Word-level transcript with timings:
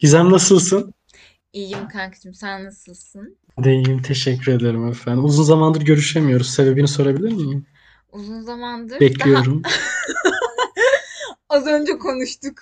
Gizem 0.00 0.30
nasılsın? 0.32 0.94
İyiyim 1.52 1.88
kankacığım. 1.88 2.34
Sen 2.34 2.64
nasılsın? 2.64 3.36
De 3.64 3.72
iyiyim, 3.72 4.02
teşekkür 4.02 4.52
ederim 4.52 4.88
efendim. 4.88 5.24
Uzun 5.24 5.42
zamandır 5.42 5.80
görüşemiyoruz. 5.80 6.50
Sebebini 6.50 6.88
sorabilir 6.88 7.32
miyim? 7.32 7.66
Uzun 8.12 8.40
zamandır 8.40 8.90
daha 8.90 9.00
Bekliyorum. 9.00 9.62
az 11.48 11.66
önce 11.66 11.98
konuştuk. 11.98 12.54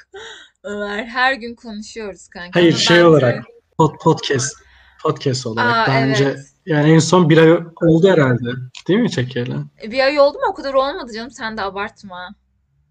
Ömer 0.64 1.04
her 1.04 1.32
gün 1.32 1.54
konuşuyoruz 1.54 2.29
kanka 2.29 2.61
Hayır, 2.61 2.72
ama 2.72 2.79
şey 2.80 2.96
bence 2.96 3.06
olarak 3.06 3.45
pod- 3.79 3.98
podcast 4.02 4.57
podcast 5.02 5.46
olarak 5.46 5.89
aa 5.89 5.93
daha 5.93 6.02
önce 6.02 6.25
evet. 6.25 6.39
yani 6.66 6.91
en 6.91 6.98
son 6.98 7.30
bir 7.30 7.39
ay 7.39 7.52
oldu 7.82 8.09
herhalde. 8.09 8.50
Değil 8.89 9.00
mi 9.00 9.11
çekeli? 9.11 9.55
E, 9.82 9.91
Bir 9.91 10.00
ay 10.00 10.20
oldu 10.20 10.39
mu? 10.39 10.45
O 10.50 10.55
kadar 10.55 10.75
olmadı 10.75 11.12
canım. 11.14 11.30
Sen 11.30 11.57
de 11.57 11.62
abartma. 11.62 12.34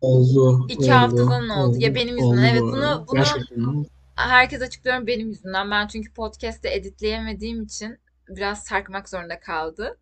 Oldu, 0.02 0.66
İki 0.70 0.84
oldu, 0.84 0.92
haftadan 0.92 1.50
oldu. 1.50 1.78
Ya 1.80 1.90
oldu, 1.90 1.96
benim 1.96 2.18
yüzümden. 2.18 2.44
Evet 2.44 2.62
bunu 2.62 3.06
bunu 3.08 3.16
Gerçekten. 3.16 3.86
Herkes 4.18 4.62
açıklıyorum 4.62 5.08
benim 5.08 5.30
yüzümden. 5.30 5.72
Ben 5.72 5.88
çünkü 5.88 6.14
podcast'te 6.14 6.74
editleyemediğim 6.74 7.64
için 7.64 7.98
biraz 8.30 8.64
sarkmak 8.64 9.10
zorunda 9.10 9.40
kaldı. 9.40 9.98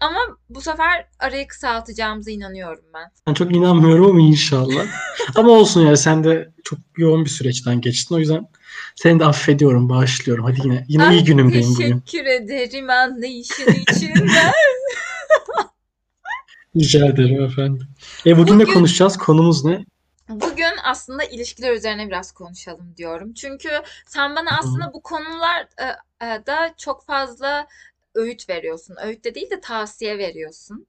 Ama 0.00 0.18
bu 0.50 0.60
sefer 0.60 1.06
arayı 1.18 1.48
kısaltacağımıza 1.48 2.30
inanıyorum 2.30 2.84
ben. 2.94 3.10
Ben 3.26 3.34
çok 3.34 3.56
inanmıyorum 3.56 4.06
ama 4.06 4.20
inşallah. 4.20 4.86
Ama 5.34 5.50
olsun 5.50 5.86
ya 5.86 5.96
sen 5.96 6.24
de 6.24 6.52
çok 6.64 6.78
yoğun 6.96 7.24
bir 7.24 7.30
süreçten 7.30 7.80
geçtin. 7.80 8.14
O 8.14 8.18
yüzden 8.18 8.48
seni 8.96 9.20
de 9.20 9.24
affediyorum, 9.24 9.88
bağışlıyorum. 9.88 10.44
Hadi 10.44 10.60
yine 10.64 10.84
yine 10.88 11.04
Ah 11.04 11.12
iyi 11.12 11.24
günümdeyim 11.24 11.74
bugün. 11.74 12.00
teşekkür 12.00 12.26
ederim 12.26 12.90
anlayışın 12.90 13.72
için. 13.72 14.14
Rica 16.76 17.06
ederim 17.06 17.42
efendim. 17.44 17.88
E 18.26 18.38
bugün 18.38 18.58
ne 18.58 18.62
Bugün 18.62 18.74
konuşacağız? 18.74 19.16
Konumuz 19.18 19.64
ne? 19.64 19.84
Bugün 20.40 20.72
aslında 20.84 21.24
ilişkiler 21.24 21.72
üzerine 21.72 22.08
biraz 22.08 22.32
konuşalım 22.32 22.94
diyorum. 22.96 23.34
Çünkü 23.34 23.68
sen 24.06 24.36
bana 24.36 24.58
aslında 24.58 24.92
bu 24.94 25.02
konular 25.02 25.68
e, 25.78 25.84
e, 26.26 26.46
da 26.46 26.74
çok 26.78 27.04
fazla 27.04 27.66
öğüt 28.14 28.48
veriyorsun. 28.48 28.96
Öğüt 29.04 29.24
de 29.24 29.34
değil 29.34 29.50
de 29.50 29.60
tavsiye 29.60 30.18
veriyorsun. 30.18 30.86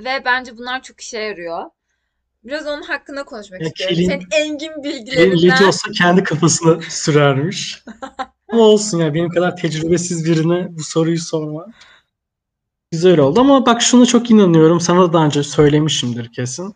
Ve 0.00 0.22
bence 0.24 0.56
bunlar 0.58 0.82
çok 0.82 1.00
işe 1.00 1.18
yarıyor. 1.18 1.70
Biraz 2.44 2.66
onun 2.66 2.82
hakkında 2.82 3.24
konuşmak 3.24 3.60
Ya 3.60 3.66
istiyorum. 3.66 3.96
Senin 3.96 4.08
kelin, 4.08 4.44
engin 4.44 4.58
kelin 4.58 4.82
ilacı 4.82 5.06
bilgilerinden. 5.06 5.66
olsa 5.66 5.90
kendi 5.92 6.24
kafasına 6.24 6.80
sürermiş. 6.88 7.84
Ama 8.52 8.62
olsun 8.62 8.98
ya 8.98 9.14
benim 9.14 9.28
kadar 9.28 9.56
tecrübesiz 9.56 10.24
birine 10.24 10.66
bu 10.70 10.84
soruyu 10.84 11.18
sorma. 11.18 11.66
Güzel 12.90 13.18
oldu 13.18 13.40
ama 13.40 13.66
bak 13.66 13.82
şuna 13.82 14.06
çok 14.06 14.30
inanıyorum. 14.30 14.80
Sana 14.80 15.02
da 15.02 15.12
daha 15.12 15.24
önce 15.24 15.42
söylemişimdir 15.42 16.32
kesin. 16.32 16.74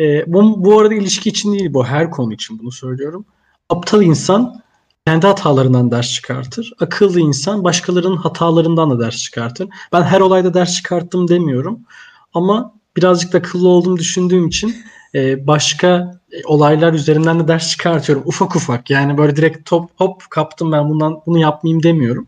E, 0.00 0.32
bu, 0.32 0.64
bu 0.64 0.80
arada 0.80 0.94
ilişki 0.94 1.28
için 1.28 1.52
değil 1.52 1.74
bu 1.74 1.86
her 1.86 2.10
konu 2.10 2.32
için 2.32 2.58
bunu 2.58 2.72
söylüyorum. 2.72 3.24
Aptal 3.68 4.02
insan 4.02 4.62
kendi 5.06 5.26
hatalarından 5.26 5.90
ders 5.90 6.12
çıkartır. 6.12 6.72
Akıllı 6.80 7.20
insan 7.20 7.64
başkalarının 7.64 8.16
hatalarından 8.16 8.90
da 8.90 9.00
ders 9.00 9.16
çıkartır. 9.16 9.68
Ben 9.92 10.02
her 10.02 10.20
olayda 10.20 10.54
ders 10.54 10.74
çıkarttım 10.74 11.28
demiyorum. 11.28 11.80
Ama 12.34 12.74
birazcık 12.96 13.32
da 13.32 13.38
akıllı 13.38 13.68
olduğumu 13.68 13.96
düşündüğüm 13.96 14.46
için 14.46 14.76
e, 15.14 15.46
başka 15.46 16.20
e, 16.32 16.44
olaylar 16.44 16.92
üzerinden 16.92 17.40
de 17.40 17.48
ders 17.48 17.70
çıkartıyorum. 17.70 18.24
Ufak 18.26 18.56
ufak 18.56 18.90
yani 18.90 19.18
böyle 19.18 19.36
direkt 19.36 19.68
top 19.68 19.90
hop 19.96 20.30
kaptım 20.30 20.72
ben 20.72 20.90
bundan 20.90 21.22
bunu 21.26 21.38
yapmayayım 21.38 21.82
demiyorum. 21.82 22.26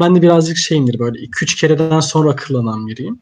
Ben 0.00 0.16
de 0.16 0.22
birazcık 0.22 0.56
şeyimdir 0.56 0.98
böyle 0.98 1.18
2-3 1.18 1.60
kereden 1.60 2.00
sonra 2.00 2.30
akıllanan 2.30 2.86
biriyim. 2.86 3.20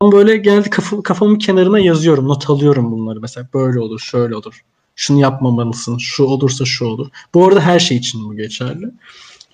Ama 0.00 0.12
böyle 0.12 0.36
genelde 0.36 0.70
kafa, 0.70 1.02
kafamın 1.02 1.38
kenarına 1.38 1.78
yazıyorum, 1.78 2.28
not 2.28 2.50
alıyorum 2.50 2.92
bunları. 2.92 3.20
Mesela 3.20 3.48
böyle 3.54 3.80
olur, 3.80 4.00
şöyle 4.00 4.36
olur. 4.36 4.62
Şunu 4.96 5.20
yapmamalısın, 5.20 5.98
şu 5.98 6.24
olursa 6.24 6.64
şu 6.64 6.84
olur. 6.84 7.08
Bu 7.34 7.46
arada 7.46 7.60
her 7.60 7.78
şey 7.78 7.96
için 7.96 8.24
bu 8.24 8.36
geçerli. 8.36 8.90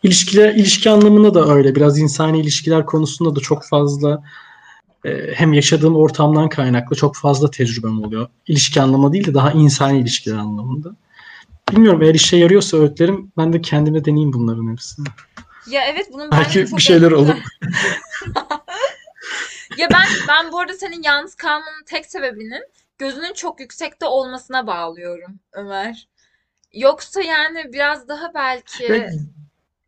İlişkiler, 0.03 0.55
ilişki 0.55 0.91
anlamında 0.91 1.35
da 1.35 1.55
öyle. 1.55 1.75
Biraz 1.75 1.99
insani 1.99 2.41
ilişkiler 2.41 2.87
konusunda 2.87 3.37
da 3.37 3.41
çok 3.41 3.65
fazla 3.65 4.23
e, 5.05 5.35
hem 5.35 5.53
yaşadığım 5.53 5.97
ortamdan 5.97 6.49
kaynaklı 6.49 6.97
çok 6.97 7.17
fazla 7.17 7.51
tecrübem 7.51 8.03
oluyor. 8.03 8.29
İlişki 8.47 8.83
anlamında 8.83 9.13
değil 9.13 9.27
de 9.27 9.35
daha 9.35 9.53
insani 9.53 9.99
ilişkiler 9.99 10.37
anlamında. 10.37 10.97
Bilmiyorum 11.73 12.03
eğer 12.03 12.15
işe 12.15 12.37
yarıyorsa 12.37 12.77
öğütlerim 12.77 13.33
ben 13.37 13.53
de 13.53 13.61
kendime 13.61 14.05
deneyeyim 14.05 14.33
bunların 14.33 14.73
hepsini. 14.73 15.07
Ya 15.71 15.83
evet 15.85 16.07
bunun 16.13 16.31
Belki 16.31 16.67
bir 16.77 16.83
şeyler 16.83 17.11
olur. 17.11 17.35
Ya 19.79 19.89
ben 19.93 20.07
ben 20.29 20.53
bu 20.53 20.59
arada 20.59 20.73
senin 20.73 21.03
yalnız 21.03 21.35
kalmanın 21.35 21.85
tek 21.87 22.07
sebebinin 22.07 22.63
gözünün 22.99 23.33
çok 23.33 23.61
yüksekte 23.61 24.07
olmasına 24.07 24.67
bağlıyorum 24.67 25.41
Ömer. 25.53 26.09
Yoksa 26.73 27.23
yani 27.23 27.73
biraz 27.73 28.09
daha 28.09 28.35
belki 28.35 28.85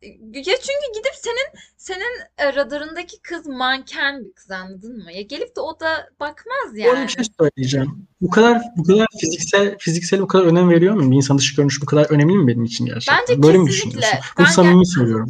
Ya, 0.01 0.43
çünkü 0.43 0.93
gidip 0.95 1.13
senin 1.15 1.61
senin 1.77 2.21
e, 2.37 2.55
radarındaki 2.55 3.21
kız 3.21 3.47
manken 3.47 4.25
bir 4.25 4.33
kız 4.33 4.51
anladın 4.51 5.03
mı? 5.03 5.11
Ya 5.11 5.21
gelip 5.21 5.55
de 5.55 5.61
o 5.61 5.79
da 5.79 6.09
bakmaz 6.19 6.65
bu 6.65 6.67
arada 6.67 6.75
bir 6.75 6.83
yani. 6.83 7.09
şey 7.09 7.25
söyleyeceğim. 7.39 8.07
Bu 8.21 8.29
kadar 8.29 8.61
bu 8.77 8.83
kadar 8.83 9.07
fiziksel 9.19 9.77
fiziksel 9.79 10.21
bu 10.21 10.27
kadar 10.27 10.45
önem 10.45 10.69
veriyor 10.69 10.93
muyum? 10.93 11.11
Bir 11.11 11.15
insan 11.15 11.37
dış 11.37 11.55
görünüş 11.55 11.81
bu 11.81 11.85
kadar 11.85 12.05
önemli 12.11 12.37
mi 12.37 12.47
benim 12.47 12.63
için 12.63 12.85
Bence 12.85 12.93
gerçekten? 12.93 13.43
Böyle 13.43 13.57
mi 13.57 13.65
kesinlikle. 13.65 13.97
düşünüyorsun? 14.01 14.31
Bunu 14.37 14.45
Ben 14.45 14.51
samimi 14.51 14.87
söylüyorum. 14.87 15.29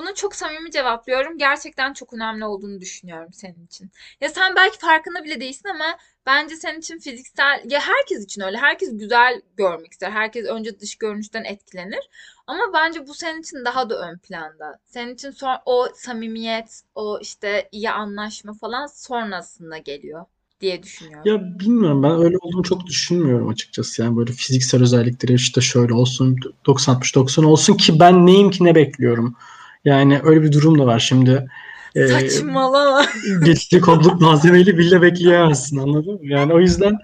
Bunu 0.00 0.14
çok 0.14 0.34
samimi 0.34 0.70
cevaplıyorum. 0.70 1.38
Gerçekten 1.38 1.92
çok 1.92 2.12
önemli 2.12 2.44
olduğunu 2.44 2.80
düşünüyorum 2.80 3.32
senin 3.32 3.66
için. 3.66 3.90
Ya 4.20 4.28
sen 4.28 4.56
belki 4.56 4.78
farkında 4.78 5.24
bile 5.24 5.40
değilsin 5.40 5.68
ama 5.68 5.96
bence 6.26 6.56
senin 6.56 6.78
için 6.78 6.98
fiziksel 6.98 7.62
ya 7.70 7.80
herkes 7.80 8.24
için 8.24 8.42
öyle. 8.42 8.56
Herkes 8.56 8.98
güzel 8.98 9.42
görmek 9.56 9.92
ister. 9.92 10.10
Herkes 10.10 10.46
önce 10.46 10.80
dış 10.80 10.96
görünüşten 10.96 11.44
etkilenir. 11.44 12.10
Ama 12.46 12.62
bence 12.74 13.06
bu 13.06 13.14
senin 13.14 13.40
için 13.40 13.64
daha 13.64 13.90
da 13.90 14.10
ön 14.10 14.18
planda. 14.18 14.78
Senin 14.86 15.14
için 15.14 15.30
son, 15.30 15.56
o 15.66 15.88
samimiyet, 15.94 16.82
o 16.94 17.18
işte 17.20 17.68
iyi 17.72 17.90
anlaşma 17.90 18.52
falan 18.54 18.86
sonrasında 18.86 19.78
geliyor 19.78 20.24
diye 20.60 20.82
düşünüyorum. 20.82 21.22
Ya 21.24 21.58
bilmiyorum 21.58 22.02
ben 22.02 22.22
öyle 22.22 22.36
olduğunu 22.40 22.62
çok 22.62 22.86
düşünmüyorum 22.86 23.48
açıkçası. 23.48 24.02
Yani 24.02 24.16
böyle 24.16 24.32
fiziksel 24.32 24.82
özellikleri 24.82 25.34
işte 25.34 25.60
şöyle 25.60 25.94
olsun 25.94 26.36
90-60-90 26.66 27.44
olsun 27.44 27.76
ki 27.76 28.00
ben 28.00 28.26
neyim 28.26 28.50
ki 28.50 28.64
ne 28.64 28.74
bekliyorum. 28.74 29.36
Yani 29.84 30.20
öyle 30.24 30.42
bir 30.42 30.52
durum 30.52 30.78
da 30.78 30.86
var 30.86 30.98
şimdi. 30.98 31.48
E, 31.94 32.08
Saçmalama. 32.08 33.06
gece 33.44 33.80
konuluk 33.80 34.20
malzemeyle 34.20 34.78
bile 34.78 35.02
bekleyemezsin 35.02 35.76
anladın 35.76 36.14
mı? 36.14 36.20
Yani 36.22 36.52
o 36.52 36.60
yüzden 36.60 36.98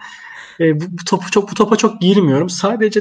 e, 0.60 0.80
bu, 0.80 0.84
bu 0.90 1.04
topu 1.04 1.30
çok 1.30 1.50
bu 1.50 1.54
topa 1.54 1.76
çok 1.76 2.00
girmiyorum. 2.00 2.48
Sadece 2.48 3.00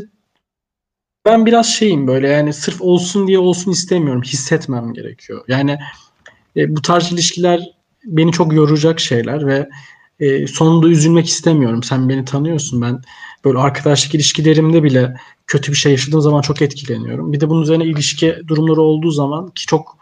ben 1.25 1.45
biraz 1.45 1.67
şeyim 1.67 2.07
böyle 2.07 2.27
yani 2.27 2.53
sırf 2.53 2.81
olsun 2.81 3.27
diye 3.27 3.39
olsun 3.39 3.71
istemiyorum. 3.71 4.21
Hissetmem 4.21 4.93
gerekiyor. 4.93 5.45
Yani 5.47 5.79
e, 6.57 6.75
bu 6.75 6.81
tarz 6.81 7.11
ilişkiler 7.11 7.61
beni 8.05 8.31
çok 8.31 8.53
yoracak 8.53 8.99
şeyler 8.99 9.47
ve 9.47 9.69
e, 10.19 10.47
sonunda 10.47 10.87
üzülmek 10.87 11.27
istemiyorum. 11.27 11.83
Sen 11.83 12.09
beni 12.09 12.25
tanıyorsun. 12.25 12.81
Ben 12.81 13.01
böyle 13.45 13.57
arkadaşlık 13.57 14.15
ilişkilerimde 14.15 14.83
bile 14.83 15.15
kötü 15.47 15.71
bir 15.71 15.77
şey 15.77 15.91
yaşadığım 15.91 16.21
zaman 16.21 16.41
çok 16.41 16.61
etkileniyorum. 16.61 17.33
Bir 17.33 17.39
de 17.39 17.49
bunun 17.49 17.61
üzerine 17.61 17.85
ilişki 17.85 18.35
durumları 18.47 18.81
olduğu 18.81 19.11
zaman 19.11 19.49
ki 19.49 19.65
çok 19.65 19.97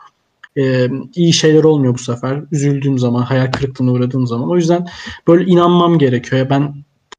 e, 0.57 0.89
iyi 1.15 1.33
şeyler 1.33 1.63
olmuyor 1.63 1.93
bu 1.93 1.97
sefer. 1.97 2.43
Üzüldüğüm 2.51 2.99
zaman, 2.99 3.21
hayal 3.21 3.51
kırıklığına 3.51 3.91
uğradığım 3.91 4.27
zaman. 4.27 4.49
O 4.49 4.55
yüzden 4.55 4.87
böyle 5.27 5.51
inanmam 5.51 5.99
gerekiyor. 5.99 6.49
Ben 6.49 6.75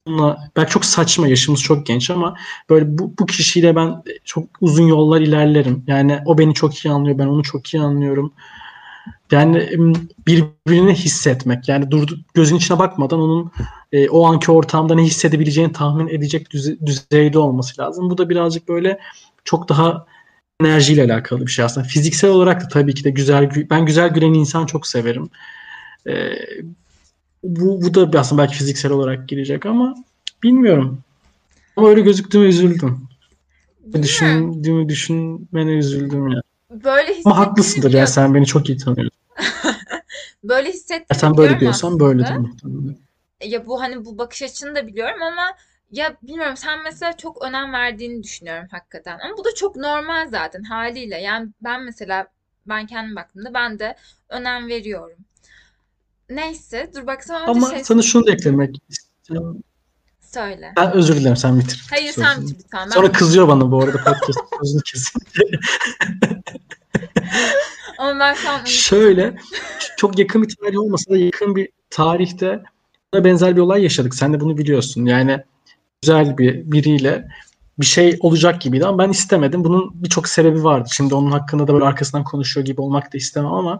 bununla 0.06 0.50
belki 0.56 0.72
çok 0.72 0.84
saçma 0.84 1.28
yaşımız 1.28 1.62
çok 1.62 1.86
genç 1.86 2.10
ama 2.10 2.34
böyle 2.70 2.98
bu, 2.98 3.12
bu 3.18 3.26
kişiyle 3.26 3.76
ben 3.76 4.02
çok 4.24 4.44
uzun 4.60 4.86
yollar 4.86 5.20
ilerlerim. 5.20 5.84
Yani 5.86 6.18
o 6.26 6.38
beni 6.38 6.54
çok 6.54 6.84
iyi 6.84 6.90
anlıyor, 6.92 7.18
ben 7.18 7.26
onu 7.26 7.42
çok 7.42 7.74
iyi 7.74 7.82
anlıyorum. 7.82 8.32
Yani 9.32 9.70
birbirini 10.26 10.94
hissetmek. 10.94 11.68
Yani 11.68 11.90
durdu, 11.90 12.18
gözün 12.34 12.56
içine 12.56 12.78
bakmadan 12.78 13.20
onun 13.20 13.52
e, 13.92 14.08
o 14.08 14.26
anki 14.26 14.52
ortamda 14.52 14.94
ne 14.94 15.02
hissedebileceğini 15.02 15.72
tahmin 15.72 16.08
edecek 16.08 16.50
düze- 16.50 16.86
düzeyde 16.86 17.38
olması 17.38 17.82
lazım. 17.82 18.10
Bu 18.10 18.18
da 18.18 18.28
birazcık 18.28 18.68
böyle 18.68 18.98
çok 19.44 19.68
daha 19.68 20.06
enerjiyle 20.60 21.04
alakalı 21.04 21.46
bir 21.46 21.50
şey 21.50 21.64
aslında. 21.64 21.86
Fiziksel 21.86 22.30
olarak 22.30 22.64
da 22.64 22.68
tabii 22.68 22.94
ki 22.94 23.04
de 23.04 23.10
güzel 23.10 23.44
gü- 23.44 23.70
ben 23.70 23.86
güzel 23.86 24.08
gülen 24.08 24.34
insan 24.34 24.66
çok 24.66 24.86
severim. 24.86 25.30
E, 26.06 26.12
bu, 27.44 27.82
bu 27.82 28.12
da 28.12 28.20
aslında 28.20 28.42
belki 28.42 28.56
fiziksel 28.56 28.92
olarak 28.92 29.28
girecek 29.28 29.66
ama 29.66 29.94
bilmiyorum. 30.42 30.98
Ama 31.76 31.88
öyle 31.88 32.00
gözüktüğüme 32.00 32.46
üzüldüm. 32.46 33.08
Düşündüğümü 34.02 34.88
düşünmene 34.88 35.70
üzüldüm 35.72 36.28
ya. 36.28 36.42
Böyle 36.74 37.14
Ama 37.24 37.38
haklısındır 37.38 37.92
ya 37.92 38.06
sen 38.06 38.34
beni 38.34 38.46
çok 38.46 38.68
iyi 38.68 38.78
tanıyorsun. 38.78 39.18
Böyle 40.44 40.68
Ya 40.68 40.74
hissettiğini 40.74 41.20
sen 41.20 41.36
böyle 41.36 41.60
diyorsan 41.60 42.00
böyledir 42.00 42.22
aslında. 42.24 42.38
muhtemelen. 42.48 42.96
Ya 43.44 43.66
bu 43.66 43.80
hani 43.80 44.04
bu 44.04 44.18
bakış 44.18 44.42
açını 44.42 44.74
da 44.74 44.86
biliyorum 44.86 45.22
ama 45.22 45.56
ya 45.90 46.16
bilmiyorum 46.22 46.56
sen 46.56 46.82
mesela 46.84 47.16
çok 47.16 47.42
önem 47.42 47.72
verdiğini 47.72 48.22
düşünüyorum 48.22 48.68
hakikaten. 48.70 49.18
Ama 49.18 49.36
bu 49.38 49.44
da 49.44 49.54
çok 49.54 49.76
normal 49.76 50.28
zaten 50.30 50.62
haliyle. 50.62 51.20
Yani 51.20 51.48
ben 51.60 51.82
mesela 51.82 52.26
ben 52.66 52.86
kendim 52.86 53.16
baktığımda 53.16 53.54
ben 53.54 53.78
de 53.78 53.96
önem 54.28 54.68
veriyorum. 54.68 55.18
Neyse 56.30 56.90
dur 56.94 57.06
baksana 57.06 57.40
önce 57.46 57.50
Ama 57.60 57.70
şey 57.70 57.84
sana 57.84 58.02
şunu 58.02 58.26
da 58.26 58.30
eklemek 58.32 58.76
istiyorum. 58.88 59.62
Söyle. 60.34 60.72
Ben 60.76 60.92
özür 60.92 61.16
dilerim 61.16 61.36
sen 61.36 61.58
bitir. 61.58 61.86
Hayır 61.90 62.12
sen 62.12 62.34
sözünü. 62.34 62.46
bitir 62.46 62.64
lütfen. 62.64 62.86
Ben 62.86 62.90
Sonra 62.90 63.12
kızıyor 63.12 63.48
bana 63.48 63.70
bu 63.70 63.82
arada 63.82 63.96
podcast 64.04 64.40
sözünü 64.62 64.82
kesin. 64.82 65.20
Ama 67.98 68.20
ben 68.20 68.34
şu 68.34 68.50
an. 68.50 68.64
Şöyle 68.64 69.36
çok 69.96 70.18
yakın 70.18 70.42
bir 70.42 70.56
tarih 70.56 70.78
olmasa 70.78 71.10
da 71.10 71.16
yakın 71.16 71.56
bir 71.56 71.68
tarihte 71.90 72.62
buna 73.14 73.24
benzer 73.24 73.56
bir 73.56 73.60
olay 73.60 73.82
yaşadık. 73.82 74.14
Sen 74.14 74.32
de 74.32 74.40
bunu 74.40 74.58
biliyorsun. 74.58 75.04
Yani 75.06 75.40
güzel 76.02 76.38
bir 76.38 76.72
biriyle 76.72 77.28
bir 77.80 77.86
şey 77.86 78.16
olacak 78.20 78.60
gibiydi 78.60 78.86
ama 78.86 78.98
ben 78.98 79.08
istemedim. 79.10 79.64
Bunun 79.64 79.90
birçok 79.94 80.28
sebebi 80.28 80.64
vardı. 80.64 80.88
Şimdi 80.92 81.14
onun 81.14 81.30
hakkında 81.30 81.68
da 81.68 81.74
böyle 81.74 81.84
arkasından 81.84 82.24
konuşuyor 82.24 82.66
gibi 82.66 82.80
olmak 82.80 83.12
da 83.12 83.18
istemem 83.18 83.52
ama 83.52 83.78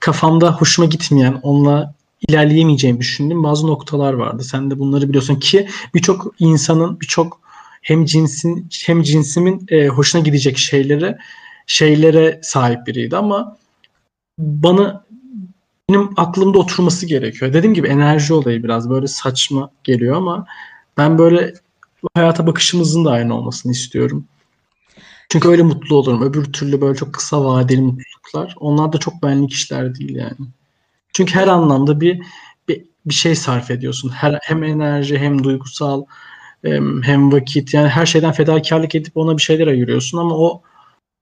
kafamda 0.00 0.52
hoşuma 0.52 0.88
gitmeyen, 0.88 1.40
onunla 1.42 1.94
ilerleyemeyeceğimi 2.28 3.00
düşündüğüm 3.00 3.44
bazı 3.44 3.66
noktalar 3.66 4.12
vardı. 4.12 4.44
Sen 4.44 4.70
de 4.70 4.78
bunları 4.78 5.08
biliyorsun 5.08 5.36
ki 5.36 5.68
birçok 5.94 6.34
insanın, 6.38 7.00
birçok 7.00 7.40
hem 7.82 8.04
cinsin 8.04 8.68
hem 8.86 9.02
cinsimin 9.02 9.66
e, 9.68 9.88
hoşuna 9.88 10.22
gidecek 10.22 10.58
şeylere 10.58 11.18
şeylere 11.66 12.40
sahip 12.42 12.86
biriydi 12.86 13.16
ama 13.16 13.56
bana 14.38 15.04
benim 15.90 16.10
aklımda 16.16 16.58
oturması 16.58 17.06
gerekiyor. 17.06 17.52
Dediğim 17.52 17.74
gibi 17.74 17.88
enerji 17.88 18.34
olayı 18.34 18.62
biraz 18.64 18.90
böyle 18.90 19.06
saçma 19.06 19.70
geliyor 19.84 20.16
ama 20.16 20.46
ben 20.96 21.18
böyle 21.18 21.54
hayata 22.14 22.46
bakışımızın 22.46 23.04
da 23.04 23.10
aynı 23.10 23.36
olmasını 23.36 23.72
istiyorum. 23.72 24.24
Çünkü 25.28 25.48
öyle 25.48 25.62
mutlu 25.62 25.96
olurum. 25.96 26.22
Öbür 26.22 26.44
türlü 26.52 26.80
böyle 26.80 26.98
çok 26.98 27.14
kısa 27.14 27.44
vadeli 27.44 27.80
mutluluklar. 27.80 28.56
Onlar 28.60 28.92
da 28.92 28.98
çok 28.98 29.22
benlik 29.22 29.52
işler 29.52 29.94
değil 29.94 30.14
yani. 30.14 30.36
Çünkü 31.16 31.34
her 31.34 31.48
anlamda 31.48 32.00
bir 32.00 32.22
bir, 32.68 32.84
bir 33.06 33.14
şey 33.14 33.34
sarf 33.34 33.70
ediyorsun. 33.70 34.08
Her, 34.08 34.38
hem 34.42 34.64
enerji 34.64 35.18
hem 35.18 35.44
duygusal 35.44 36.04
hem, 37.02 37.32
vakit 37.32 37.74
yani 37.74 37.88
her 37.88 38.06
şeyden 38.06 38.32
fedakarlık 38.32 38.94
edip 38.94 39.16
ona 39.16 39.36
bir 39.36 39.42
şeyler 39.42 39.66
ayırıyorsun 39.66 40.18
ama 40.18 40.36
o 40.36 40.62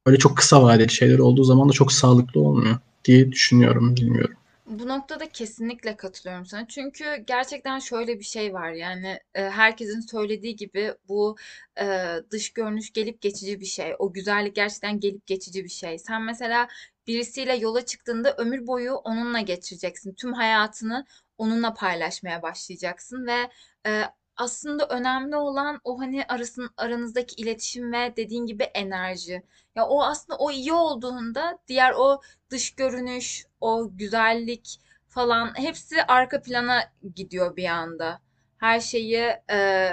öyle 0.07 0.19
çok 0.19 0.37
kısa 0.37 0.63
vadeli 0.63 0.93
şeyler 0.93 1.19
olduğu 1.19 1.45
zaman 1.45 1.69
da 1.69 1.73
çok 1.73 1.93
sağlıklı 1.93 2.41
olmuyor 2.41 2.77
diye 3.05 3.33
düşünüyorum 3.33 3.97
bilmiyorum. 3.97 4.37
Bu 4.67 4.89
noktada 4.89 5.29
kesinlikle 5.29 5.97
katılıyorum 5.97 6.47
sana. 6.47 6.69
Çünkü 6.69 7.05
gerçekten 7.27 7.79
şöyle 7.79 8.19
bir 8.19 8.25
şey 8.25 8.55
var 8.55 8.73
yani 8.73 9.19
e, 9.35 9.43
herkesin 9.43 10.01
söylediği 10.01 10.57
gibi 10.57 10.95
bu 11.09 11.37
e, 11.81 11.87
dış 12.31 12.53
görünüş 12.53 12.93
gelip 12.93 13.21
geçici 13.21 13.61
bir 13.61 13.67
şey. 13.67 13.95
O 13.99 14.13
güzellik 14.13 14.55
gerçekten 14.55 15.01
gelip 15.01 15.27
geçici 15.27 15.65
bir 15.65 15.69
şey. 15.69 15.99
Sen 15.99 16.23
mesela 16.23 16.69
birisiyle 17.07 17.55
yola 17.57 17.85
çıktığında 17.87 18.35
ömür 18.37 18.67
boyu 18.67 18.95
onunla 18.95 19.41
geçireceksin. 19.41 20.15
Tüm 20.15 20.33
hayatını 20.33 21.07
onunla 21.39 21.75
paylaşmaya 21.75 22.43
başlayacaksın 22.43 23.27
ve 23.27 23.51
e, 23.87 24.03
aslında 24.37 24.87
önemli 24.89 25.37
olan 25.37 25.81
o 25.85 26.01
hani 26.01 26.25
arasın 26.29 26.71
aranızdaki 26.77 27.43
iletişim 27.43 27.93
ve 27.93 28.17
dediğin 28.17 28.47
gibi 28.47 28.63
enerji. 28.63 29.43
Ya 29.77 29.87
o 29.87 30.03
aslında 30.03 30.39
o 30.39 30.51
iyi 30.51 30.73
olduğunda 30.73 31.59
diğer 31.69 31.93
o 31.97 32.21
dış 32.51 32.75
görünüş, 32.75 33.47
o 33.61 33.89
güzellik 33.97 34.81
falan 35.09 35.59
hepsi 35.59 36.03
arka 36.05 36.43
plana 36.43 36.93
gidiyor 37.15 37.57
bir 37.57 37.67
anda. 37.69 38.21
Her 38.59 38.81
şeyi 38.81 39.17
e, 39.51 39.91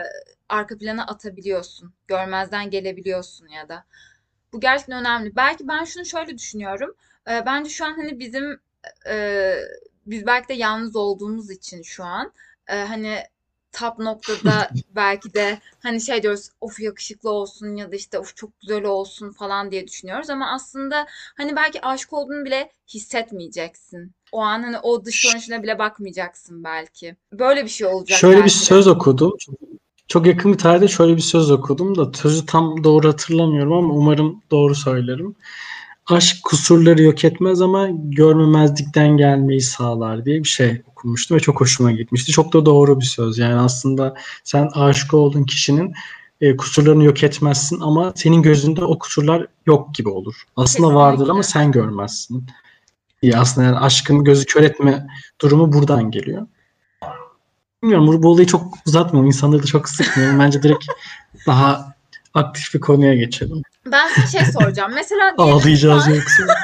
arka 0.50 0.78
plana 0.78 1.06
atabiliyorsun. 1.08 1.94
Görmezden 2.08 2.70
gelebiliyorsun 2.70 3.48
ya 3.48 3.70
da. 3.70 3.86
Bu 4.54 4.60
gerçekten 4.60 5.00
önemli. 5.00 5.36
Belki 5.36 5.68
ben 5.68 5.84
şunu 5.84 6.06
şöyle 6.06 6.38
düşünüyorum. 6.38 6.96
E, 7.30 7.46
bence 7.46 7.70
şu 7.70 7.86
an 7.86 7.94
hani 7.94 8.20
bizim 8.20 8.60
e, 9.10 9.54
biz 10.06 10.26
belki 10.26 10.48
de 10.48 10.54
yalnız 10.54 10.96
olduğumuz 10.96 11.50
için 11.52 11.82
şu 11.82 12.04
an 12.04 12.34
e, 12.68 12.76
hani 12.76 13.24
tap 13.72 14.00
noktada 14.00 14.70
belki 14.96 15.34
de 15.34 15.60
hani 15.80 16.02
şey 16.02 16.24
diyoruz 16.24 16.50
of 16.62 16.80
yakışıklı 16.80 17.30
olsun 17.30 17.76
ya 17.76 17.92
da 17.92 17.96
işte 17.96 18.20
of 18.20 18.36
çok 18.36 18.60
güzel 18.62 18.84
olsun 18.84 19.32
falan 19.32 19.72
diye 19.72 19.88
düşünüyoruz 19.88 20.30
ama 20.30 20.54
aslında 20.54 21.08
hani 21.38 21.56
belki 21.56 21.82
aşık 21.82 22.14
olduğunu 22.14 22.46
bile 22.46 22.72
hissetmeyeceksin. 22.88 24.12
O 24.32 24.42
an 24.42 24.64
hani 24.64 24.80
o 24.80 25.06
dış 25.06 25.24
görünüşüne 25.24 25.64
bile 25.64 25.80
bakmayacaksın 25.80 26.64
belki. 26.64 27.16
Böyle 27.34 27.64
bir 27.64 27.70
şey 27.70 27.88
olacak 27.88 28.20
Şöyle 28.20 28.40
bir 28.40 28.44
de. 28.44 28.50
söz 28.50 28.88
okudum. 28.88 29.38
Çok, 30.12 30.28
yakın 30.28 30.54
bir 30.54 30.58
tarihte 30.58 30.88
şöyle 30.88 31.16
bir 31.16 31.22
söz 31.22 31.52
okudum 31.52 31.98
da 31.98 32.12
sözü 32.14 32.46
tam 32.46 32.84
doğru 32.84 33.08
hatırlamıyorum 33.08 33.74
ama 33.74 33.94
umarım 33.94 34.42
doğru 34.52 34.76
söylerim. 34.76 35.36
Aşk 36.08 36.38
kusurları 36.44 37.02
yok 37.02 37.26
etmez 37.26 37.62
ama 37.62 37.88
görmemezlikten 37.92 39.18
gelmeyi 39.18 39.62
sağlar 39.62 40.26
diye 40.26 40.40
bir 40.40 40.48
şey 40.48 40.82
okumuştum 40.92 41.38
ve 41.38 41.42
çok 41.42 41.62
hoşuma 41.62 41.92
gitmişti. 41.92 42.32
Çok 42.32 42.54
da 42.54 42.66
doğru 42.66 43.00
bir 43.00 43.06
söz. 43.06 43.38
Yani 43.38 43.60
aslında 43.60 44.16
sen 44.44 44.70
aşık 44.74 45.14
olduğun 45.14 45.44
kişinin 45.44 45.94
e, 46.42 46.58
kusurlarını 46.58 47.04
yok 47.04 47.24
etmezsin 47.24 47.80
ama 47.80 48.14
senin 48.16 48.42
gözünde 48.42 48.84
o 48.84 49.00
kusurlar 49.00 49.48
yok 49.66 49.96
gibi 49.96 50.10
olur. 50.10 50.44
Aslında 50.56 50.96
vardır 50.96 51.30
ama 51.30 51.42
Kesinlikle. 51.42 51.64
sen 51.64 51.72
görmezsin. 51.72 52.46
İyi 53.22 53.38
aslında 53.38 53.68
yani 53.68 53.78
aşkın 53.78 54.24
gözü 54.24 54.46
kör 54.46 54.64
etme 54.64 55.08
durumu 55.42 55.74
buradan 55.74 56.12
geliyor. 56.12 56.48
Bilmiyorum 57.84 58.08
bu, 58.08 58.24
bu 58.24 58.30
olayı 58.30 58.48
çok 58.48 58.78
uzatmıyorum. 58.86 59.28
İnsanları 59.28 59.64
da 59.64 59.68
çok 59.68 59.90
sıkmıyorum. 59.90 60.40
Bence 60.40 60.64
direkt 60.64 60.86
daha 61.48 61.96
aktif 62.34 62.74
bir 62.74 62.80
konuya 62.80 63.16
geçelim. 63.16 63.62
Ben 63.86 64.10
bir 64.18 64.28
şey 64.28 64.46
soracağım. 64.46 64.92
Mesela 64.96 65.34
Ağlayacağız 65.38 66.08
yoksa. 66.08 66.44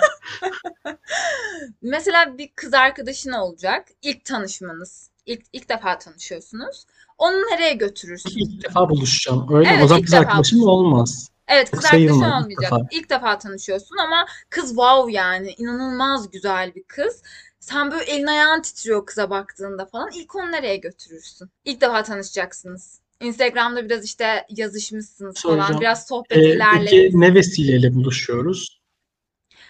mesela 1.82 2.38
bir 2.38 2.50
kız 2.56 2.74
arkadaşın 2.74 3.32
olacak. 3.32 3.88
İlk 4.02 4.26
tanışmanız. 4.26 5.10
İlk, 5.26 5.42
ilk 5.54 5.70
defa 5.70 5.98
tanışıyorsunuz. 5.98 6.86
Onu 7.18 7.36
nereye 7.36 7.74
götürürsün? 7.74 8.40
İlk 8.40 8.64
defa 8.64 8.90
buluşacağım. 8.90 9.56
Öyle 9.56 9.70
mi? 9.70 9.76
O 9.76 9.78
Evet 9.78 9.90
zaman 9.90 10.04
kız 10.04 10.14
arkadaşım 10.14 10.64
olmaz. 10.64 11.30
Evet 11.48 11.72
kız 11.72 11.86
arkadaşın 11.86 11.98
sayılmaz 11.98 12.30
ilk 12.30 12.44
olmayacak. 12.44 12.64
defa. 12.64 12.88
İlk 12.92 13.10
defa 13.10 13.38
tanışıyorsun 13.38 13.98
ama 13.98 14.26
kız 14.50 14.68
wow 14.68 15.12
yani 15.12 15.56
inanılmaz 15.58 16.32
güzel 16.32 16.76
bir 16.76 16.84
kız. 16.84 17.22
Sen 17.60 17.92
böyle 17.92 18.04
elin 18.04 18.28
ayağın 18.28 18.62
titriyor 18.62 19.06
kıza 19.06 19.30
baktığında 19.30 19.86
falan. 19.86 20.12
İlk 20.16 20.36
onu 20.36 20.52
nereye 20.52 20.78
götürürsün? 20.78 21.50
İlk 21.66 21.82
defa 21.82 22.04
tanışacaksınız. 22.04 23.00
Instagram'da 23.22 23.86
biraz 23.90 24.06
işte 24.06 24.46
yazışmışsınız 24.50 25.42
falan. 25.42 25.56
Soracağım. 25.56 25.82
Biraz 25.82 26.08
sohbet 26.08 26.38
Ee, 26.38 26.42
peki 26.42 26.56
ilerlemiş. 26.56 27.14
ne 27.14 27.34
vesileyle 27.34 27.94
buluşuyoruz? 27.94 28.82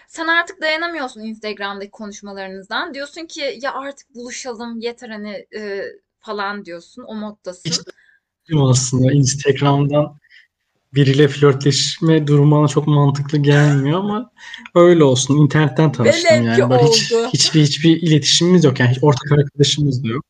Sen 0.08 0.26
artık 0.26 0.60
dayanamıyorsun 0.60 1.20
Instagram'daki 1.20 1.90
konuşmalarınızdan. 1.90 2.94
Diyorsun 2.94 3.26
ki 3.26 3.58
ya 3.62 3.74
artık 3.74 4.14
buluşalım 4.14 4.78
yeter 4.80 5.08
hani 5.08 5.46
e, 5.56 5.84
falan 6.20 6.64
diyorsun. 6.64 7.02
O 7.06 7.14
moddasın. 7.14 7.70
İşte 7.70 7.90
aslında 8.56 9.12
Instagram'dan 9.12 10.18
biriyle 10.94 11.28
flörtleşme 11.28 12.26
durumu 12.26 12.56
bana 12.56 12.68
çok 12.68 12.86
mantıklı 12.86 13.38
gelmiyor 13.38 13.98
ama 13.98 14.30
öyle 14.74 15.04
olsun. 15.04 15.36
İnternetten 15.36 15.92
tanıştım 15.92 16.30
Velev 16.30 16.58
yani. 16.58 16.70
Böyle 16.70 16.84
hiç 16.84 17.12
hiçbir 17.32 17.62
hiçbir 17.62 18.02
iletişimimiz 18.02 18.64
yok 18.64 18.80
yani 18.80 18.90
hiç 18.90 18.98
ortak 19.02 19.32
arkadaşımız 19.32 20.04
da 20.04 20.08
yok. 20.08 20.24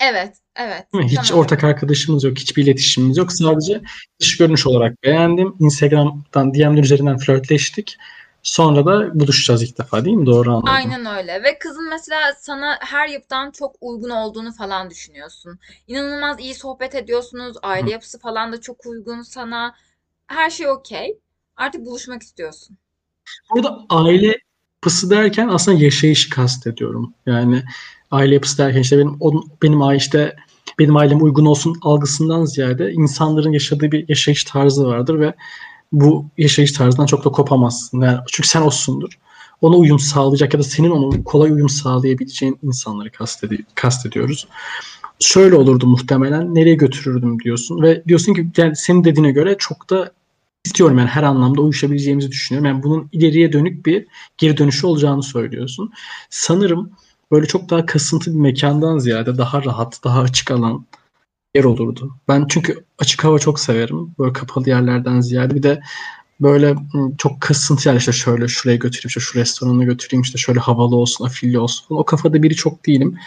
Evet, 0.00 0.36
evet. 0.56 0.86
Hiç 1.02 1.28
Tamam. 1.28 1.42
ortak 1.42 1.64
arkadaşımız 1.64 2.24
yok, 2.24 2.38
hiçbir 2.38 2.64
iletişimimiz 2.64 3.16
yok. 3.16 3.32
Sadece 3.32 3.80
dış 4.20 4.36
görünüş 4.36 4.66
olarak 4.66 5.02
beğendim. 5.02 5.54
Instagram'dan 5.60 6.54
DM'ler 6.54 6.82
üzerinden 6.82 7.18
flörtleştik. 7.18 7.96
Sonra 8.42 8.86
da 8.86 9.20
buluşacağız 9.20 9.62
ilk 9.62 9.78
defa 9.78 10.04
değil 10.04 10.16
mi? 10.16 10.26
Doğru 10.26 10.50
anladım. 10.50 10.74
Aynen 10.74 11.06
öyle. 11.06 11.42
Ve 11.42 11.58
kızın 11.58 11.88
mesela 11.88 12.34
sana 12.38 12.78
her 12.80 13.08
yapıdan 13.08 13.50
çok 13.50 13.76
uygun 13.80 14.10
olduğunu 14.10 14.52
falan 14.52 14.90
düşünüyorsun. 14.90 15.58
İnanılmaz 15.86 16.40
iyi 16.40 16.54
sohbet 16.54 16.94
ediyorsunuz. 16.94 17.56
Aile 17.62 17.86
Hı. 17.86 17.90
yapısı 17.90 18.18
falan 18.18 18.52
da 18.52 18.60
çok 18.60 18.86
uygun 18.86 19.22
sana. 19.22 19.74
Her 20.28 20.50
şey 20.50 20.68
okey. 20.68 21.18
Artık 21.56 21.86
buluşmak 21.86 22.22
istiyorsun. 22.22 22.76
Burada 23.54 23.78
aile 23.90 24.36
yapısı 24.76 25.10
derken 25.10 25.48
aslında 25.48 25.78
yaşayışı 25.78 26.30
kastediyorum. 26.30 27.14
Yani 27.26 27.62
aile 28.10 28.34
yapısı 28.34 28.58
derken 28.58 28.80
işte 28.80 28.98
benim 28.98 29.16
onun, 29.20 29.50
benim 29.62 29.82
aile 29.82 29.98
işte 29.98 30.36
benim 30.78 30.96
ailem 30.96 31.22
uygun 31.22 31.46
olsun 31.46 31.76
algısından 31.82 32.44
ziyade 32.44 32.92
insanların 32.92 33.52
yaşadığı 33.52 33.92
bir 33.92 34.08
yaşayış 34.08 34.44
tarzı 34.44 34.86
vardır 34.86 35.20
ve 35.20 35.34
bu 35.92 36.26
yaşayış 36.38 36.72
tarzından 36.72 37.06
çok 37.06 37.24
da 37.24 37.30
kopamazsın. 37.30 38.00
Yani 38.00 38.18
çünkü 38.32 38.48
sen 38.48 38.60
olsundur. 38.60 39.18
Ona 39.60 39.76
uyum 39.76 39.98
sağlayacak 39.98 40.54
ya 40.54 40.60
da 40.60 40.64
senin 40.64 40.90
ona 40.90 41.24
kolay 41.24 41.50
uyum 41.50 41.68
sağlayabileceğin 41.68 42.58
insanları 42.62 43.10
kastedi- 43.10 43.64
kastediyoruz. 43.74 44.48
Şöyle 45.20 45.54
olurdu 45.54 45.86
muhtemelen. 45.86 46.54
Nereye 46.54 46.74
götürürdüm 46.74 47.38
diyorsun 47.38 47.82
ve 47.82 48.04
diyorsun 48.08 48.34
ki 48.34 48.48
yani 48.56 48.76
senin 48.76 49.04
dediğine 49.04 49.30
göre 49.30 49.56
çok 49.58 49.90
da 49.90 50.12
istiyorum 50.64 50.98
yani 50.98 51.08
her 51.08 51.22
anlamda 51.22 51.60
uyuşabileceğimizi 51.62 52.30
düşünüyorum. 52.30 52.66
Yani 52.66 52.82
bunun 52.82 53.08
ileriye 53.12 53.52
dönük 53.52 53.86
bir 53.86 54.06
geri 54.38 54.56
dönüşü 54.56 54.86
olacağını 54.86 55.22
söylüyorsun. 55.22 55.92
Sanırım 56.30 56.90
böyle 57.32 57.46
çok 57.46 57.70
daha 57.70 57.86
kasıntı 57.86 58.30
bir 58.30 58.40
mekandan 58.40 58.98
ziyade 58.98 59.38
daha 59.38 59.64
rahat, 59.64 60.00
daha 60.04 60.20
açık 60.20 60.50
alan 60.50 60.86
yer 61.54 61.64
olurdu. 61.64 62.14
Ben 62.28 62.46
çünkü 62.48 62.84
açık 62.98 63.24
hava 63.24 63.38
çok 63.38 63.60
severim. 63.60 64.14
Böyle 64.18 64.32
kapalı 64.32 64.68
yerlerden 64.68 65.20
ziyade 65.20 65.54
bir 65.54 65.62
de 65.62 65.80
böyle 66.40 66.74
çok 67.18 67.40
kasıntı 67.40 67.88
yani 67.88 67.98
işte 67.98 68.12
şöyle 68.12 68.48
şuraya 68.48 68.76
götüreyim, 68.76 69.08
işte 69.08 69.20
şu 69.20 69.38
restorana 69.38 69.84
götüreyim, 69.84 70.22
işte 70.22 70.38
şöyle 70.38 70.60
havalı 70.60 70.96
olsun, 70.96 71.24
afilli 71.24 71.58
olsun. 71.58 71.86
O 71.90 72.04
kafada 72.04 72.42
biri 72.42 72.54
çok 72.54 72.86
değilim. 72.86 73.18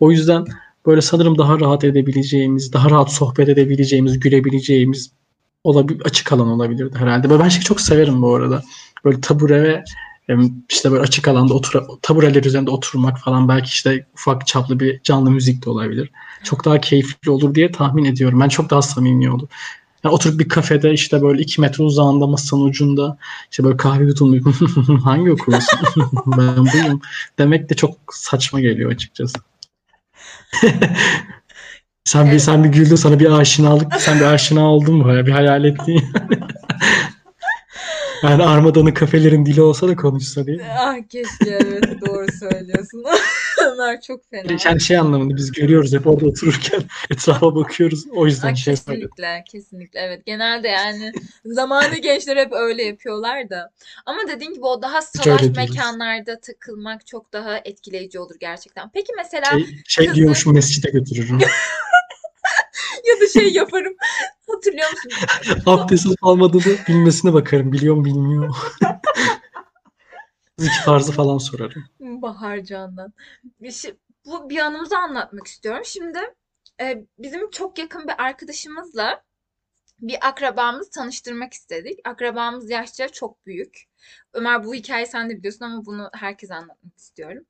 O 0.00 0.10
yüzden 0.10 0.46
böyle 0.86 1.00
sanırım 1.00 1.38
daha 1.38 1.60
rahat 1.60 1.84
edebileceğimiz, 1.84 2.72
daha 2.72 2.90
rahat 2.90 3.12
sohbet 3.12 3.48
edebileceğimiz, 3.48 4.20
gülebileceğimiz 4.20 5.10
olabil 5.64 6.00
açık 6.04 6.32
alan 6.32 6.48
olabilirdi 6.48 6.98
herhalde. 6.98 7.30
Böyle 7.30 7.42
ben 7.42 7.48
şeyi 7.48 7.64
çok 7.64 7.80
severim 7.80 8.22
bu 8.22 8.34
arada. 8.34 8.62
Böyle 9.04 9.20
tabure 9.20 9.84
ve 10.28 10.36
işte 10.68 10.90
böyle 10.90 11.02
açık 11.02 11.28
alanda 11.28 11.54
otur 11.54 11.82
tabureler 12.02 12.44
üzerinde 12.44 12.70
oturmak 12.70 13.18
falan 13.18 13.48
belki 13.48 13.68
işte 13.68 14.06
ufak 14.14 14.46
çaplı 14.46 14.80
bir 14.80 15.00
canlı 15.02 15.30
müzik 15.30 15.64
de 15.64 15.70
olabilir. 15.70 16.10
Çok 16.44 16.64
daha 16.64 16.80
keyifli 16.80 17.30
olur 17.30 17.54
diye 17.54 17.72
tahmin 17.72 18.04
ediyorum. 18.04 18.40
Ben 18.40 18.48
çok 18.48 18.70
daha 18.70 18.82
samimi 18.82 19.30
olur. 19.30 19.48
Yani 20.04 20.14
oturup 20.14 20.40
bir 20.40 20.48
kafede 20.48 20.92
işte 20.92 21.22
böyle 21.22 21.42
iki 21.42 21.60
metre 21.60 21.84
uzağında 21.84 22.26
masanın 22.26 22.62
ucunda 22.62 23.18
işte 23.50 23.64
böyle 23.64 23.76
kahve 23.76 24.04
yudumluyum. 24.04 24.52
Hangi 25.04 25.32
okulsun? 25.32 25.78
ben 26.26 26.56
buyum. 26.56 27.00
Demek 27.38 27.70
de 27.70 27.74
çok 27.74 27.96
saçma 28.12 28.60
geliyor 28.60 28.90
açıkçası. 28.90 29.38
sen 32.04 32.30
bir 32.30 32.38
sen 32.38 32.64
bir 32.64 32.68
güldün 32.68 32.96
sana 32.96 33.20
bir 33.20 33.30
aşinalık 33.32 33.94
sen 33.94 34.20
bir 34.20 34.24
aşina 34.24 34.60
oldun 34.72 34.94
mu? 34.96 35.14
Ya 35.14 35.26
bir 35.26 35.32
hayal 35.32 35.64
ettiğin. 35.64 36.04
yani 36.30 36.49
Armada'nın 38.22 38.92
kafelerin 38.92 39.46
dili 39.46 39.62
olsa 39.62 39.88
da 39.88 39.96
konuşsa 39.96 40.40
mi? 40.40 40.66
Ah 40.78 40.94
keşke 41.08 41.58
evet 41.64 42.00
doğru 42.06 42.26
söylüyorsun. 42.40 43.04
Onlar 43.72 44.00
çok 44.00 44.30
fena. 44.30 44.58
Yani 44.64 44.80
şey 44.80 44.98
anlamında 44.98 45.36
biz 45.36 45.52
görüyoruz 45.52 45.92
hep 45.92 46.06
orada 46.06 46.26
otururken 46.26 46.82
etrafa 47.10 47.54
bakıyoruz. 47.54 48.06
O 48.12 48.26
yüzden 48.26 48.48
Ay, 48.48 48.56
şey 48.56 48.76
söyledim. 48.76 49.08
kesinlikle, 49.08 49.44
kesinlikle. 49.52 50.00
Evet, 50.00 50.26
genelde 50.26 50.68
yani 50.68 51.12
zamanı 51.44 51.96
gençler 51.96 52.36
hep 52.36 52.52
öyle 52.52 52.82
yapıyorlar 52.82 53.50
da. 53.50 53.70
Ama 54.06 54.18
dediğin 54.28 54.52
gibi 54.54 54.64
o 54.64 54.82
daha 54.82 55.02
salaş 55.02 55.42
mekanlarda 55.42 56.40
takılmak 56.40 57.06
çok 57.06 57.32
daha 57.32 57.58
etkileyici 57.64 58.18
olur 58.18 58.34
gerçekten. 58.40 58.90
Peki 58.94 59.12
mesela 59.16 59.50
Şey, 59.50 59.66
şey 59.86 60.06
kızı 60.06 60.16
diyormuşum 60.16 60.54
mescide 60.54 60.90
götürürüm. 60.90 61.38
ya 63.08 63.20
da 63.20 63.28
şey 63.32 63.52
yaparım. 63.52 63.94
Hatırlıyor 64.54 64.90
musun? 64.90 65.12
Abdestsiz 65.66 66.14
almadığını 66.22 66.76
bilmesine 66.88 67.32
bakarım. 67.32 67.72
Biliyor 67.72 67.94
mu 67.96 68.04
bilmiyor? 68.04 68.56
Zikir 70.58 70.80
tarzı 70.84 71.12
falan 71.12 71.38
sorarım. 71.38 71.84
Bahar 72.00 72.60
Can'dan. 72.60 73.12
Bir 73.60 73.70
şey- 73.72 73.94
bu 74.26 74.50
bir 74.50 74.58
anımızı 74.58 74.98
anlatmak 74.98 75.46
istiyorum. 75.46 75.82
Şimdi 75.84 76.18
e, 76.80 77.04
bizim 77.18 77.50
çok 77.50 77.78
yakın 77.78 78.08
bir 78.08 78.22
arkadaşımızla 78.22 79.22
bir 80.00 80.28
akrabamız 80.28 80.90
tanıştırmak 80.90 81.52
istedik. 81.52 82.00
Akrabamız 82.08 82.70
yaşça 82.70 83.08
çok 83.08 83.46
büyük. 83.46 83.88
Ömer 84.32 84.64
bu 84.64 84.74
hikayeyi 84.74 85.06
sen 85.06 85.30
de 85.30 85.38
biliyorsun 85.38 85.64
ama 85.64 85.86
bunu 85.86 86.10
herkese 86.14 86.54
anlatmak 86.54 86.98
istiyorum. 86.98 87.44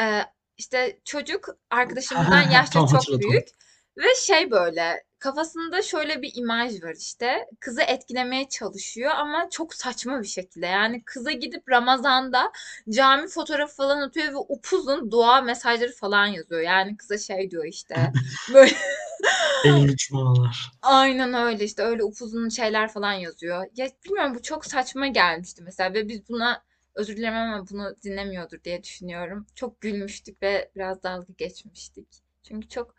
Ee, 0.00 0.20
işte 0.58 0.98
çocuk 1.04 1.48
arkadaşımızdan 1.70 2.42
yaşça 2.50 2.72
çok 2.72 2.92
hatırladım. 2.92 3.30
büyük 3.30 3.48
ve 3.96 4.14
şey 4.22 4.50
böyle 4.50 5.04
kafasında 5.22 5.82
şöyle 5.82 6.22
bir 6.22 6.32
imaj 6.34 6.82
var 6.82 6.94
işte. 6.98 7.46
Kızı 7.60 7.82
etkilemeye 7.82 8.48
çalışıyor 8.48 9.10
ama 9.10 9.50
çok 9.50 9.74
saçma 9.74 10.22
bir 10.22 10.26
şekilde. 10.26 10.66
Yani 10.66 11.02
kıza 11.04 11.32
gidip 11.32 11.70
Ramazan'da 11.70 12.52
cami 12.90 13.28
fotoğrafı 13.28 13.76
falan 13.76 14.00
atıyor 14.00 14.32
ve 14.32 14.36
upuzun 14.36 15.10
dua 15.10 15.40
mesajları 15.40 15.92
falan 15.92 16.26
yazıyor. 16.26 16.60
Yani 16.60 16.96
kıza 16.96 17.18
şey 17.18 17.50
diyor 17.50 17.64
işte 17.64 18.12
böyle 18.54 18.72
Eylül 19.64 19.96
cumalar. 19.96 20.72
Aynen 20.82 21.34
öyle 21.34 21.64
işte 21.64 21.82
öyle 21.82 22.04
upuzun 22.04 22.48
şeyler 22.48 22.92
falan 22.92 23.12
yazıyor. 23.12 23.66
Ya 23.76 23.88
bilmiyorum 24.04 24.34
bu 24.34 24.42
çok 24.42 24.66
saçma 24.66 25.06
gelmişti 25.06 25.62
mesela 25.62 25.94
ve 25.94 26.08
biz 26.08 26.28
buna 26.28 26.62
özür 26.94 27.16
dilerim 27.16 27.34
ama 27.34 27.68
bunu 27.70 27.96
dinlemiyordur 28.04 28.64
diye 28.64 28.82
düşünüyorum. 28.82 29.46
Çok 29.54 29.80
gülmüştük 29.80 30.42
ve 30.42 30.70
biraz 30.76 31.02
dalga 31.02 31.32
geçmiştik. 31.38 32.08
Çünkü 32.42 32.68
çok 32.68 32.94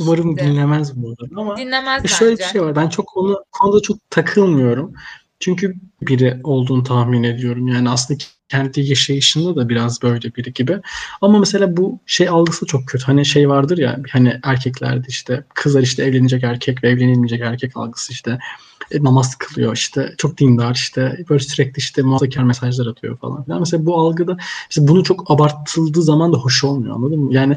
Umarım 0.00 0.24
değişikti. 0.24 0.46
dinlemez 0.46 0.96
bu 1.02 1.08
arada 1.08 1.40
ama 1.40 1.56
Dinlemez 1.56 2.04
e, 2.04 2.08
şöyle 2.08 2.32
bir 2.34 2.38
bence. 2.38 2.50
şey 2.52 2.62
var. 2.62 2.76
Ben 2.76 2.88
çok 2.88 3.06
konu, 3.06 3.44
konuda 3.52 3.80
çok 3.82 4.10
takılmıyorum. 4.10 4.94
Çünkü 5.40 5.74
biri 6.02 6.40
olduğunu 6.44 6.82
tahmin 6.82 7.22
ediyorum. 7.22 7.68
Yani 7.68 7.90
aslında 7.90 8.18
kendi 8.48 8.80
yaşayışında 8.80 9.56
da 9.56 9.68
biraz 9.68 10.02
böyle 10.02 10.34
biri 10.34 10.52
gibi. 10.52 10.80
Ama 11.20 11.38
mesela 11.38 11.76
bu 11.76 12.00
şey 12.06 12.28
algısı 12.28 12.66
çok 12.66 12.86
kötü. 12.86 13.04
Hani 13.04 13.26
şey 13.26 13.48
vardır 13.48 13.78
ya 13.78 13.98
hani 14.10 14.40
erkeklerde 14.42 15.06
işte 15.08 15.44
kızlar 15.54 15.82
işte 15.82 16.04
evlenecek 16.04 16.44
erkek 16.44 16.84
ve 16.84 16.88
evlenilmeyecek 16.88 17.40
erkek 17.40 17.76
algısı 17.76 18.12
işte 18.12 18.38
e, 18.90 19.04
namaz 19.04 19.34
kılıyor 19.38 19.76
işte 19.76 20.14
çok 20.18 20.38
dindar 20.38 20.74
işte 20.74 21.24
böyle 21.30 21.44
sürekli 21.44 21.78
işte 21.78 22.02
muhafazakar 22.02 22.42
mesajlar 22.42 22.86
atıyor 22.86 23.18
falan 23.18 23.44
filan. 23.44 23.60
Mesela 23.60 23.86
bu 23.86 24.00
algıda 24.00 24.36
işte 24.70 24.88
bunu 24.88 25.04
çok 25.04 25.30
abartıldığı 25.30 26.02
zaman 26.02 26.32
da 26.32 26.36
hoş 26.36 26.64
olmuyor 26.64 26.96
anladın 26.96 27.20
mı? 27.20 27.34
Yani 27.34 27.56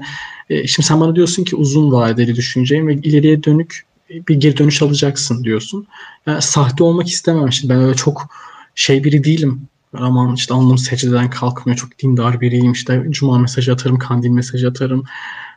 e, 0.49 0.67
şimdi 0.67 0.87
sen 0.87 1.01
bana 1.01 1.15
diyorsun 1.15 1.43
ki 1.43 1.55
uzun 1.55 1.91
vadeli 1.91 2.35
düşüneceğim 2.35 2.87
ve 2.87 2.93
ileriye 2.93 3.43
dönük 3.43 3.90
bir 4.27 4.35
geri 4.35 4.57
dönüş 4.57 4.81
alacaksın 4.81 5.43
diyorsun. 5.43 5.87
Yani 6.25 6.41
sahte 6.41 6.83
olmak 6.83 7.07
istemem. 7.07 7.51
Şimdi 7.51 7.73
ben 7.73 7.81
öyle 7.81 7.95
çok 7.95 8.27
şey 8.75 9.03
biri 9.03 9.23
değilim. 9.23 9.61
Aman 9.93 10.35
işte 10.35 10.53
alnım 10.53 10.77
secdeden 10.77 11.29
kalkmıyor. 11.29 11.77
Çok 11.77 11.99
dindar 11.99 12.41
biriyim. 12.41 12.71
İşte 12.71 13.05
cuma 13.09 13.39
mesajı 13.39 13.73
atarım, 13.73 13.97
kandil 13.99 14.29
mesajı 14.29 14.67
atarım 14.67 15.03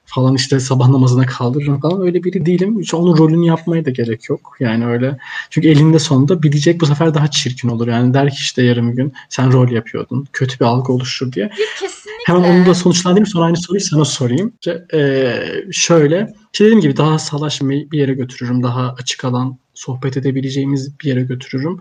falan 0.06 0.34
işte 0.34 0.61
sabah 0.61 0.88
namazına 0.88 1.26
kaldırırım 1.26 1.80
falan 1.80 2.02
öyle 2.02 2.25
biri 2.25 2.46
değilim. 2.46 2.80
Hiç 2.80 2.94
onun 2.94 3.18
rolünü 3.18 3.46
yapmaya 3.46 3.84
da 3.84 3.90
gerek 3.90 4.28
yok. 4.28 4.56
Yani 4.61 4.87
öyle. 4.87 5.18
Çünkü 5.50 5.68
elinde 5.68 5.99
sonunda 5.99 6.42
bilecek 6.42 6.80
bu 6.80 6.87
sefer 6.87 7.14
daha 7.14 7.30
çirkin 7.30 7.68
olur. 7.68 7.88
Yani 7.88 8.14
der 8.14 8.30
ki 8.30 8.37
işte 8.38 8.62
yarım 8.62 8.94
gün 8.96 9.12
sen 9.28 9.52
rol 9.52 9.70
yapıyordun. 9.70 10.26
Kötü 10.32 10.61
bir 10.61 10.64
algı 10.64 10.92
oluşur 10.92 11.32
diye. 11.32 11.50
Kesinlikle. 11.80 12.25
Hemen 12.26 12.54
onu 12.54 12.66
da 12.66 12.75
sonuçlandırayım 12.75 13.26
sonra 13.26 13.44
aynı 13.44 13.56
soruyu 13.56 13.80
sana 13.80 14.04
sorayım. 14.04 14.52
İşte, 14.61 14.84
eee, 14.92 15.64
şöyle, 15.73 16.34
işte 16.52 16.64
dediğim 16.64 16.80
gibi 16.80 16.96
daha 16.96 17.18
salaş 17.18 17.62
bir 17.62 17.99
yere 17.99 18.14
götürürüm. 18.14 18.62
Daha 18.62 18.94
açık 18.99 19.25
alan, 19.25 19.58
sohbet 19.75 20.16
edebileceğimiz 20.16 21.00
bir 21.00 21.08
yere 21.08 21.23
götürürüm. 21.23 21.80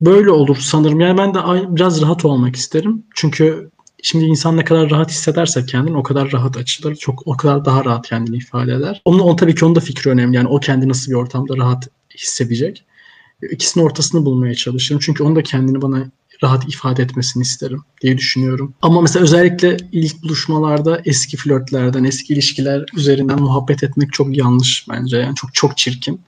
Böyle 0.00 0.30
olur 0.30 0.56
sanırım. 0.56 1.00
Yani 1.00 1.18
ben 1.18 1.34
de 1.34 1.38
biraz 1.76 2.02
rahat 2.02 2.24
olmak 2.24 2.56
isterim. 2.56 3.02
Çünkü 3.14 3.70
şimdi 4.02 4.24
insan 4.24 4.56
ne 4.56 4.64
kadar 4.64 4.90
rahat 4.90 5.10
hissederse 5.10 5.66
kendini 5.66 5.96
o 5.96 6.02
kadar 6.02 6.32
rahat 6.32 6.56
açılır. 6.56 6.96
Çok 6.96 7.26
o 7.26 7.36
kadar 7.36 7.64
daha 7.64 7.84
rahat 7.84 8.08
kendini 8.08 8.36
ifade 8.36 8.72
eder. 8.72 9.02
Onun, 9.04 9.18
onun 9.18 9.36
tabii 9.36 9.54
ki 9.54 9.64
onun 9.64 9.74
da 9.74 9.80
fikri 9.80 10.10
önemli. 10.10 10.36
Yani 10.36 10.48
o 10.48 10.60
kendi 10.60 10.88
nasıl 10.88 11.10
bir 11.10 11.16
ortamda 11.16 11.56
rahat 11.56 11.88
hissedecek. 12.18 12.84
İkisinin 13.50 13.84
ortasını 13.84 14.24
bulmaya 14.24 14.54
çalışırım. 14.54 15.00
Çünkü 15.04 15.22
onun 15.22 15.36
da 15.36 15.42
kendini 15.42 15.82
bana 15.82 16.06
rahat 16.42 16.68
ifade 16.68 17.02
etmesini 17.02 17.42
isterim 17.42 17.82
diye 18.02 18.18
düşünüyorum. 18.18 18.74
Ama 18.82 19.00
mesela 19.00 19.22
özellikle 19.22 19.76
ilk 19.92 20.22
buluşmalarda 20.22 21.02
eski 21.04 21.36
flörtlerden, 21.36 22.04
eski 22.04 22.32
ilişkiler 22.32 22.84
üzerinden 22.96 23.40
muhabbet 23.42 23.82
etmek 23.82 24.12
çok 24.12 24.36
yanlış 24.36 24.86
bence. 24.90 25.16
Yani 25.16 25.34
çok 25.34 25.54
çok 25.54 25.76
çirkin. 25.76 26.20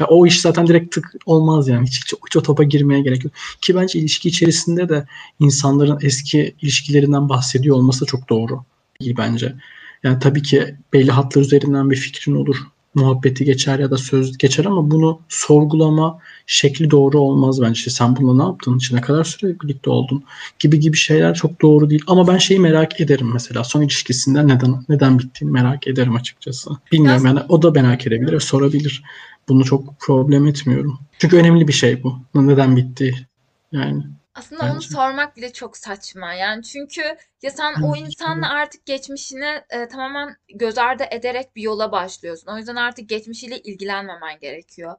Ya 0.00 0.06
o 0.06 0.26
iş 0.26 0.40
zaten 0.40 0.66
direkt 0.66 0.94
tık 0.94 1.14
olmaz 1.26 1.68
yani. 1.68 1.86
Hiç, 1.86 1.96
hiç, 1.96 2.14
hiç 2.26 2.36
o 2.36 2.42
topa 2.42 2.62
girmeye 2.62 3.00
gerek 3.00 3.24
yok. 3.24 3.32
Ki 3.60 3.76
bence 3.76 3.98
ilişki 3.98 4.28
içerisinde 4.28 4.88
de 4.88 5.06
insanların 5.40 5.98
eski 6.02 6.54
ilişkilerinden 6.62 7.28
bahsediyor 7.28 7.76
olması 7.76 8.06
çok 8.06 8.28
doğru 8.28 8.64
değil 9.00 9.14
bence. 9.18 9.54
Yani 10.02 10.18
tabii 10.18 10.42
ki 10.42 10.76
belli 10.92 11.10
hatlar 11.10 11.42
üzerinden 11.42 11.90
bir 11.90 11.96
fikrin 11.96 12.34
olur. 12.34 12.56
Muhabbeti 12.94 13.44
geçer 13.44 13.78
ya 13.78 13.90
da 13.90 13.96
söz 13.96 14.38
geçer 14.38 14.64
ama 14.64 14.90
bunu 14.90 15.20
sorgulama 15.28 16.18
şekli 16.46 16.90
doğru 16.90 17.18
olmaz 17.18 17.60
bence. 17.62 17.72
İşte 17.72 17.90
sen 17.90 18.16
bununla 18.16 18.44
ne 18.44 18.50
yaptın? 18.50 18.78
İşte 18.78 18.96
ne 18.96 19.00
kadar 19.00 19.24
süre 19.24 19.60
birlikte 19.60 19.90
oldun? 19.90 20.24
Gibi 20.58 20.80
gibi 20.80 20.96
şeyler 20.96 21.34
çok 21.34 21.62
doğru 21.62 21.90
değil. 21.90 22.02
Ama 22.06 22.26
ben 22.26 22.38
şeyi 22.38 22.60
merak 22.60 23.00
ederim 23.00 23.30
mesela. 23.32 23.64
Son 23.64 23.82
ilişkisinden 23.82 24.48
neden 24.48 24.84
neden 24.88 25.18
bittiğini 25.18 25.52
merak 25.52 25.86
ederim 25.86 26.16
açıkçası. 26.16 26.70
Bilmiyorum 26.92 27.26
yani 27.26 27.40
o 27.48 27.62
da 27.62 27.70
merak 27.70 28.06
edebilir 28.06 28.32
ve 28.32 28.40
sorabilir. 28.40 29.02
Bunu 29.48 29.64
çok 29.64 30.00
problem 30.00 30.46
etmiyorum. 30.46 30.98
Çünkü 31.18 31.36
önemli 31.36 31.68
bir 31.68 31.72
şey 31.72 32.02
bu. 32.02 32.18
Neden 32.34 32.76
bitti? 32.76 33.28
Yani 33.72 34.02
Aslında 34.34 34.64
onu 34.64 34.74
bence. 34.74 34.88
sormak 34.88 35.36
bile 35.36 35.52
çok 35.52 35.76
saçma. 35.76 36.34
Yani 36.34 36.62
çünkü 36.62 37.00
ya 37.42 37.50
sen 37.50 37.82
o 37.82 37.96
insanla 37.96 38.48
artık 38.48 38.86
geçmişini 38.86 39.60
e, 39.70 39.88
tamamen 39.88 40.36
göz 40.54 40.78
ardı 40.78 41.04
ederek 41.10 41.56
bir 41.56 41.62
yola 41.62 41.92
başlıyorsun. 41.92 42.52
O 42.52 42.58
yüzden 42.58 42.76
artık 42.76 43.08
geçmişiyle 43.08 43.58
ilgilenmemen 43.58 44.38
gerekiyor. 44.40 44.94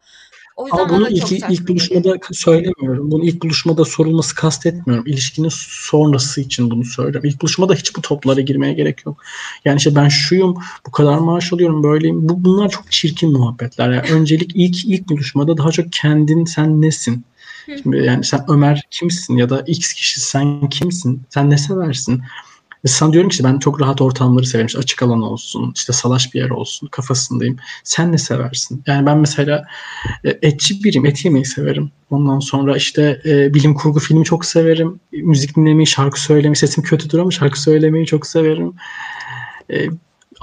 O 0.56 0.66
yüzden 0.66 0.78
Ama 0.78 0.90
bana 0.90 0.98
bunu 0.98 1.06
da 1.06 1.16
çok 1.20 1.32
ilk, 1.32 1.40
saçma 1.40 1.54
ilk 1.56 1.68
buluşmada 1.68 2.16
söylemiyorum. 2.32 3.12
Bunu 3.12 3.26
ilk 3.26 3.44
buluşmada 3.44 3.86
sorulması 3.86 4.36
kastetmiyorum. 4.36 5.08
İlişkinin 5.08 5.52
sonrası 5.52 6.42
için 6.42 6.72
bunu 6.72 6.86
söylüyorum. 6.86 7.30
İlk 7.30 7.42
buluşmada 7.42 7.74
hiç 7.74 7.96
bu 7.96 8.02
toplara 8.02 8.42
girmeye 8.42 8.74
gerek 8.74 9.06
yok. 9.06 9.24
Yani 9.66 9.78
işte 9.78 9.96
ben 9.96 10.10
şuyum, 10.10 10.58
bu 10.88 10.92
kadar 10.92 11.18
maaş 11.18 11.54
alıyorum, 11.54 11.84
böyleyim. 11.84 12.30
Bu, 12.30 12.44
bunlar 12.44 12.70
çok 12.70 12.92
çirkin 12.92 13.32
muhabbetler. 13.32 13.92
Yani 13.92 14.12
öncelik 14.12 14.52
ilk 14.56 14.86
ilk 14.86 15.10
buluşmada 15.10 15.58
daha 15.58 15.72
çok 15.72 15.92
kendin, 15.92 16.46
sen 16.46 16.82
nesin? 16.82 17.26
Şimdi 17.66 17.98
yani 17.98 18.24
sen 18.24 18.46
Ömer 18.48 18.88
kimsin 18.92 19.38
ya 19.38 19.50
da 19.50 19.64
X 19.68 19.94
kişi 19.94 20.22
sen 20.22 20.70
kimsin? 20.70 21.22
Sen 21.30 21.50
ne 21.50 21.58
seversin? 21.58 22.22
Mesela 22.84 23.14
diyorum 23.14 23.30
ki 23.30 23.44
ben 23.44 23.60
çok 23.60 23.82
rahat 23.82 24.02
ortamları 24.02 24.46
severim. 24.46 24.68
İşte 24.68 24.80
açık 24.80 25.04
alan 25.04 25.22
olsun, 25.22 25.72
işte 25.76 25.94
salaş 25.94 26.34
bir 26.34 26.40
yer 26.40 26.50
olsun 26.50 26.88
kafasındayım. 26.88 27.58
Sen 27.84 28.12
ne 28.12 28.18
seversin? 28.18 28.84
Yani 28.88 29.06
ben 29.06 29.18
mesela 29.18 29.66
e, 30.24 30.30
etçi 30.42 30.84
biriyim. 30.84 31.06
Et 31.06 31.26
yemeyi 31.26 31.46
severim. 31.46 31.92
Ondan 32.10 32.40
sonra 32.40 32.78
işte 32.78 33.22
e, 33.26 33.54
bilim 33.54 33.74
kurgu 33.74 34.00
filmi 34.00 34.26
çok 34.26 34.46
severim. 34.46 35.00
Müzik 35.12 35.56
dinlemeyi, 35.58 35.88
şarkı 35.88 36.22
söylemeyi. 36.22 36.56
Sesim 36.56 36.84
kötüdür 36.84 37.20
ama 37.20 37.32
şarkı 37.32 37.62
söylemeyi 37.62 38.06
çok 38.06 38.28
severim. 38.28 38.74
E, 39.72 39.88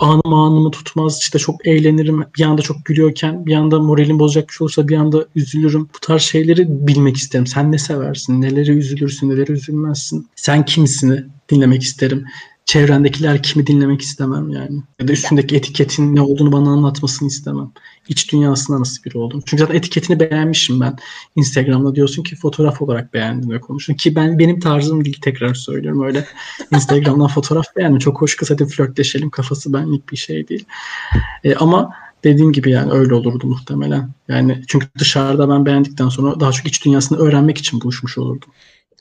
anım 0.01 0.35
anımı 0.35 0.71
tutmaz. 0.71 1.19
İşte 1.21 1.39
çok 1.39 1.67
eğlenirim. 1.67 2.25
Bir 2.39 2.43
anda 2.43 2.63
çok 2.63 2.85
gülüyorken 2.85 3.47
bir 3.47 3.55
anda 3.55 3.79
moralim 3.79 4.19
bozacak 4.19 4.49
bir 4.49 4.55
şey 4.55 4.65
olursa 4.65 4.89
bir 4.89 4.97
anda 4.97 5.27
üzülürüm. 5.37 5.83
Bu 5.83 5.99
tarz 6.01 6.23
şeyleri 6.23 6.67
bilmek 6.69 7.17
isterim. 7.17 7.47
Sen 7.47 7.73
ne 7.73 7.79
seversin? 7.79 8.43
Neleri 8.43 8.71
üzülürsün? 8.71 9.29
Neleri 9.29 9.53
üzülmezsin? 9.53 10.29
Sen 10.37 10.65
kimsini 10.65 11.25
dinlemek 11.51 11.83
isterim. 11.83 12.25
Çevrendekiler 12.65 13.43
kimi 13.43 13.67
dinlemek 13.67 14.03
istemem 14.03 14.51
yani. 14.51 14.83
Ya 15.01 15.09
da 15.09 15.13
üstündeki 15.13 15.57
etiketin 15.57 16.17
ne 16.17 16.21
olduğunu 16.21 16.53
bana 16.53 16.71
anlatmasını 16.71 17.29
istemem. 17.29 17.73
İç 18.11 18.33
dünyasında 18.33 18.81
nasıl 18.81 19.05
biri 19.05 19.19
oldum. 19.19 19.43
Çünkü 19.47 19.61
zaten 19.61 19.75
etiketini 19.75 20.21
beğenmişim 20.21 20.81
ben. 20.81 20.97
Instagram'da 21.37 21.95
diyorsun 21.95 22.23
ki 22.23 22.37
fotoğraf 22.37 22.83
olarak 22.83 23.15
beğendin 23.15 23.51
ve 23.51 23.61
konuştun. 23.61 23.95
Ki 23.95 24.15
ben 24.15 24.39
benim 24.39 24.61
tarzım 24.61 25.05
değil 25.05 25.19
tekrar 25.23 25.55
söylüyorum. 25.55 26.03
Öyle 26.03 26.25
Instagram'dan 26.75 27.29
fotoğraf 27.29 27.77
beğendim. 27.77 27.99
Çok 27.99 28.21
hoş 28.21 28.37
kız 28.37 28.51
hadi 28.51 28.67
flörtleşelim 28.67 29.31
kafası 29.31 29.73
benlik 29.73 30.13
bir 30.13 30.17
şey 30.17 30.49
değil. 30.49 30.65
E, 31.45 31.55
ama 31.55 31.95
dediğim 32.25 32.53
gibi 32.53 32.71
yani 32.71 32.93
öyle 32.93 33.15
olurdu 33.15 33.47
muhtemelen. 33.47 34.11
Yani 34.29 34.63
çünkü 34.67 34.87
dışarıda 34.99 35.49
ben 35.49 35.67
beğendikten 35.67 36.09
sonra 36.09 36.41
daha 36.41 36.53
çok 36.53 36.67
iç 36.67 36.85
dünyasını 36.85 37.19
öğrenmek 37.19 37.59
için 37.59 37.81
buluşmuş 37.81 38.19
olurdum. 38.19 38.49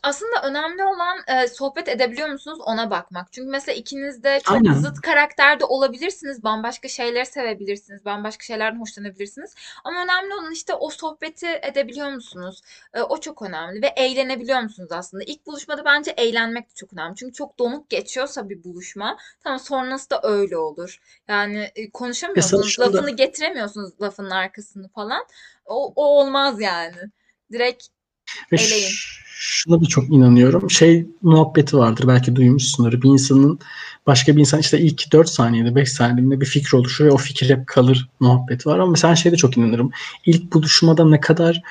Aslında 0.04 0.42
önemli 0.44 0.84
olan 0.84 1.18
e, 1.28 1.48
sohbet 1.48 1.88
edebiliyor 1.88 2.30
musunuz 2.30 2.60
ona 2.66 2.90
bakmak. 2.90 3.34
Çünkü 3.34 3.50
mesela 3.50 3.76
ikiniz 3.76 4.24
de 4.24 4.40
çok 4.44 4.56
Aynen. 4.56 4.74
zıt 4.74 5.02
karakterde 5.02 5.66
olabilirsiniz. 5.66 6.44
Bambaşka 6.44 6.88
şeyleri 6.88 7.26
sevebilirsiniz. 7.26 8.06
Bambaşka 8.06 8.44
şeylerden 8.44 8.80
hoşlanabilirsiniz. 8.80 9.56
Ama 9.84 10.04
önemli 10.04 10.34
olan 10.34 10.52
işte 10.52 10.74
o 10.74 10.90
sohbeti 10.90 11.48
edebiliyor 11.62 12.12
musunuz? 12.12 12.62
E, 12.94 13.02
o 13.02 13.20
çok 13.20 13.42
önemli. 13.42 13.82
Ve 13.82 13.88
eğlenebiliyor 13.88 14.62
musunuz 14.62 14.92
aslında? 14.92 15.24
İlk 15.24 15.46
buluşmada 15.46 15.86
bence 15.86 16.12
eğlenmek 16.12 16.70
de 16.70 16.74
çok 16.76 16.94
önemli. 16.94 17.16
Çünkü 17.16 17.34
çok 17.34 17.60
donuk 17.60 17.90
geçiyorsa 17.90 18.50
bir 18.50 18.64
buluşma 18.64 19.18
tamam 19.44 19.60
sonrası 19.60 20.10
da 20.10 20.20
öyle 20.24 20.58
olur. 20.58 21.00
Yani 21.28 21.60
e, 21.60 21.72
Mesela 21.76 21.92
konuşamıyorsunuz. 21.94 22.80
Lafını 22.80 23.12
getiremiyorsunuz 23.12 24.02
lafının 24.02 24.30
arkasını 24.30 24.90
falan. 24.90 25.26
O, 25.66 25.94
o 25.96 26.04
olmaz 26.20 26.62
yani. 26.62 26.98
Direkt 27.52 27.88
Ve 28.52 28.56
eleyin. 28.56 28.90
şuna 29.26 29.82
da 29.82 29.86
çok 29.86 30.10
inanıyorum. 30.10 30.72
Şey 30.72 31.08
muhabbeti 31.22 31.78
vardır 31.78 32.08
belki 32.08 32.36
duymuşsundur. 32.36 33.02
Bir 33.02 33.10
insanın 33.10 33.60
başka 34.08 34.36
bir 34.36 34.40
insan 34.40 34.60
işte 34.60 34.80
ilk 34.80 35.12
4 35.12 35.30
saniyede 35.30 35.76
5 35.76 35.92
saniyede 35.92 36.42
bir 36.42 36.46
fikir 36.46 36.74
oluşur 36.74 37.06
ve 37.06 37.12
o 37.12 37.18
fikir 37.18 37.50
hep 37.50 37.68
kalır 37.68 38.10
muhabbeti 38.20 38.70
var. 38.70 38.80
Ama 38.80 38.92
mesela 38.92 39.16
şeyde 39.16 39.36
çok 39.36 39.58
inanırım. 39.58 39.92
İlk 40.26 40.54
buluşmada 40.54 41.06
ne 41.06 41.20
kadar 41.20 41.62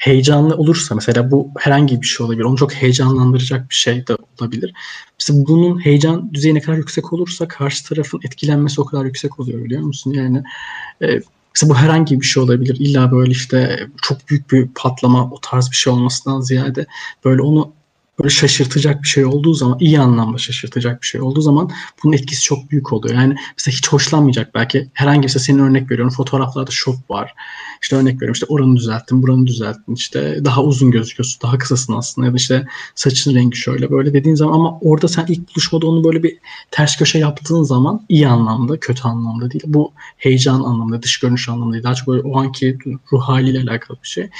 heyecanlı 0.00 0.56
olursa 0.56 0.94
mesela 0.94 1.30
bu 1.30 1.50
herhangi 1.58 2.02
bir 2.02 2.06
şey 2.06 2.26
olabilir. 2.26 2.44
Onu 2.44 2.56
çok 2.56 2.72
heyecanlandıracak 2.72 3.70
bir 3.70 3.74
şey 3.74 4.06
de 4.06 4.16
olabilir. 4.40 4.74
Mesela 5.20 5.46
bunun 5.46 5.84
heyecan 5.84 6.34
düzeyi 6.34 6.54
ne 6.54 6.60
kadar 6.60 6.76
yüksek 6.76 7.12
olursa 7.12 7.48
karşı 7.48 7.84
tarafın 7.84 8.20
etkilenmesi 8.24 8.80
o 8.80 8.84
kadar 8.84 9.04
yüksek 9.04 9.40
oluyor 9.40 9.64
biliyor 9.64 9.82
musun? 9.82 10.12
Yani 10.12 10.42
e, 11.02 11.20
Mesela 11.54 11.70
bu 11.70 11.76
herhangi 11.76 12.20
bir 12.20 12.26
şey 12.26 12.42
olabilir. 12.42 12.76
İlla 12.80 13.12
böyle 13.12 13.30
işte 13.30 13.88
çok 14.02 14.28
büyük 14.28 14.50
bir 14.52 14.68
patlama 14.74 15.30
o 15.30 15.40
tarz 15.42 15.70
bir 15.70 15.76
şey 15.76 15.92
olmasından 15.92 16.40
ziyade 16.40 16.86
böyle 17.24 17.42
onu 17.42 17.72
böyle 18.22 18.30
şaşırtacak 18.30 19.02
bir 19.02 19.08
şey 19.08 19.24
olduğu 19.24 19.54
zaman 19.54 19.76
iyi 19.80 20.00
anlamda 20.00 20.38
şaşırtacak 20.38 21.02
bir 21.02 21.06
şey 21.06 21.20
olduğu 21.20 21.40
zaman 21.40 21.70
bunun 22.04 22.12
etkisi 22.12 22.42
çok 22.42 22.70
büyük 22.70 22.92
oluyor. 22.92 23.14
Yani 23.14 23.34
mesela 23.56 23.76
hiç 23.76 23.88
hoşlanmayacak 23.88 24.54
belki 24.54 24.90
herhangi 24.94 25.20
mesela 25.20 25.42
senin 25.42 25.58
örnek 25.58 25.90
veriyorum 25.90 26.14
fotoğraflarda 26.14 26.70
şov 26.70 26.94
var. 27.08 27.34
İşte 27.82 27.96
örnek 27.96 28.14
veriyorum 28.14 28.32
işte 28.32 28.46
oranı 28.48 28.76
düzelttin, 28.76 29.22
buranı 29.22 29.46
düzelttin. 29.46 29.94
işte 29.94 30.44
daha 30.44 30.62
uzun 30.62 30.90
gözüküyorsun, 30.90 31.42
daha 31.42 31.58
kısasın 31.58 31.92
aslında 31.92 32.26
ya 32.26 32.32
da 32.32 32.36
işte 32.36 32.66
saçın 32.94 33.34
rengi 33.34 33.56
şöyle 33.56 33.90
böyle 33.90 34.12
dediğin 34.12 34.34
zaman 34.34 34.52
ama 34.52 34.78
orada 34.80 35.08
sen 35.08 35.26
ilk 35.28 35.50
buluşmada 35.50 35.86
onu 35.86 36.04
böyle 36.04 36.22
bir 36.22 36.38
ters 36.70 36.96
köşe 36.96 37.18
yaptığın 37.18 37.62
zaman 37.62 38.06
iyi 38.08 38.28
anlamda, 38.28 38.80
kötü 38.80 39.02
anlamda 39.02 39.50
değil. 39.50 39.64
Bu 39.66 39.92
heyecan 40.16 40.60
anlamda, 40.60 41.02
dış 41.02 41.18
görünüş 41.20 41.48
anlamda 41.48 41.72
değil. 41.72 41.84
Daha 41.84 41.94
çok 41.94 42.08
böyle 42.08 42.22
o 42.22 42.38
anki 42.40 42.78
ruh 43.12 43.22
haliyle 43.22 43.60
alakalı 43.60 43.98
bir 44.02 44.08
şey. 44.08 44.30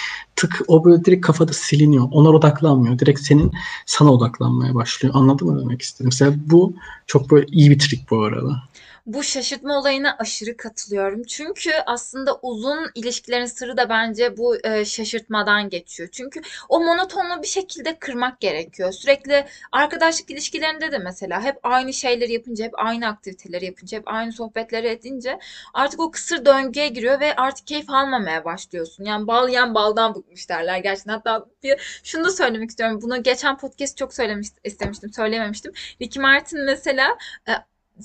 Tık 0.41 0.61
o 0.69 0.85
böyle 0.85 1.05
direkt 1.05 1.27
kafada 1.27 1.53
siliniyor. 1.53 2.09
Ona 2.11 2.29
odaklanmıyor. 2.29 2.99
Direkt 2.99 3.21
senin 3.21 3.53
sana 3.87 4.13
odaklanmaya 4.13 4.75
başlıyor. 4.75 5.15
Anladın 5.17 5.49
mı 5.49 5.61
demek 5.61 5.83
istedim? 5.83 6.07
Mesela 6.07 6.35
bu 6.47 6.75
çok 7.07 7.31
böyle 7.31 7.47
iyi 7.47 7.71
bir 7.71 7.79
trik 7.79 8.11
bu 8.11 8.23
arada. 8.23 8.63
Bu 9.07 9.23
şaşırtma 9.23 9.79
olayına 9.79 10.17
aşırı 10.19 10.57
katılıyorum. 10.57 11.23
Çünkü 11.23 11.71
aslında 11.87 12.39
uzun 12.43 12.91
ilişkilerin 12.95 13.47
sırrı 13.47 13.77
da 13.77 13.89
bence 13.89 14.37
bu 14.37 14.57
e, 14.65 14.85
şaşırtmadan 14.85 15.69
geçiyor. 15.69 16.09
Çünkü 16.13 16.41
o 16.69 16.81
monotonluğu 16.81 17.43
bir 17.43 17.47
şekilde 17.47 17.99
kırmak 17.99 18.41
gerekiyor. 18.41 18.93
Sürekli 18.93 19.47
arkadaşlık 19.73 20.31
ilişkilerinde 20.31 20.93
de 20.93 20.99
mesela 20.99 21.43
hep 21.43 21.59
aynı 21.63 21.93
şeyleri 21.93 22.33
yapınca, 22.33 22.65
hep 22.65 22.73
aynı 22.79 23.09
aktiviteleri 23.09 23.65
yapınca, 23.65 23.99
hep 23.99 24.09
aynı 24.09 24.33
sohbetleri 24.33 24.89
edince 24.89 25.39
artık 25.75 26.01
o 26.01 26.11
kısır 26.11 26.45
döngüye 26.45 26.89
giriyor 26.89 27.21
ve 27.21 27.37
artık 27.37 27.67
keyif 27.67 27.91
almamaya 27.91 28.45
başlıyorsun. 28.45 29.05
Yani 29.05 29.27
bal 29.27 29.49
yiyen 29.49 29.75
baldan 29.75 30.15
bıkmış 30.15 30.49
derler 30.49 30.79
gerçekten. 30.79 31.13
Hatta 31.13 31.47
bir, 31.63 32.01
şunu 32.05 32.25
da 32.25 32.31
söylemek 32.31 32.71
istiyorum. 32.71 33.01
Bunu 33.03 33.23
geçen 33.23 33.59
podcast 33.59 33.97
çok 33.97 34.15
söylemiş 34.15 34.49
istemiştim, 34.65 35.13
söylememiştim. 35.13 35.73
Ricky 36.03 36.23
Martin 36.23 36.65
mesela 36.65 37.19
e, 37.49 37.53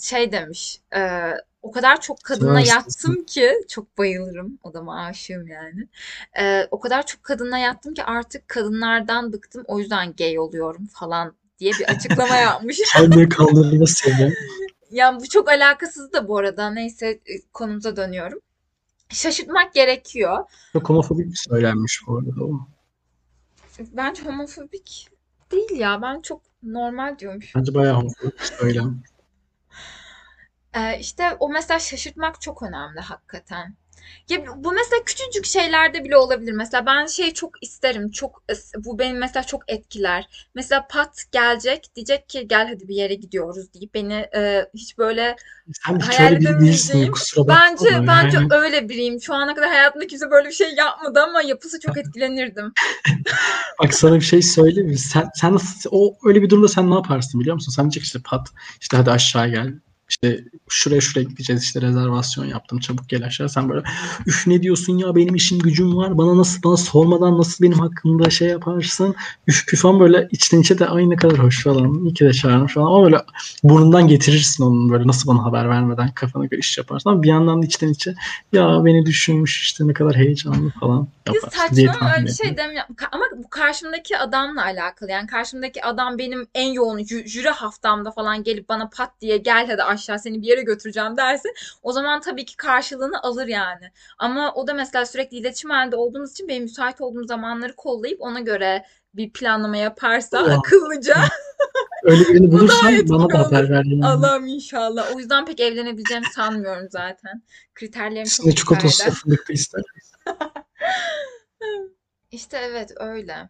şey 0.01 0.31
demiş. 0.31 0.81
e, 0.95 1.31
o 1.62 1.71
kadar 1.71 2.01
çok 2.01 2.27
Seversin. 2.27 2.71
yattım 2.71 3.23
ki 3.23 3.53
çok 3.69 3.97
bayılırım. 3.97 4.60
Adama 4.63 5.05
aşığım 5.05 5.47
yani. 5.47 5.88
E, 6.39 6.67
o 6.71 6.79
kadar 6.79 7.05
çok 7.05 7.23
kadınla 7.23 7.58
yattım 7.58 7.93
ki 7.93 8.03
artık 8.03 8.47
kadınlardan 8.47 9.34
bıktım. 9.34 9.63
O 9.67 9.79
yüzden 9.79 10.13
gay 10.13 10.39
oluyorum 10.39 10.88
falan 10.88 11.36
diye 11.60 11.71
bir 11.79 11.86
açıklama 11.86 12.36
yapmış. 12.36 12.79
Kendini 12.93 13.29
kandırma 13.29 13.86
seni. 13.88 14.34
Yani 14.91 15.19
bu 15.21 15.29
çok 15.29 15.49
alakasız 15.49 16.13
da 16.13 16.27
bu 16.27 16.38
arada. 16.38 16.69
Neyse 16.69 17.08
e, 17.08 17.41
konumuza 17.53 17.95
dönüyorum. 17.95 18.39
Şaşırtmak 19.10 19.73
gerekiyor. 19.73 20.43
Çok 20.73 20.89
homofobik 20.89 21.27
bir 21.27 21.41
söylenmiş 21.49 22.01
bu 22.08 22.17
arada 22.17 22.43
o. 22.43 22.67
Bence 23.79 24.23
homofobik 24.23 25.10
değil 25.51 25.79
ya. 25.79 26.01
Ben 26.01 26.21
çok 26.21 26.41
normal 26.63 27.19
diyormuşum. 27.19 27.62
Bence 27.62 27.73
bayağı 27.73 27.95
homofobik 27.95 28.39
bir 28.39 28.43
söylem. 28.45 29.03
Ee, 30.75 30.99
işte 30.99 31.38
o 31.39 31.49
mesela 31.49 31.79
şaşırtmak 31.79 32.41
çok 32.41 32.63
önemli 32.63 32.99
hakikaten. 32.99 33.75
Ya 34.29 34.38
bu 34.57 34.71
mesela 34.71 35.03
küçücük 35.05 35.45
şeylerde 35.45 36.03
bile 36.03 36.17
olabilir. 36.17 36.51
Mesela 36.51 36.85
ben 36.85 37.05
şey 37.05 37.33
çok 37.33 37.63
isterim. 37.63 38.11
Çok 38.11 38.43
bu 38.77 38.99
beni 38.99 39.13
mesela 39.13 39.43
çok 39.43 39.61
etkiler. 39.67 40.49
Mesela 40.55 40.88
Pat 40.88 41.23
gelecek 41.31 41.95
diyecek 41.95 42.29
ki 42.29 42.47
gel 42.47 42.67
hadi 42.67 42.88
bir 42.88 42.95
yere 42.95 43.13
gidiyoruz 43.13 43.73
deyip 43.73 43.93
beni 43.93 44.13
e, 44.35 44.65
hiç 44.73 44.97
böyle 44.97 45.35
Sen 45.85 45.99
hayal 45.99 46.33
edemeyeceğim. 46.33 47.13
Bence 47.38 47.85
da 47.85 48.07
bence 48.07 48.38
yani. 48.38 48.47
öyle 48.51 48.89
biriyim. 48.89 49.21
Şu 49.21 49.33
ana 49.33 49.55
kadar 49.55 49.69
hayatımda 49.69 50.07
kimse 50.07 50.31
böyle 50.31 50.47
bir 50.47 50.53
şey 50.53 50.75
yapmadı 50.75 51.19
ama 51.19 51.41
yapısı 51.41 51.79
çok 51.79 51.97
etkilenirdim. 51.97 52.73
Bak 53.83 53.93
sana 53.93 54.15
bir 54.15 54.21
şey 54.21 54.41
söyleyeyim 54.41 54.89
mi? 54.89 54.97
Sen, 54.97 55.29
sen 55.35 55.53
nasıl, 55.53 55.89
o 55.93 56.17
öyle 56.23 56.41
bir 56.41 56.49
durumda 56.49 56.67
sen 56.67 56.91
ne 56.91 56.95
yaparsın 56.95 57.39
biliyor 57.39 57.53
musun? 57.53 57.71
Sen 57.71 57.83
diyecek 57.85 58.03
işte 58.03 58.19
pat 58.25 58.47
işte 58.81 58.97
hadi 58.97 59.11
aşağı 59.11 59.47
gel. 59.47 59.73
İşte 60.09 60.43
şuraya 60.69 61.01
şuraya 61.01 61.23
gideceğiz 61.23 61.63
işte 61.63 61.81
rezervasyon 61.81 62.45
yaptım 62.45 62.79
çabuk 62.79 63.09
gel 63.09 63.25
aşağı. 63.25 63.49
Sen 63.49 63.69
böyle 63.69 63.83
üf 64.25 64.47
ne 64.47 64.61
diyorsun 64.63 64.97
ya 64.97 65.15
benim 65.15 65.35
işim 65.35 65.59
gücüm 65.59 65.97
var. 65.97 66.17
Bana 66.17 66.37
nasıl 66.37 66.63
bana 66.63 66.77
sormadan 66.77 67.37
nasıl 67.37 67.63
benim 67.63 67.79
hakkımda 67.79 68.29
şey 68.29 68.47
yaparsın. 68.47 69.15
Üf 69.47 69.67
püf 69.67 69.81
falan 69.81 69.99
böyle 69.99 70.27
içten 70.31 70.61
içe 70.61 70.79
de 70.79 70.87
ay 70.87 71.09
ne 71.09 71.15
kadar 71.15 71.39
hoş 71.39 71.63
falan. 71.63 72.05
İyi 72.05 72.13
ki 72.13 72.25
de 72.25 72.33
çağırmış 72.33 72.73
falan. 72.73 72.85
Ama 72.85 73.05
böyle 73.05 73.17
burnundan 73.63 74.07
getirirsin 74.07 74.63
onun 74.63 74.89
böyle 74.89 75.07
nasıl 75.07 75.29
bana 75.29 75.43
haber 75.43 75.69
vermeden 75.69 76.11
kafana 76.11 76.45
göre 76.45 76.59
iş 76.59 76.77
yaparsın. 76.77 77.09
Ama 77.09 77.23
bir 77.23 77.27
yandan 77.27 77.61
da 77.61 77.65
içten 77.65 77.89
içe 77.89 78.15
ya 78.53 78.85
beni 78.85 79.05
düşünmüş 79.05 79.61
işte 79.61 79.87
ne 79.87 79.93
kadar 79.93 80.15
heyecanlı 80.15 80.69
falan 80.79 81.07
Ya 81.27 81.33
yaparsın 81.33 81.75
diye 81.75 81.87
saçma 81.87 82.05
öyle 82.07 82.13
tahmin 82.13 82.27
bir 82.27 82.33
şey 82.33 82.57
demiyorum. 82.57 82.95
Ama 83.11 83.23
bu 83.37 83.49
karşımdaki 83.49 84.17
adamla 84.17 84.63
alakalı. 84.63 85.11
Yani 85.11 85.27
karşımdaki 85.27 85.85
adam 85.85 86.17
benim 86.17 86.47
en 86.55 86.71
yoğun 86.71 86.99
jü- 86.99 87.27
jüri 87.27 87.49
haftamda 87.49 88.11
falan 88.11 88.43
gelip 88.43 88.69
bana 88.69 88.89
pat 88.89 89.11
diye 89.21 89.37
gel 89.37 89.67
hadi 89.67 89.83
aşağı 89.95 90.19
seni 90.19 90.41
bir 90.41 90.47
yere 90.47 90.62
götüreceğim 90.62 91.17
derse 91.17 91.49
o 91.84 91.91
zaman 91.91 92.21
tabii 92.21 92.45
ki 92.45 92.58
karşılığını 92.58 93.21
alır 93.23 93.47
yani. 93.47 93.91
Ama 94.17 94.53
o 94.53 94.67
da 94.67 94.73
mesela 94.73 95.05
sürekli 95.05 95.38
iletişim 95.38 95.69
halinde 95.69 95.95
olduğumuz 95.95 96.31
için 96.31 96.47
benim 96.47 96.63
müsait 96.63 97.01
olduğum 97.01 97.23
zamanları 97.25 97.75
kollayıp 97.75 98.21
ona 98.21 98.39
göre 98.39 98.86
bir 99.13 99.34
planlama 99.34 99.77
yaparsa 99.77 100.38
Ya. 100.38 100.58
akıllıca 100.58 101.15
Öyle 102.03 102.21
birini 102.21 102.51
bulursan 102.51 103.10
bana 103.10 103.29
da 103.29 103.39
haber 103.39 103.69
ver 103.69 103.84
yani. 103.86 104.05
Allah'ım 104.05 104.47
inşallah. 104.47 105.15
O 105.15 105.19
yüzden 105.19 105.45
pek 105.45 105.60
evlenebileceğimi 105.60 106.25
sanmıyorum 106.36 106.88
zaten. 106.89 107.43
Kriterlerim 107.75 108.23
çok 108.23 108.47
Üstüne 108.47 108.55
çikolatası 108.55 109.12
fındıklı 109.12 109.53
ister. 109.53 109.81
İşte 112.31 112.58
evet 112.58 112.91
öyle. 112.95 113.49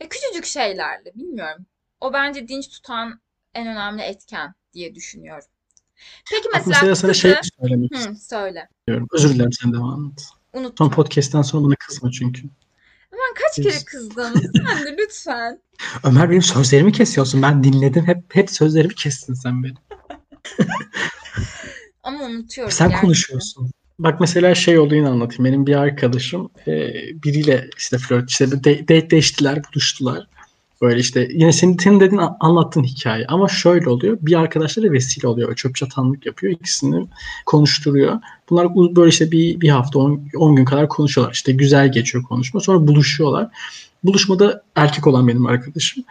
Ya 0.00 0.08
küçücük 0.10 0.44
şeylerle 0.44 1.14
bilmiyorum. 1.14 1.66
O 2.00 2.12
bence 2.12 2.48
dinç 2.48 2.68
tutan 2.68 3.20
en 3.54 3.66
önemli 3.66 4.02
etken 4.02 4.54
diye 4.72 4.94
düşünüyorum. 4.94 5.48
Peki 6.30 6.48
mesela 6.54 6.70
mesela 6.70 6.94
sana 6.94 7.14
şey 7.14 7.34
kızı... 7.34 7.50
söylemek 7.60 7.90
Hı, 7.94 8.14
söyle. 8.20 8.68
istiyorum. 8.80 9.08
Özür 9.12 9.34
dilerim 9.34 9.52
sen 9.52 9.72
devam 9.72 10.06
et. 10.12 10.20
Son 10.54 10.60
Unuttum. 10.60 10.90
podcast'ten 10.90 11.42
sonra 11.42 11.64
bana 11.66 11.74
kızma 11.74 12.10
çünkü. 12.10 12.42
Ben 13.12 13.34
kaç 13.34 13.64
kere 13.64 13.84
kızdım? 13.84 14.32
Sen 14.66 14.86
de 14.86 14.96
lütfen. 14.98 15.60
Ömer 16.04 16.30
benim 16.30 16.42
sözlerimi 16.42 16.92
kesiyorsun. 16.92 17.42
Ben 17.42 17.64
dinledim. 17.64 18.06
Hep 18.06 18.18
hep 18.32 18.50
sözlerimi 18.50 18.94
kestin 18.94 19.34
sen 19.34 19.64
benim. 19.64 19.76
Ama 22.02 22.24
unutuyorum 22.24 22.72
Sen 22.72 22.88
gerçekten. 22.88 23.00
konuşuyorsun. 23.06 23.70
Bak 23.98 24.20
mesela 24.20 24.54
şey 24.54 24.78
olayını 24.78 25.08
anlatayım. 25.10 25.44
Benim 25.44 25.66
bir 25.66 25.74
arkadaşım 25.74 26.50
e, 26.66 26.92
biriyle 27.22 27.70
işte 27.78 27.98
flört 27.98 28.30
işte 28.30 28.52
bir 28.52 28.64
de- 28.64 28.80
date'leştiler, 28.88 29.62
buluştular. 29.64 30.26
Böyle 30.82 31.00
işte 31.00 31.28
yine 31.32 31.52
senin, 31.52 31.78
senin 31.78 32.00
dediğin 32.00 32.22
anlattığın 32.40 32.82
hikaye. 32.82 33.26
Ama 33.28 33.48
şöyle 33.48 33.88
oluyor. 33.88 34.18
Bir 34.20 34.38
arkadaşları 34.38 34.92
vesile 34.92 35.28
oluyor. 35.28 35.56
Çöp 35.56 35.76
çatanlık 35.76 36.26
yapıyor. 36.26 36.52
İkisini 36.52 37.06
konuşturuyor. 37.46 38.18
Bunlar 38.50 38.76
böyle 38.96 39.08
işte 39.08 39.30
bir, 39.30 39.60
bir 39.60 39.68
hafta 39.68 39.98
10 39.98 40.56
gün 40.56 40.64
kadar 40.64 40.88
konuşuyorlar. 40.88 41.34
İşte 41.34 41.52
güzel 41.52 41.92
geçiyor 41.92 42.24
konuşma. 42.24 42.60
Sonra 42.60 42.86
buluşuyorlar. 42.86 43.48
Buluşmada 44.04 44.62
erkek 44.76 45.06
olan 45.06 45.28
benim 45.28 45.46
arkadaşım. 45.46 46.04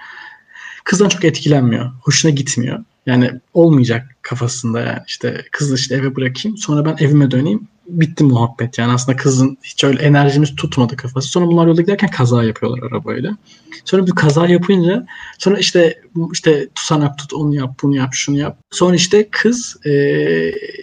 Kızdan 0.83 1.09
çok 1.09 1.25
etkilenmiyor. 1.25 1.91
Hoşuna 2.03 2.31
gitmiyor. 2.31 2.83
Yani 3.05 3.31
olmayacak 3.53 4.15
kafasında 4.21 4.79
yani 4.79 4.99
işte 5.07 5.45
kızı 5.51 5.75
işte 5.75 5.95
eve 5.95 6.15
bırakayım 6.15 6.57
sonra 6.57 6.85
ben 6.85 7.05
evime 7.05 7.31
döneyim 7.31 7.67
bitti 7.99 8.23
muhabbet 8.23 8.77
yani 8.77 8.93
aslında 8.93 9.17
kızın 9.17 9.57
hiç 9.63 9.83
öyle 9.83 10.01
enerjimiz 10.01 10.55
tutmadı 10.55 10.95
kafası. 10.95 11.27
Sonra 11.27 11.47
bunlar 11.47 11.67
yolda 11.67 11.81
giderken 11.81 12.09
kaza 12.09 12.43
yapıyorlar 12.43 12.91
arabayla. 12.91 13.37
Sonra 13.85 14.07
bir 14.07 14.11
kaza 14.11 14.47
yapınca 14.47 15.05
sonra 15.37 15.57
işte 15.57 16.01
işte 16.33 16.69
tutanak 16.75 17.17
tut 17.17 17.33
onu 17.33 17.55
yap 17.55 17.79
bunu 17.83 17.95
yap 17.95 18.09
şunu 18.13 18.37
yap. 18.37 18.57
Sonra 18.71 18.95
işte 18.95 19.27
kız 19.31 19.85
e, 19.85 19.91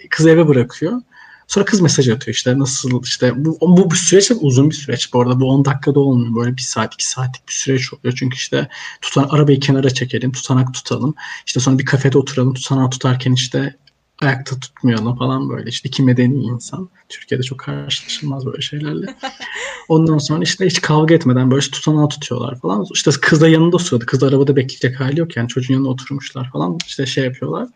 kızı 0.09 0.29
eve 0.29 0.47
bırakıyor. 0.47 1.01
Sonra 1.47 1.65
kız 1.65 1.81
mesaj 1.81 2.09
atıyor 2.09 2.35
işte 2.35 2.59
nasıl 2.59 3.03
işte 3.03 3.45
bu, 3.45 3.57
bu 3.61 3.91
bir 3.91 3.95
süreç 3.95 4.27
çok 4.27 4.43
uzun 4.43 4.69
bir 4.69 4.75
süreç 4.75 5.13
bu 5.13 5.21
arada 5.21 5.39
bu 5.39 5.49
10 5.49 5.65
dakikada 5.65 5.99
olmuyor 5.99 6.35
böyle 6.35 6.57
bir 6.57 6.61
saat 6.61 6.93
iki 6.93 7.07
saatlik 7.07 7.47
bir 7.47 7.53
süreç 7.53 7.93
oluyor 7.93 8.15
çünkü 8.17 8.35
işte 8.35 8.67
tutan 9.01 9.27
arabayı 9.29 9.59
kenara 9.59 9.89
çekelim 9.89 10.31
tutanak 10.31 10.73
tutalım 10.73 11.15
işte 11.45 11.59
sonra 11.59 11.79
bir 11.79 11.85
kafede 11.85 12.17
oturalım 12.17 12.53
tutanağı 12.53 12.89
tutarken 12.89 13.33
işte 13.33 13.75
ayakta 14.21 14.59
tutmayalım 14.59 15.15
falan 15.15 15.49
böyle. 15.49 15.69
İşte 15.69 15.89
iki 15.89 16.03
medeni 16.03 16.43
insan. 16.43 16.89
Türkiye'de 17.09 17.43
çok 17.43 17.59
karşılaşılmaz 17.59 18.45
böyle 18.45 18.61
şeylerle. 18.61 19.15
Ondan 19.87 20.17
sonra 20.17 20.43
işte 20.43 20.65
hiç 20.65 20.81
kavga 20.81 21.15
etmeden 21.15 21.51
böyle 21.51 21.59
işte 21.59 21.71
tutanağı 21.71 22.09
tutuyorlar 22.09 22.59
falan. 22.59 22.85
İşte 22.93 23.11
kız 23.21 23.41
da 23.41 23.47
yanında 23.47 23.75
oturuyordu. 23.75 24.05
Kız 24.05 24.21
da 24.21 24.27
arabada 24.27 24.55
bekleyecek 24.55 24.99
hali 24.99 25.19
yok 25.19 25.37
yani. 25.37 25.47
Çocuğun 25.47 25.73
yanına 25.73 25.89
oturmuşlar 25.89 26.49
falan. 26.51 26.77
İşte 26.87 27.05
şey 27.05 27.23
yapıyorlar. 27.23 27.67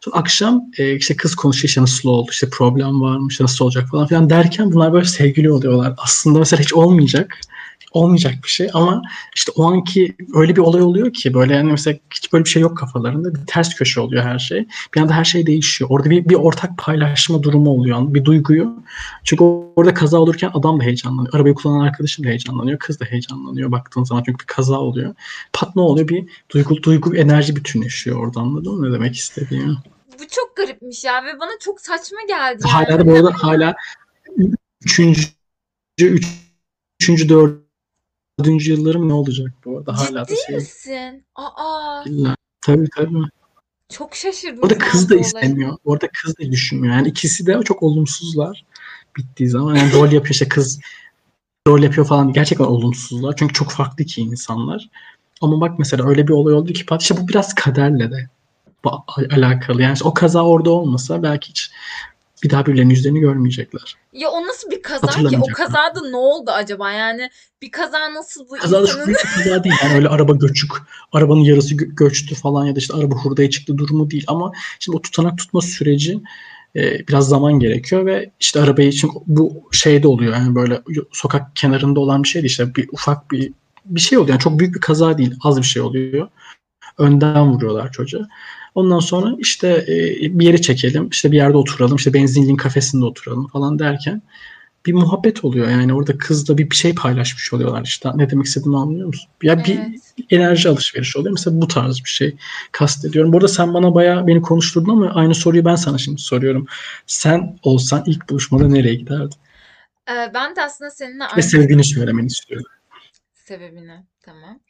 Sonra 0.00 0.16
akşam 0.16 0.62
e, 0.78 0.96
işte 0.96 1.16
kız 1.16 1.34
konuşuyor 1.34 1.68
işte 1.68 1.82
nasıl 1.82 2.08
oldu 2.08 2.30
işte 2.32 2.50
problem 2.50 3.00
varmış 3.00 3.40
nasıl 3.40 3.64
olacak 3.64 3.88
falan 3.90 4.06
filan 4.06 4.30
derken 4.30 4.72
bunlar 4.72 4.92
böyle 4.92 5.04
sevgili 5.04 5.52
oluyorlar. 5.52 5.94
Aslında 5.98 6.38
mesela 6.38 6.60
hiç 6.60 6.74
olmayacak 6.74 7.40
olmayacak 7.92 8.34
bir 8.44 8.48
şey 8.48 8.70
ama 8.74 9.02
işte 9.34 9.52
o 9.56 9.72
anki 9.72 10.16
öyle 10.34 10.56
bir 10.56 10.60
olay 10.60 10.82
oluyor 10.82 11.12
ki 11.12 11.34
böyle 11.34 11.54
yani 11.54 11.70
mesela 11.70 11.98
hiç 12.14 12.32
böyle 12.32 12.44
bir 12.44 12.50
şey 12.50 12.62
yok 12.62 12.78
kafalarında 12.78 13.34
bir 13.34 13.46
ters 13.46 13.74
köşe 13.74 14.00
oluyor 14.00 14.24
her 14.24 14.38
şey. 14.38 14.66
Bir 14.94 15.00
anda 15.00 15.14
her 15.14 15.24
şey 15.24 15.46
değişiyor. 15.46 15.90
Orada 15.90 16.10
bir, 16.10 16.28
bir 16.28 16.34
ortak 16.34 16.78
paylaşma 16.78 17.42
durumu 17.42 17.70
oluyor. 17.70 18.14
Bir 18.14 18.24
duyguyu. 18.24 18.76
Çünkü 19.24 19.44
orada 19.76 19.94
kaza 19.94 20.18
olurken 20.18 20.50
adam 20.54 20.80
da 20.80 20.84
heyecanlanıyor. 20.84 21.34
Arabayı 21.34 21.54
kullanan 21.54 21.84
arkadaşım 21.84 22.24
da 22.24 22.28
heyecanlanıyor. 22.28 22.78
Kız 22.78 23.00
da 23.00 23.04
heyecanlanıyor 23.04 23.72
baktığın 23.72 24.04
zaman 24.04 24.22
çünkü 24.26 24.38
bir 24.38 24.46
kaza 24.46 24.80
oluyor. 24.80 25.14
Pat 25.52 25.76
ne 25.76 25.82
oluyor? 25.82 26.08
Bir 26.08 26.28
duygu, 26.50 26.82
duygu 26.82 27.16
enerji 27.16 27.56
bütünleşiyor 27.56 28.16
orada 28.16 28.40
anladın 28.40 28.74
mı 28.74 28.88
ne 28.88 28.94
demek 28.94 29.16
istediğimi? 29.16 29.76
Bu 30.18 30.28
çok 30.30 30.56
garipmiş 30.56 31.04
ya 31.04 31.24
ve 31.24 31.40
bana 31.40 31.50
çok 31.60 31.80
saçma 31.80 32.18
geldi 32.28 32.62
yani. 32.64 32.72
Hala 32.72 32.98
da 32.98 33.06
bu 33.06 33.12
arada 33.12 33.30
hala 33.32 33.74
üçüncü, 34.84 35.22
üç, 36.00 36.26
üçüncü, 37.00 37.28
dördüncü 37.28 37.67
yıllarım 38.46 39.08
ne 39.08 39.12
olacak 39.12 39.52
bu 39.64 39.78
arada 39.78 39.98
hala 39.98 40.20
da 40.20 40.26
Ciddi 40.26 40.36
şey. 40.46 40.56
misin? 40.56 41.24
Aa, 41.34 42.02
illa. 42.06 42.36
Tabii 42.60 42.88
tabii. 42.96 43.18
çok 43.88 44.14
şaşırdım 44.14 44.62
Orada 44.62 44.78
kız 44.78 45.10
da 45.10 45.16
istemiyor. 45.16 45.76
Orada 45.84 46.08
kız 46.22 46.38
da 46.38 46.52
düşünmüyor. 46.52 46.94
Yani 46.94 47.08
ikisi 47.08 47.46
de 47.46 47.62
çok 47.64 47.82
olumsuzlar 47.82 48.64
bittiği 49.16 49.48
zaman. 49.48 49.74
Yani 49.74 49.92
rol 49.92 50.12
yapıyor 50.12 50.32
işte 50.32 50.48
kız 50.48 50.80
rol 51.68 51.82
yapıyor 51.82 52.06
falan. 52.06 52.32
Gerçekten 52.32 52.64
olumsuzlar. 52.64 53.36
Çünkü 53.36 53.54
çok 53.54 53.70
farklı 53.70 54.04
iki 54.04 54.20
insanlar. 54.20 54.88
Ama 55.40 55.60
bak 55.60 55.78
mesela 55.78 56.08
öyle 56.08 56.28
bir 56.28 56.32
olay 56.32 56.54
oldu 56.54 56.72
ki 56.72 56.86
işte 57.00 57.16
bu 57.16 57.28
biraz 57.28 57.54
kaderle 57.54 58.10
de 58.10 58.28
alakalı. 59.30 59.82
Yani 59.82 59.96
o 60.04 60.14
kaza 60.14 60.44
orada 60.44 60.70
olmasa 60.70 61.22
belki 61.22 61.48
hiç 61.48 61.70
bir 62.42 62.50
daha 62.50 62.66
birbirlerinin 62.66 62.94
yüzlerini 62.94 63.20
görmeyecekler. 63.20 63.96
Ya 64.12 64.28
o 64.30 64.46
nasıl 64.46 64.70
bir 64.70 64.82
kaza 64.82 65.06
ki? 65.06 65.38
O 65.38 65.46
kazada 65.52 66.08
ne 66.10 66.16
oldu 66.16 66.50
acaba? 66.50 66.92
Yani 66.92 67.30
bir 67.62 67.70
kaza 67.70 68.14
nasıl 68.14 68.48
bu 68.48 68.54
Kaza 68.54 68.76
da 68.76 68.82
insanın... 68.82 69.08
bir 69.08 69.14
kaza 69.14 69.64
değil. 69.64 69.74
Yani 69.82 69.94
öyle 69.94 70.08
araba 70.08 70.32
göçük, 70.32 70.70
arabanın 71.12 71.40
yarısı 71.40 71.74
gö- 71.74 71.94
göçtü 71.94 72.34
falan 72.34 72.66
ya 72.66 72.74
da 72.74 72.78
işte 72.78 72.94
araba 72.94 73.14
hurdaya 73.14 73.50
çıktı 73.50 73.78
durumu 73.78 74.10
değil. 74.10 74.24
Ama 74.26 74.52
şimdi 74.78 74.98
o 74.98 75.02
tutanak 75.02 75.38
tutma 75.38 75.60
süreci 75.60 76.20
e, 76.76 77.08
biraz 77.08 77.28
zaman 77.28 77.52
gerekiyor 77.52 78.06
ve 78.06 78.30
işte 78.40 78.60
arabayı 78.60 78.88
için 78.88 79.10
bu 79.26 79.68
şeyde 79.72 80.08
oluyor. 80.08 80.32
Yani 80.32 80.54
böyle 80.54 80.82
sokak 81.12 81.56
kenarında 81.56 82.00
olan 82.00 82.22
bir 82.22 82.28
şey 82.28 82.42
değil. 82.42 82.50
İşte 82.50 82.74
bir 82.74 82.88
ufak 82.92 83.30
bir 83.30 83.52
bir 83.84 84.00
şey 84.00 84.18
oluyor. 84.18 84.28
Yani 84.28 84.40
çok 84.40 84.58
büyük 84.58 84.74
bir 84.74 84.80
kaza 84.80 85.18
değil. 85.18 85.34
Az 85.42 85.58
bir 85.58 85.66
şey 85.66 85.82
oluyor. 85.82 86.28
Önden 86.98 87.46
vuruyorlar 87.46 87.92
çocuğa. 87.92 88.28
Ondan 88.74 88.98
sonra 89.00 89.36
işte 89.38 89.68
e, 89.88 90.38
bir 90.38 90.46
yere 90.46 90.60
çekelim, 90.60 91.08
işte 91.08 91.32
bir 91.32 91.36
yerde 91.36 91.56
oturalım, 91.56 91.96
işte 91.96 92.14
benzinliğin 92.14 92.56
kafesinde 92.56 93.04
oturalım 93.04 93.46
falan 93.46 93.78
derken 93.78 94.22
bir 94.86 94.92
muhabbet 94.92 95.44
oluyor. 95.44 95.68
Yani 95.68 95.94
orada 95.94 96.18
kızla 96.18 96.58
bir, 96.58 96.70
bir 96.70 96.76
şey 96.76 96.94
paylaşmış 96.94 97.52
oluyorlar 97.52 97.82
işte. 97.84 98.10
Ne 98.14 98.30
demek 98.30 98.46
istediğimi 98.46 98.78
anlıyor 98.78 99.06
musun? 99.06 99.30
Ya 99.42 99.64
bir 99.64 99.78
Evet. 99.78 100.00
enerji 100.30 100.68
alışverişi 100.68 101.18
oluyor. 101.18 101.32
Mesela 101.32 101.60
bu 101.60 101.68
tarz 101.68 102.04
bir 102.04 102.08
şey 102.08 102.36
kastediyorum. 102.72 103.32
Burada 103.32 103.48
sen 103.48 103.74
bana 103.74 103.94
bayağı 103.94 104.26
beni 104.26 104.42
konuşturdun 104.42 104.90
ama 104.92 105.10
aynı 105.14 105.34
soruyu 105.34 105.64
ben 105.64 105.76
sana 105.76 105.98
şimdi 105.98 106.20
soruyorum. 106.20 106.66
Sen 107.06 107.58
olsan 107.62 108.02
ilk 108.06 108.30
buluşmada 108.30 108.68
nereye 108.68 108.94
giderdin? 108.94 109.36
Ee, 110.10 110.30
ben 110.34 110.56
de 110.56 110.62
aslında 110.62 110.90
seninle 110.90 111.24
Ve 111.24 111.28
aynı 111.28 111.42
sevdiğini 111.42 111.84
söylemeni 111.84 112.26
istiyorum. 112.26 112.66
sebebini. 113.34 114.04
Tamam. 114.20 114.60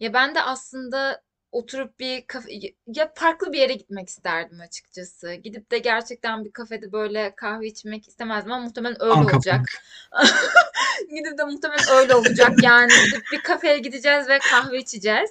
Ya 0.00 0.12
ben 0.12 0.34
de 0.34 0.42
aslında 0.42 1.22
oturup 1.52 2.00
bir 2.00 2.26
kafe 2.26 2.52
ya 2.86 3.12
farklı 3.14 3.52
bir 3.52 3.58
yere 3.58 3.74
gitmek 3.74 4.08
isterdim 4.08 4.60
açıkçası. 4.60 5.34
Gidip 5.34 5.70
de 5.70 5.78
gerçekten 5.78 6.44
bir 6.44 6.52
kafede 6.52 6.92
böyle 6.92 7.34
kahve 7.36 7.66
içmek 7.66 8.08
istemezdim 8.08 8.52
ama 8.52 8.64
muhtemelen 8.64 9.02
öyle 9.02 9.12
Anka 9.12 9.36
olacak. 9.36 9.60
Gidip 11.10 11.38
de 11.38 11.44
muhtemelen 11.44 11.90
öyle 11.90 12.14
olacak 12.14 12.62
yani. 12.62 12.92
Gidip 13.06 13.24
bir 13.32 13.40
kafeye 13.40 13.78
gideceğiz 13.78 14.28
ve 14.28 14.38
kahve 14.38 14.78
içeceğiz. 14.78 15.30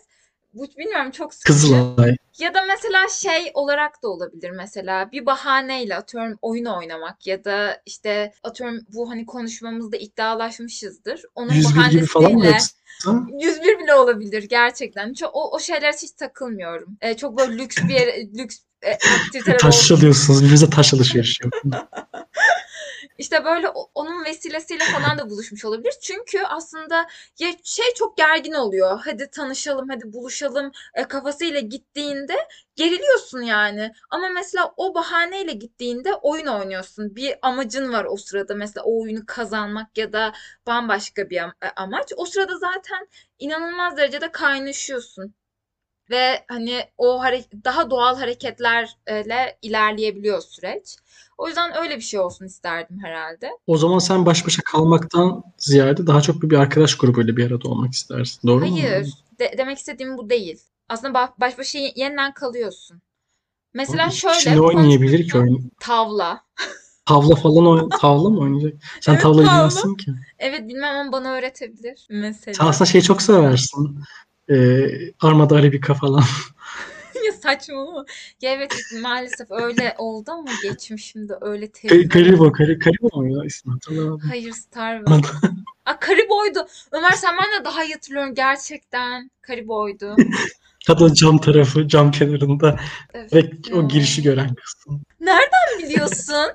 Bu 0.54 0.68
bilmiyorum 0.78 1.12
çok 1.12 1.34
sıkıcı. 1.34 1.54
Kızılay. 1.54 2.16
Ya 2.40 2.54
da 2.54 2.62
mesela 2.68 3.08
şey 3.08 3.52
olarak 3.54 4.04
da 4.04 4.08
olabilir 4.08 4.50
mesela 4.50 5.12
bir 5.12 5.26
bahaneyle 5.26 5.96
atıyorum 5.96 6.38
oyun 6.42 6.66
oynamak 6.66 7.28
ya 7.28 7.44
da 7.44 7.82
işte 7.86 8.34
atıyorum 8.44 8.80
bu 8.94 9.10
hani 9.10 9.26
konuşmamızda 9.26 9.98
iddialaşmışızdır. 9.98 11.22
Onun 11.36 11.54
101 11.54 11.92
gibi 11.92 12.06
falan 12.06 12.32
mı 12.34 12.46
yoksa? 12.46 12.82
101 13.42 13.80
bile 13.80 13.94
olabilir 13.94 14.44
gerçekten. 14.44 15.14
Çok, 15.14 15.36
o, 15.36 15.56
o 15.56 15.60
şeylere 15.60 15.92
hiç 15.92 16.12
takılmıyorum. 16.12 16.98
Ee, 17.02 17.18
çok 17.18 17.38
böyle 17.38 17.58
lüks 17.58 17.78
bir 17.84 17.94
yere, 17.94 18.28
lüks 18.38 18.58
e, 18.82 18.92
aktiviteler 18.92 19.58
Taş 19.58 19.76
olsun. 19.76 19.96
çalıyorsunuz. 19.96 20.40
Birbirinize 20.40 20.70
taş 20.70 20.94
alışverişi 20.94 21.44
yapın. 21.44 21.74
İşte 23.22 23.46
böyle 23.46 23.70
onun 23.96 24.26
vesilesiyle 24.26 24.88
falan 24.88 25.18
da 25.18 25.30
buluşmuş 25.30 25.66
olabilir. 25.66 25.94
Çünkü 26.02 26.40
aslında 26.44 27.08
ya 27.40 27.50
şey 27.64 27.86
çok 27.96 28.18
gergin 28.18 28.54
oluyor. 28.54 29.00
Hadi 29.06 29.30
tanışalım, 29.32 29.90
hadi 29.90 30.14
buluşalım 30.14 30.72
e, 30.96 31.04
kafasıyla 31.08 31.60
gittiğinde 31.60 32.34
geriliyorsun 32.76 33.42
yani. 33.42 33.92
Ama 34.10 34.30
mesela 34.30 34.74
o 34.78 34.96
bahaneyle 34.96 35.52
gittiğinde 35.54 36.14
oyun 36.16 36.48
oynuyorsun. 36.48 37.16
Bir 37.16 37.36
amacın 37.42 37.94
var 37.94 38.06
o 38.10 38.18
sırada. 38.18 38.56
Mesela 38.56 38.84
o 38.84 39.02
oyunu 39.02 39.26
kazanmak 39.28 39.98
ya 39.98 40.14
da 40.14 40.34
bambaşka 40.68 41.30
bir 41.30 41.38
e, 41.38 41.52
amaç. 41.76 42.14
O 42.18 42.26
sırada 42.26 42.58
zaten 42.58 43.08
inanılmaz 43.40 43.98
derecede 43.98 44.32
kaynaşıyorsun. 44.32 45.36
Ve 46.10 46.46
hani 46.48 46.86
o 46.98 47.24
hare- 47.24 47.64
daha 47.66 47.90
doğal 47.90 48.18
hareketlerle 48.20 49.58
ilerleyebiliyor 49.62 50.42
süreç. 50.42 50.96
O 51.42 51.48
yüzden 51.48 51.78
öyle 51.78 51.96
bir 51.96 52.02
şey 52.02 52.20
olsun 52.20 52.46
isterdim 52.46 53.00
herhalde. 53.04 53.50
O 53.68 53.78
zaman 53.78 54.00
sen 54.00 54.26
baş 54.26 54.46
başa 54.48 54.62
kalmaktan 54.62 55.44
ziyade 55.58 56.08
daha 56.08 56.22
çok 56.22 56.42
bir, 56.42 56.56
arkadaş 56.58 56.96
grubuyla 56.98 57.38
bir 57.38 57.52
arada 57.52 57.68
olmak 57.68 57.94
istersin. 57.94 58.48
Doğru 58.48 58.66
mu? 58.66 58.72
Hayır, 58.72 59.08
de- 59.40 59.56
demek 59.58 59.78
istediğim 59.78 60.18
bu 60.18 60.30
değil. 60.30 60.60
Aslında 60.90 61.18
ba- 61.20 61.32
baş 61.40 61.58
başa 61.58 61.80
ye- 61.80 61.94
yeniden 61.96 62.34
kalıyorsun. 62.34 63.02
Mesela 63.74 64.08
İki 64.08 64.18
şöyle 64.18 64.56
ne 64.56 64.62
oynayabilir 64.62 65.30
ki 65.30 65.38
oyun? 65.38 65.72
Tavla. 65.80 66.42
Tavla 67.06 67.36
falan 67.36 67.68
oyn 67.68 67.90
tavla 67.90 68.30
mı 68.30 68.40
oynayacak? 68.40 68.74
Sen 69.02 69.14
Evet, 69.14 69.22
tavla 69.24 69.42
bilmezsin 69.42 69.96
ki. 69.96 70.12
Evet 70.40 70.68
bilmem 70.70 70.96
ama 70.96 71.12
bana 71.12 71.32
öğretebilir 71.34 71.98
Sen 72.08 72.18
mesela. 72.18 72.70
aslında 72.70 72.90
şeyi 72.92 73.02
çok 73.02 73.22
seversin. 73.22 74.00
Ee, 74.50 74.88
Armada 75.22 75.56
Arabica 75.56 75.94
falan. 75.94 76.24
Saçmalama. 77.44 78.06
Ya 78.42 78.52
evet 78.52 78.74
maalesef 79.02 79.52
öyle 79.52 79.96
oldu 79.98 80.32
ama 80.32 80.50
geçmişimde 80.64 81.34
öyle 81.42 81.72
tecrübe. 81.72 82.08
Karibo, 82.08 82.52
Kari- 82.52 82.80
Karibo 82.80 83.22
mu 83.22 83.38
ya 83.40 83.46
ismi 83.46 83.72
hatırlamadım. 83.74 84.20
Hayır 84.30 84.52
Starbucks. 84.52 85.30
Aa, 85.86 86.00
Kariboydu. 86.00 86.68
Ömer 86.92 87.12
sen 87.12 87.38
benden 87.38 87.66
daha 87.66 87.84
iyi 87.84 87.94
hatırlıyorum 87.94 88.36
gerçekten. 88.36 89.32
Kariboydu. 89.42 90.16
Kadın 90.88 91.14
cam 91.14 91.38
tarafı, 91.38 91.88
cam 91.88 92.12
kenarında 92.12 92.80
Evet 93.32 93.68
ya. 93.70 93.76
o 93.76 93.88
girişi 93.88 94.24
gören 94.24 94.56
kısım. 94.56 95.02
Nereden 95.20 95.80
biliyorsun? 95.84 96.52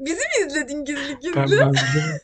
Bizi 0.00 0.20
mi 0.20 0.46
izledin 0.48 0.84
gizli 0.84 1.08
Ben, 1.36 1.46
gizli? 1.46 1.60
ben 1.60 1.72
biliyorum. 1.72 2.18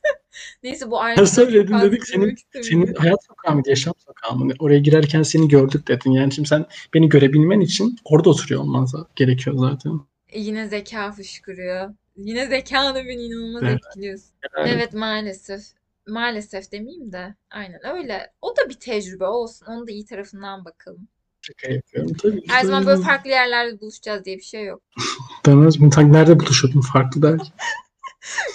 Neyse 0.62 0.90
bu 0.90 1.00
çok 1.16 1.28
söyledin 1.28 1.78
dedik 1.80 2.06
senin 2.06 2.36
senin 2.62 2.94
hayat 2.94 3.24
sokağı 3.24 3.54
mıydı, 3.54 3.70
yaşam 3.70 3.94
sokağı 4.06 4.36
mı? 4.36 4.52
Oraya 4.58 4.78
girerken 4.78 5.22
seni 5.22 5.48
gördük 5.48 5.88
dedin. 5.88 6.10
Yani 6.10 6.32
şimdi 6.32 6.48
sen 6.48 6.66
beni 6.94 7.08
görebilmen 7.08 7.60
için 7.60 7.96
orada 8.04 8.30
oturuyor 8.30 8.60
olman 8.60 8.86
gerekiyor 9.16 9.56
zaten. 9.58 10.00
E, 10.28 10.40
Yine 10.40 10.68
zeka 10.68 11.12
fışkırıyor. 11.12 11.94
Yine 12.16 12.46
zekanı 12.46 12.94
beni 12.94 13.22
inanılmaz 13.22 13.62
Evet. 13.62 13.80
etkiliyorsun. 13.86 14.30
Yani 14.58 14.70
Evet 14.70 14.92
maalesef. 14.94 15.62
Maalesef 16.08 16.72
demeyeyim 16.72 17.12
de. 17.12 17.34
Aynen 17.50 17.86
öyle. 17.86 18.32
O 18.42 18.56
da 18.56 18.68
bir 18.68 18.74
tecrübe 18.74 19.24
olsun. 19.24 19.66
Onun 19.66 19.86
da 19.86 19.90
iyi 19.90 20.04
tarafından 20.06 20.64
bakalım. 20.64 21.08
şaka 21.42 21.72
yapıyorum. 21.72 22.12
Tabii 22.22 22.48
Her 22.48 22.64
zaman 22.64 22.86
böyle 22.86 23.02
farklı 23.02 23.30
yerlerde 23.30 23.80
buluşacağız 23.80 24.24
diye 24.24 24.36
bir 24.36 24.42
şey 24.42 24.64
yok. 24.64 24.82
demez 25.46 25.80
mi? 25.80 25.90
Nerede 25.96 26.40
buluşuyordun 26.40 26.80
farklı 26.80 27.22
der. 27.22 27.38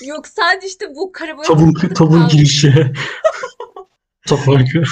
Yok 0.05 0.27
sadece 0.27 0.67
işte 0.67 0.95
bu 0.95 1.11
karabalık 1.11 1.47
topun 1.47 1.73
kaldı. 1.73 2.35
girişi. 2.35 2.93
Göre. 4.73 4.85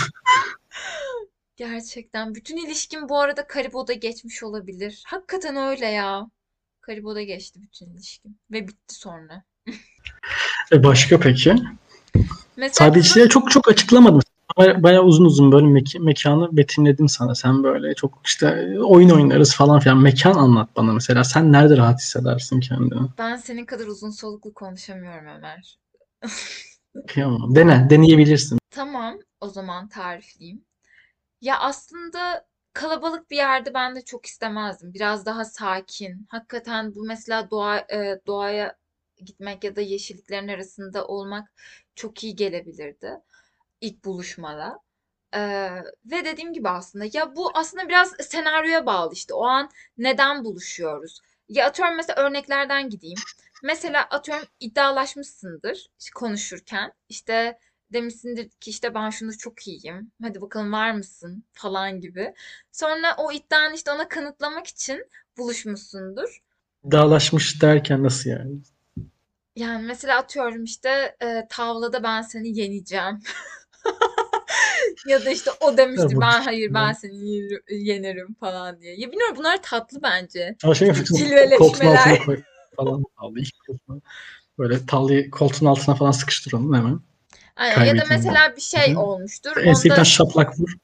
Gerçekten. 1.57 2.35
Bütün 2.35 2.57
ilişkim 2.57 3.09
bu 3.09 3.19
arada 3.19 3.47
Karibo'da 3.47 3.93
geçmiş 3.93 4.43
olabilir. 4.43 5.03
Hakikaten 5.07 5.55
öyle 5.55 5.85
ya. 5.85 6.29
Karibo'da 6.81 7.21
geçti 7.21 7.59
bütün 7.61 7.93
ilişkim. 7.93 8.35
Ve 8.51 8.67
bitti 8.67 8.95
sonra. 8.95 9.43
E 10.71 10.83
başka 10.83 11.19
peki? 11.19 11.55
Mesela 12.55 12.87
Sadece 12.87 13.07
kızın 13.07 13.19
işte 13.21 13.29
çok 13.29 13.51
çok 13.51 13.69
açıklamadım. 13.69 14.21
Baya- 14.59 14.83
Bayağı 14.83 15.03
uzun 15.03 15.25
uzun 15.25 15.51
böyle 15.51 15.65
mek- 15.67 15.99
mekanı 15.99 16.57
betimledim 16.57 17.09
sana. 17.09 17.35
Sen 17.35 17.63
böyle 17.63 17.95
çok 17.95 18.21
işte 18.25 18.77
oyun 18.83 19.09
oynarız 19.09 19.55
falan 19.55 19.79
filan. 19.79 19.97
Mekan 19.97 20.33
anlat 20.33 20.69
bana 20.75 20.93
mesela. 20.93 21.23
Sen 21.23 21.51
nerede 21.51 21.77
rahat 21.77 21.99
hissedersin 21.99 22.59
kendini? 22.59 23.07
ben 23.17 23.35
senin 23.35 23.65
kadar 23.65 23.87
uzun 23.87 24.09
soluklu 24.09 24.53
konuşamıyorum 24.53 25.27
Ömer. 25.27 25.79
Kıyamam. 27.07 27.55
Dene, 27.55 27.87
deneyebilirsin. 27.89 28.59
Tamam, 28.71 29.17
o 29.41 29.47
zaman 29.47 29.87
tarifleyeyim. 29.89 30.61
Ya 31.41 31.59
aslında 31.59 32.45
kalabalık 32.73 33.31
bir 33.31 33.35
yerde 33.35 33.73
ben 33.73 33.95
de 33.95 34.01
çok 34.01 34.25
istemezdim. 34.25 34.93
Biraz 34.93 35.25
daha 35.25 35.45
sakin. 35.45 36.27
Hakikaten 36.29 36.95
bu 36.95 37.03
mesela 37.03 37.51
doğa, 37.51 37.77
e, 37.77 38.19
doğaya 38.27 38.75
gitmek 39.25 39.63
ya 39.63 39.75
da 39.75 39.81
yeşilliklerin 39.81 40.47
arasında 40.47 41.05
olmak 41.07 41.51
çok 41.95 42.23
iyi 42.23 42.35
gelebilirdi 42.35 43.09
ilk 43.81 44.05
buluşmada. 44.05 44.79
Ee, 45.35 45.69
ve 46.05 46.25
dediğim 46.25 46.53
gibi 46.53 46.69
aslında 46.69 47.05
ya 47.13 47.35
bu 47.35 47.51
aslında 47.53 47.89
biraz 47.89 48.11
senaryoya 48.19 48.85
bağlı 48.85 49.13
işte. 49.13 49.33
O 49.33 49.45
an 49.45 49.69
neden 49.97 50.43
buluşuyoruz? 50.45 51.21
Ya 51.49 51.67
atıyorum 51.67 51.95
mesela 51.95 52.21
örneklerden 52.21 52.89
gideyim. 52.89 53.19
Mesela 53.63 54.03
atıyorum 54.03 54.47
iddialaşmışsındır 54.59 55.87
konuşurken. 56.15 56.93
İşte 57.09 57.59
demişsindir 57.93 58.49
ki 58.49 58.69
işte 58.69 58.93
ben 58.93 59.09
şunu 59.09 59.37
çok 59.37 59.67
iyiyim. 59.67 60.11
Hadi 60.21 60.41
bakalım 60.41 60.73
var 60.73 60.91
mısın 60.91 61.43
falan 61.53 62.01
gibi. 62.01 62.33
Sonra 62.71 63.15
o 63.17 63.31
iddianı 63.31 63.75
işte 63.75 63.91
ona 63.91 64.07
kanıtlamak 64.07 64.67
için 64.67 65.05
buluşmuşsundur. 65.37 66.43
Dağlaşmış 66.91 67.61
derken 67.61 68.03
nasıl 68.03 68.29
yani? 68.29 68.59
Yani 69.55 69.85
mesela 69.85 70.17
atıyorum 70.17 70.63
işte 70.63 71.15
e, 71.21 71.47
tavlada 71.49 72.03
ben 72.03 72.21
seni 72.21 72.59
yeneceğim. 72.59 73.19
Ya 75.07 75.25
da 75.25 75.29
işte 75.29 75.51
o 75.61 75.77
demişti 75.77 76.21
ben 76.21 76.41
hayır 76.41 76.73
ben 76.73 76.93
seni 76.93 77.27
yenerim, 77.27 77.61
yenerim 77.69 78.35
falan 78.39 78.81
diye. 78.81 78.95
Ya 78.95 79.11
bilmiyorum 79.11 79.35
bunlar 79.39 79.61
tatlı 79.63 80.03
bence. 80.03 80.55
Ama 80.63 80.75
şey 80.75 80.87
koltuğun 80.87 81.01
altına 81.01 81.17
cilveleşmeler. 81.17 82.25
koy 82.25 82.41
falan. 82.75 83.03
Aldı 83.17 83.39
ilk 83.39 83.53
koltuğuna. 83.67 84.01
Böyle 84.59 84.85
tavlayı 84.85 85.31
koltuğun 85.31 85.65
altına 85.65 85.95
falan 85.95 86.11
sıkıştır 86.11 86.53
onu 86.53 86.77
hemen. 86.77 86.99
Aynen. 87.55 87.85
Ya 87.85 87.97
da 87.97 88.05
mesela 88.09 88.55
bir 88.55 88.61
şey 88.61 88.93
Hı. 88.93 88.99
olmuştur. 88.99 89.57
Ensekten 89.57 89.95
Onda 89.95 90.05
şaplak 90.05 90.59
vur. 90.59 90.69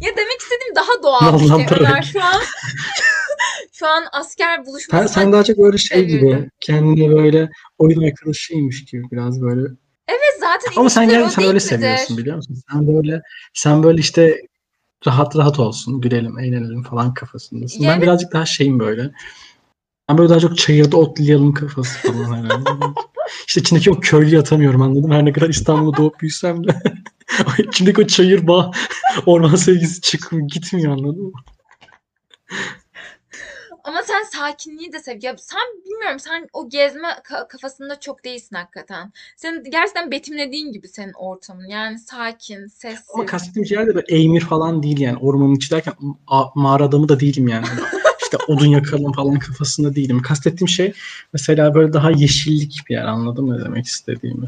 Ya 0.00 0.10
demek 0.16 0.40
istediğim 0.40 0.74
daha 0.74 1.02
doğal 1.02 1.40
bir 1.40 1.50
Vallahi 1.50 1.68
şey. 1.68 1.78
Ömer 1.80 2.02
şu 2.02 2.22
an. 2.22 2.42
Şu 3.72 3.86
an 3.86 4.04
asker 4.12 4.62
Sen, 4.90 5.06
sen 5.06 5.32
daha 5.32 5.44
çok 5.44 5.58
böyle 5.58 5.78
şey 5.78 6.04
gibi 6.04 6.50
kendine 6.60 7.10
böyle 7.10 7.50
oyun 7.78 8.02
arkadaşıymış 8.02 8.84
gibi 8.84 9.02
biraz 9.10 9.42
böyle. 9.42 9.68
Zaten 10.44 10.80
Ama 10.80 10.90
sen 10.90 11.08
gel 11.08 11.30
sen 11.30 11.44
öyle 11.44 11.60
seviyorsun 11.60 12.18
biliyor 12.18 12.36
musun? 12.36 12.56
Sen 12.70 12.86
böyle 12.86 13.22
sen 13.54 13.82
böyle 13.82 14.00
işte 14.00 14.40
rahat 15.06 15.36
rahat 15.36 15.58
olsun, 15.58 16.00
gülelim, 16.00 16.38
eğlenelim 16.38 16.82
falan 16.82 17.14
kafasındasın. 17.14 17.82
Ya 17.82 17.90
Ben 17.92 18.02
birazcık 18.02 18.32
daha 18.32 18.46
şeyim 18.46 18.80
böyle. 18.80 19.10
Ben 20.08 20.18
böyle 20.18 20.28
daha 20.28 20.40
çok 20.40 20.58
çayırda 20.58 20.96
otlayalım 20.96 21.54
kafası 21.54 22.12
falan 22.12 22.44
herhalde. 22.44 22.70
İşte 23.46 23.60
içindeki 23.60 23.90
o 23.90 24.00
köylüyü 24.00 24.38
atamıyorum 24.38 24.82
anladım. 24.82 25.10
Her 25.10 25.24
ne 25.24 25.32
kadar 25.32 25.48
İstanbul'da 25.48 25.96
doğup 25.96 26.20
büyüsem 26.20 26.68
de. 26.68 26.82
içimdeki 27.58 28.00
o 28.00 28.06
çayır 28.06 28.46
bağ, 28.46 28.70
orman 29.26 29.54
sevgisi 29.54 30.00
çıkmıyor, 30.00 30.48
gitmiyor 30.48 30.92
anladın 30.92 31.22
mı? 31.22 31.32
Ama 33.84 34.02
sen 34.02 34.22
sakinliği 34.22 34.92
de 34.92 34.98
sev. 35.00 35.18
Ya 35.22 35.36
sen 35.38 35.60
bilmiyorum 35.84 36.18
sen 36.20 36.48
o 36.52 36.68
gezme 36.68 37.08
ka- 37.08 37.48
kafasında 37.48 38.00
çok 38.00 38.24
değilsin 38.24 38.56
hakikaten. 38.56 39.12
Senin 39.36 39.64
gerçekten 39.70 40.10
betimlediğin 40.10 40.72
gibi 40.72 40.88
senin 40.88 41.12
ortamın. 41.12 41.64
Yani 41.66 41.98
sakin, 41.98 42.58
Ama 42.60 42.68
sessiz. 42.68 43.26
kastettiğim 43.26 43.68
yer 43.70 43.86
de 43.86 43.94
böyle 43.94 44.06
Eymir 44.08 44.40
falan 44.40 44.82
değil 44.82 45.00
yani. 45.00 45.18
Ormanın 45.18 45.54
içi 45.54 45.70
derken 45.70 45.94
a- 46.26 46.46
mağara 46.54 46.84
adamı 46.84 47.08
da 47.08 47.20
değilim 47.20 47.48
yani. 47.48 47.66
İşte 48.22 48.36
odun 48.48 48.66
yakalım 48.66 49.12
falan 49.12 49.38
kafasında 49.38 49.94
değilim. 49.94 50.22
Kastettiğim 50.22 50.68
şey 50.68 50.92
mesela 51.32 51.74
böyle 51.74 51.92
daha 51.92 52.10
yeşillik 52.10 52.80
bir 52.88 52.94
yer 52.94 53.04
anladın 53.04 53.44
mı 53.44 53.58
ne 53.58 53.64
demek 53.64 53.86
istediğimi? 53.86 54.46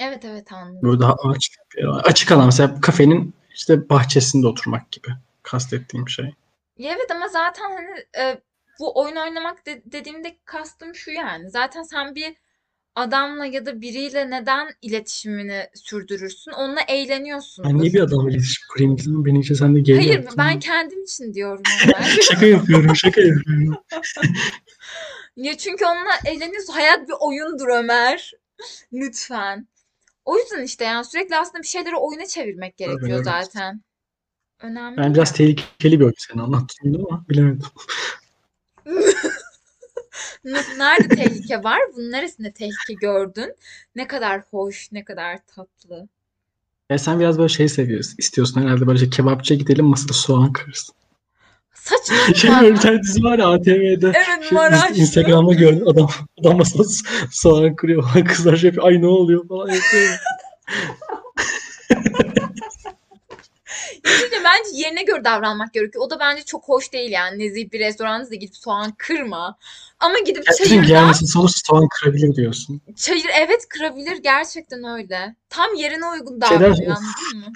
Evet 0.00 0.24
evet 0.24 0.52
anladım. 0.52 0.78
Böyle 0.82 1.00
daha 1.00 1.14
açık 1.14 1.54
bir 1.76 1.82
yer. 1.82 1.88
Açık 1.88 2.32
alan 2.32 2.46
mesela 2.46 2.80
kafenin 2.80 3.34
işte 3.54 3.88
bahçesinde 3.88 4.46
oturmak 4.46 4.92
gibi 4.92 5.08
kastettiğim 5.42 6.08
şey. 6.08 6.34
Evet 6.78 7.10
ama 7.10 7.28
zaten 7.28 7.64
hani 7.70 8.24
e, 8.26 8.40
bu 8.80 9.00
oyun 9.00 9.16
oynamak 9.16 9.66
de- 9.66 9.82
dediğimde 9.86 10.36
kastım 10.44 10.94
şu 10.94 11.10
yani. 11.10 11.50
Zaten 11.50 11.82
sen 11.82 12.14
bir 12.14 12.34
adamla 12.94 13.46
ya 13.46 13.66
da 13.66 13.80
biriyle 13.80 14.30
neden 14.30 14.68
iletişimini 14.82 15.68
sürdürürsün? 15.74 16.50
Onunla 16.50 16.80
Ben 16.88 16.94
eğleniyorsundur. 16.94 17.74
niye 17.82 17.92
bir 17.92 18.00
adamla 18.00 18.30
iletişim 18.30 18.62
kurayım 18.72 18.96
bizim 18.96 19.24
beni 19.24 19.40
için 19.40 19.54
sen 19.54 19.74
de 19.74 19.80
geri 19.80 19.96
Hayır 19.96 20.14
yaptın. 20.14 20.34
ben 20.38 20.58
kendim 20.58 21.02
için 21.02 21.34
diyorum 21.34 21.62
şaka 22.30 22.46
yapıyorum 22.46 22.96
şaka 22.96 23.20
yapıyorum. 23.20 23.76
Ya 25.36 25.56
çünkü 25.58 25.84
onunla 25.84 26.12
eğleniyorsun. 26.26 26.72
Hayat 26.72 27.08
bir 27.08 27.14
oyundur 27.20 27.68
Ömer. 27.68 28.32
Lütfen. 28.92 29.68
O 30.24 30.38
yüzden 30.38 30.62
işte 30.62 30.84
yani 30.84 31.04
sürekli 31.04 31.36
aslında 31.36 31.62
bir 31.62 31.68
şeyleri 31.68 31.96
oyuna 31.96 32.26
çevirmek 32.26 32.76
gerekiyor 32.76 33.10
evet. 33.16 33.24
zaten. 33.24 33.82
Önemli 34.60 34.96
Ben 34.96 35.14
biraz 35.14 35.32
tehlikeli 35.32 36.00
bir 36.00 36.04
oyun 36.04 36.14
seni 36.18 36.42
anlattığımda 36.42 36.98
ama 37.10 37.24
bilemedim. 37.28 37.66
Nerede 40.78 41.08
tehlike 41.08 41.64
var? 41.64 41.80
Bunun 41.96 42.12
neresinde 42.12 42.52
tehlike 42.52 42.94
gördün? 43.00 43.54
Ne 43.96 44.06
kadar 44.06 44.40
hoş, 44.50 44.92
ne 44.92 45.04
kadar 45.04 45.38
tatlı. 45.56 46.08
Ya 46.90 46.98
sen 46.98 47.20
biraz 47.20 47.38
böyle 47.38 47.48
şey 47.48 47.68
seviyorsun. 47.68 48.14
istiyorsun 48.18 48.62
herhalde 48.62 48.86
böyle 48.86 48.98
şey 48.98 49.10
kebapçıya 49.10 49.58
gidelim 49.58 49.84
masada 49.84 50.12
soğan 50.12 50.52
kırsın. 50.52 50.94
Şey 51.94 51.98
Saçmalama. 52.24 52.62
böyle 52.62 52.74
bir 52.74 52.80
tane 52.80 53.02
dizi 53.02 53.24
var 53.24 53.38
ya 53.38 53.46
ATV'de. 53.48 54.12
Evet 54.14 54.44
Şey, 54.48 54.52
Maraşlı. 54.58 54.96
Instagram'da 54.96 55.54
gördüm 55.54 55.88
adam 55.88 56.08
adam 56.40 56.56
masada 56.56 56.82
soğan 57.32 57.76
kırıyor 57.76 58.04
kızlar 58.28 58.56
şey 58.56 58.68
yapıyor. 58.68 58.86
Ay 58.86 59.02
ne 59.02 59.06
oluyor 59.06 59.48
falan 59.48 59.68
yapıyor. 59.68 60.18
Çünkü 64.04 64.36
bence 64.44 64.70
yerine 64.72 65.02
göre 65.02 65.24
davranmak 65.24 65.72
gerekiyor. 65.72 66.04
O 66.06 66.10
da 66.10 66.20
bence 66.20 66.42
çok 66.42 66.68
hoş 66.68 66.92
değil 66.92 67.10
yani. 67.10 67.38
Nezih 67.38 67.72
bir 67.72 67.78
restoranda 67.80 68.30
da 68.30 68.34
gidip 68.34 68.56
soğan 68.56 68.94
kırma. 68.98 69.58
Ama 70.00 70.18
gidip 70.18 70.46
Gerçekten 70.46 70.68
çayırda 70.68 70.86
gelmesin 70.86 71.26
sonra 71.26 71.48
soğan 71.48 71.88
kırabilir 71.88 72.34
diyorsun. 72.36 72.80
çayır 72.96 73.26
evet 73.40 73.68
kırabilir 73.68 74.16
gerçekten 74.16 74.84
öyle. 74.84 75.34
Tam 75.48 75.74
yerine 75.74 76.06
uygun 76.06 76.40
Şeyler 76.48 76.60
davranıyor 76.70 76.92
of 76.92 76.98
anladın 76.98 77.38
mı? 77.38 77.52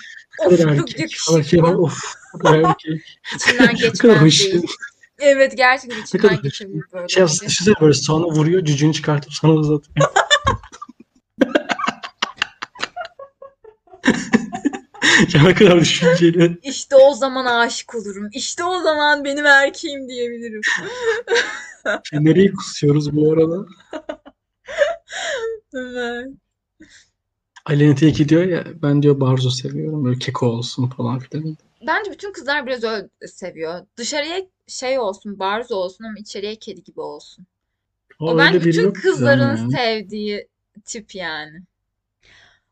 Of 0.46 0.78
çok 0.78 0.98
yakışıklı. 0.98 1.66
of. 1.78 2.00
İçinden 3.36 3.74
geçmez 3.74 4.20
değil. 4.22 4.62
Evet 5.18 5.56
gerçekten 5.56 6.02
içinden 6.02 6.42
geçebilir 6.42 6.82
böyle 6.92 7.08
Şey 7.08 7.22
biri. 7.22 7.32
düşünsene 7.32 7.74
böyle 7.80 7.94
soğanı 7.94 8.24
vuruyor 8.24 8.64
cücüğünü 8.64 8.92
çıkartıp 8.92 9.32
sana 9.32 9.52
uzatıyor. 9.52 10.08
ya 15.34 15.42
ne 15.42 15.54
kadar 15.54 15.80
düşünceli. 15.80 16.58
İşte 16.62 16.96
o 16.96 17.14
zaman 17.14 17.46
aşık 17.46 17.94
olurum. 17.94 18.28
İşte 18.32 18.64
o 18.64 18.82
zaman 18.82 19.24
benim 19.24 19.46
erkeğim 19.46 20.08
diyebilirim. 20.08 20.60
Şey, 22.04 22.24
nereye 22.24 22.52
kusuyoruz 22.52 23.16
bu 23.16 23.32
arada? 23.32 23.66
Evet. 25.74 26.28
Tilki 27.98 28.28
diyor 28.28 28.44
ya 28.44 28.64
ben 28.82 29.02
diyor 29.02 29.20
Barzo 29.20 29.50
seviyorum. 29.50 30.04
Böyle 30.04 30.18
keko 30.18 30.46
olsun 30.46 30.88
falan 30.88 31.18
filan. 31.18 31.56
Bence 31.86 32.10
bütün 32.12 32.32
kızlar 32.32 32.66
biraz 32.66 32.84
öyle 32.84 33.08
seviyor. 33.26 33.86
Dışarıya 33.96 34.40
şey 34.66 34.98
olsun, 34.98 35.38
barzo 35.38 35.74
olsun 35.74 36.04
ama 36.04 36.18
içeriye 36.18 36.56
kedi 36.56 36.84
gibi 36.84 37.00
olsun. 37.00 37.46
O 38.20 38.34
O 38.34 38.38
bence 38.38 38.64
bütün 38.64 38.92
kızların 38.92 39.56
yani. 39.56 39.72
sevdiği 39.72 40.48
tip 40.84 41.14
yani. 41.14 41.62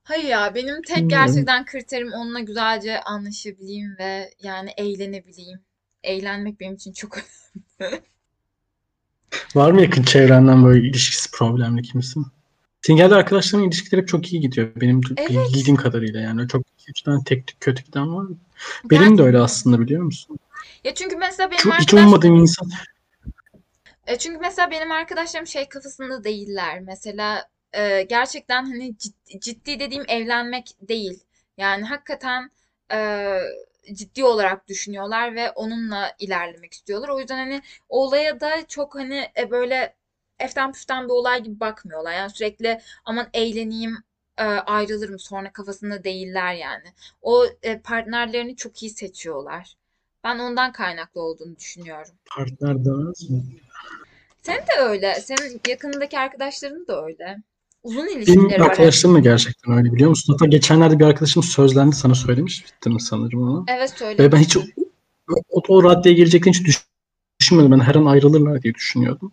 Hayır 0.07 0.25
ya 0.25 0.55
benim 0.55 0.83
tek 0.83 1.11
gerçekten 1.11 1.64
kriterim 1.64 2.12
onunla 2.12 2.40
güzelce 2.40 3.01
anlaşabileyim 3.01 3.97
ve 3.99 4.31
yani 4.42 4.71
eğlenebileyim. 4.77 5.61
Eğlenmek 6.03 6.61
benim 6.61 6.75
için 6.75 6.92
çok 6.92 7.19
önemli. 7.79 8.01
Var 9.55 9.71
mı 9.71 9.83
yakın 9.83 10.03
çevrenden 10.03 10.64
böyle 10.64 10.88
ilişkisi 10.88 11.31
problemli 11.31 11.83
kimsin? 11.83 12.27
Senin 12.83 12.97
geldi 12.99 13.14
arkadaşların 13.14 13.69
ilişkileri 13.69 14.03
hep 14.03 14.09
çok 14.09 14.33
iyi 14.33 14.40
gidiyor. 14.40 14.69
Benim 14.77 15.01
Evet. 15.16 15.31
bildiğim 15.55 15.77
kadarıyla 15.77 16.21
yani. 16.21 16.49
Çok 16.49 16.62
hiç 16.88 17.03
tane 17.03 17.25
tek 17.25 17.47
tük 17.47 17.61
kötü 17.61 17.85
giden 17.85 18.14
var 18.16 18.23
mı? 18.23 18.37
Benim 18.85 19.19
de 19.19 19.23
öyle 19.23 19.38
aslında 19.38 19.81
biliyor 19.81 20.03
musun? 20.03 20.38
Ya 20.85 20.95
çünkü 20.95 21.16
mesela 21.16 21.51
benim 21.51 21.62
Çok 21.62 21.75
hiç 21.75 21.81
arkadaş 21.81 22.05
ummadığım 22.05 22.35
insan. 22.35 22.71
E 24.07 24.19
çünkü 24.19 24.38
mesela 24.38 24.71
benim 24.71 24.92
arkadaşlarım 24.92 25.47
şey 25.47 25.69
kafasında 25.69 26.25
değiller. 26.25 26.81
Mesela 26.81 27.49
e, 27.77 28.03
gerçekten 28.03 28.65
hani 28.65 28.99
ciddi, 28.99 29.41
ciddi 29.41 29.81
dediğim 29.81 30.05
evlenmek 30.09 30.77
değil. 30.81 31.25
Yani 31.57 31.85
hakikaten 31.85 32.51
e, 32.93 33.39
ciddi 33.93 34.25
olarak 34.25 34.69
düşünüyorlar 34.69 35.35
ve 35.35 35.51
onunla 35.51 36.12
ilerlemek 36.19 36.73
istiyorlar. 36.73 37.09
O 37.09 37.21
yüzden 37.21 37.37
hani 37.37 37.62
olaya 37.89 38.41
da 38.41 38.67
çok 38.69 38.95
hani 38.95 39.29
e, 39.39 39.51
böyle 39.51 39.95
eften 40.39 40.73
püften 40.73 41.05
bir 41.05 41.12
olay 41.12 41.43
gibi 41.43 41.61
bakmıyorlar. 41.61 42.12
Yani 42.12 42.31
sürekli 42.31 42.81
aman 43.05 43.29
eğleneyim 43.33 43.97
e, 44.39 44.45
ayrılırım 44.45 45.19
sonra 45.19 45.53
kafasında 45.53 46.05
değiller 46.05 46.55
yani. 46.55 46.93
O 47.23 47.47
e, 47.62 47.79
partnerlerini 47.79 48.57
çok 48.57 48.83
iyi 48.83 48.91
seçiyorlar. 48.91 49.77
Ben 50.25 50.39
ondan 50.39 50.73
kaynaklı 50.73 51.21
olduğunu 51.21 51.57
düşünüyorum. 51.57 52.15
Partner 52.37 52.85
demez 52.85 53.31
mi? 53.31 53.43
Senin 54.43 54.67
de 54.67 54.81
öyle. 54.81 55.15
Senin 55.15 55.61
yakınındaki 55.69 56.19
arkadaşların 56.19 56.87
da 56.87 57.05
öyle. 57.05 57.37
Uzun 57.83 58.07
Benim 58.07 58.17
ilişkileri 58.19 58.47
var. 58.47 58.53
hep. 58.53 58.61
arkadaşlarım 58.62 59.17
da 59.17 59.21
gerçekten 59.21 59.75
öyle 59.79 59.93
biliyor 59.93 60.11
musun? 60.11 60.33
Hatta 60.33 60.47
geçenlerde 60.47 60.99
bir 60.99 61.05
arkadaşım 61.05 61.43
sözlendi 61.43 61.97
sana 61.97 62.15
söylemiştim 62.15 63.01
sanırım 63.01 63.43
onu. 63.43 63.65
Evet 63.69 63.93
Ve 63.93 63.97
söyle. 63.99 64.33
ben 64.33 64.39
hiç 64.39 64.57
o, 64.57 64.61
o, 65.51 65.62
o 65.69 65.85
raddeye 65.85 66.15
geleceklerini 66.15 66.59
hiç 66.59 66.67
düş- 66.67 66.87
düşünmedim. 67.41 67.73
Ben 67.73 67.81
her 67.81 67.95
an 67.95 68.07
ayrılırlar 68.07 68.62
diye 68.62 68.75
düşünüyordum. 68.75 69.33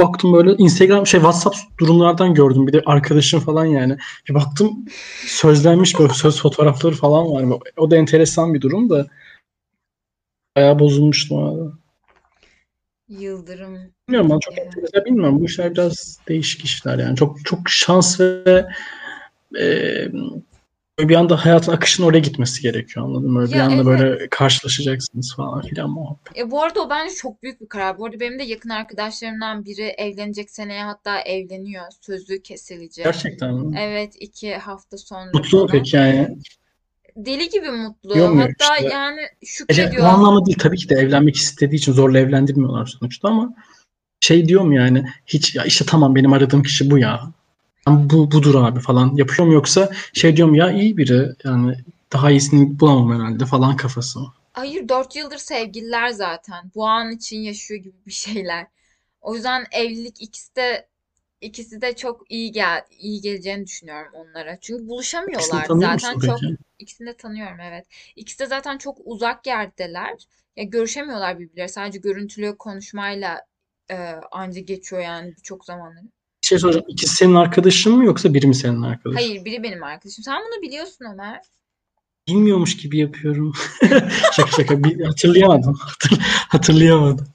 Baktım 0.00 0.32
böyle 0.32 0.54
Instagram 0.58 1.06
şey 1.06 1.20
WhatsApp 1.20 1.56
durumlardan 1.80 2.34
gördüm. 2.34 2.66
Bir 2.66 2.72
de 2.72 2.82
arkadaşım 2.86 3.40
falan 3.40 3.64
yani. 3.64 3.96
Bir 4.28 4.34
baktım 4.34 4.84
sözlenmiş 5.26 5.98
böyle 5.98 6.12
söz 6.12 6.40
fotoğrafları 6.42 6.94
falan 6.94 7.30
var. 7.30 7.58
O 7.76 7.90
da 7.90 7.96
enteresan 7.96 8.54
bir 8.54 8.60
durum 8.60 8.90
da. 8.90 9.06
Bayağı 10.56 10.78
bozulmuştum 10.78 11.38
arada. 11.38 11.72
Yıldırım. 13.18 13.78
Bilmiyorum 14.08 14.30
bana 14.30 14.40
çok 14.40 14.58
enteresan 14.58 15.04
bilmiyorum. 15.04 15.40
Bu 15.40 15.44
işler 15.44 15.72
biraz 15.72 16.18
değişik 16.28 16.64
işler 16.64 16.98
yani. 16.98 17.16
Çok 17.16 17.44
çok 17.44 17.68
şans 17.68 18.20
ve 18.20 18.66
e, 19.60 21.08
bir 21.08 21.14
anda 21.14 21.44
hayatın 21.44 21.72
akışının 21.72 22.06
oraya 22.06 22.18
gitmesi 22.18 22.62
gerekiyor 22.62 23.06
anladın 23.06 23.30
mı? 23.30 23.40
Böyle 23.40 23.52
bir 23.52 23.56
Ya 23.56 23.64
anda 23.64 23.74
evet. 23.74 23.86
böyle 23.86 24.28
karşılaşacaksınız 24.28 25.34
falan 25.36 25.62
filan 25.62 25.90
muhabbet. 25.90 26.38
E, 26.38 26.50
bu 26.50 26.62
arada 26.62 26.80
o 26.80 26.90
bence 26.90 27.14
çok 27.14 27.42
büyük 27.42 27.60
bir 27.60 27.66
karar. 27.66 27.98
Bu 27.98 28.06
arada 28.06 28.20
benim 28.20 28.38
de 28.38 28.42
yakın 28.42 28.68
arkadaşlarımdan 28.68 29.64
biri 29.64 29.82
evlenecek 29.82 30.50
seneye 30.50 30.84
hatta 30.84 31.20
evleniyor. 31.20 31.84
Sözü 32.00 32.42
kesilecek. 32.42 33.04
Gerçekten 33.04 33.54
mi? 33.54 33.76
Evet 33.80 34.14
iki 34.20 34.54
hafta 34.54 34.98
sonra 34.98 35.30
Mutlu 35.34 35.58
mu 35.58 35.68
peki 35.72 35.96
yani? 35.96 36.38
Deli 37.16 37.48
gibi 37.48 37.70
mutlu. 37.70 38.14
Diyor 38.14 38.30
mu 38.30 38.40
Hatta 38.42 38.76
işte? 38.76 38.88
yani 38.88 39.20
şükrediyor. 39.44 40.04
anlamda 40.06 40.46
değil 40.46 40.58
tabii 40.58 40.76
ki 40.76 40.88
de 40.88 40.94
evlenmek 40.94 41.36
istediği 41.36 41.76
için 41.76 41.92
zorla 41.92 42.18
evlendirmiyorlar 42.18 42.86
sonuçta 42.86 43.28
ama 43.28 43.54
şey 44.20 44.48
diyor 44.48 44.62
mu 44.62 44.74
yani 44.74 45.04
hiç 45.26 45.54
ya 45.54 45.64
işte 45.64 45.84
tamam 45.88 46.14
benim 46.14 46.32
aradığım 46.32 46.62
kişi 46.62 46.90
bu 46.90 46.98
ya. 46.98 47.22
Ben 47.86 48.10
Bu 48.10 48.30
budur 48.30 48.54
abi 48.64 48.80
falan 48.80 49.16
yapıyor 49.16 49.46
mu 49.48 49.54
yoksa 49.54 49.90
şey 50.12 50.36
diyorum 50.36 50.54
ya 50.54 50.70
iyi 50.70 50.96
biri 50.96 51.28
yani 51.44 51.76
daha 52.12 52.30
iyisini 52.30 52.80
bulamam 52.80 53.20
herhalde 53.20 53.46
falan 53.46 53.76
kafası? 53.76 54.20
Hayır 54.52 54.88
4 54.88 55.16
yıldır 55.16 55.38
sevgililer 55.38 56.08
zaten. 56.10 56.70
Bu 56.74 56.86
an 56.86 57.10
için 57.10 57.40
yaşıyor 57.40 57.80
gibi 57.80 57.94
bir 58.06 58.12
şeyler. 58.12 58.66
O 59.20 59.34
yüzden 59.34 59.64
evlilik 59.72 60.22
ikisi 60.22 60.56
de 60.56 60.86
ikisi 61.40 61.80
de 61.80 61.96
çok 61.96 62.30
iyi 62.30 62.52
gel 62.52 62.82
iyi 62.98 63.20
geleceğini 63.20 63.66
düşünüyorum 63.66 64.12
onlara. 64.14 64.58
Çünkü 64.60 64.88
buluşamıyorlar 64.88 65.64
zaten 65.68 65.98
çok 65.98 66.20
peki? 66.40 66.56
İkisini 66.82 67.06
de 67.08 67.16
tanıyorum 67.16 67.60
evet. 67.60 67.86
İkisi 68.16 68.38
de 68.38 68.46
zaten 68.46 68.78
çok 68.78 68.98
uzak 69.04 69.46
yerdeler. 69.46 70.12
Ya 70.56 70.64
görüşemiyorlar 70.64 71.38
birbirleri. 71.38 71.68
Sadece 71.68 71.98
görüntülü 71.98 72.56
konuşmayla 72.58 73.40
e, 73.90 73.96
anca 74.32 74.60
geçiyor 74.60 75.02
yani 75.02 75.34
birçok 75.36 75.64
zamanları. 75.64 76.04
Bir 76.42 76.46
şey 76.46 76.58
soracağım. 76.58 76.84
İkisi 76.88 77.16
senin 77.16 77.34
arkadaşın 77.34 77.96
mı 77.96 78.04
yoksa 78.04 78.34
biri 78.34 78.46
mi 78.46 78.54
senin 78.54 78.82
arkadaşın? 78.82 79.16
Hayır 79.16 79.44
biri 79.44 79.62
benim 79.62 79.82
arkadaşım. 79.82 80.24
Sen 80.24 80.40
bunu 80.40 80.62
biliyorsun 80.62 81.04
Ömer. 81.12 81.40
Bilmiyormuş 82.28 82.76
gibi 82.76 82.98
yapıyorum. 82.98 83.52
şaka 84.32 84.50
şaka. 84.50 84.84
Bir, 84.84 85.04
hatırlayamadım. 85.04 85.74
Hatır- 85.74 86.18
hatırlayamadım. 86.48 87.26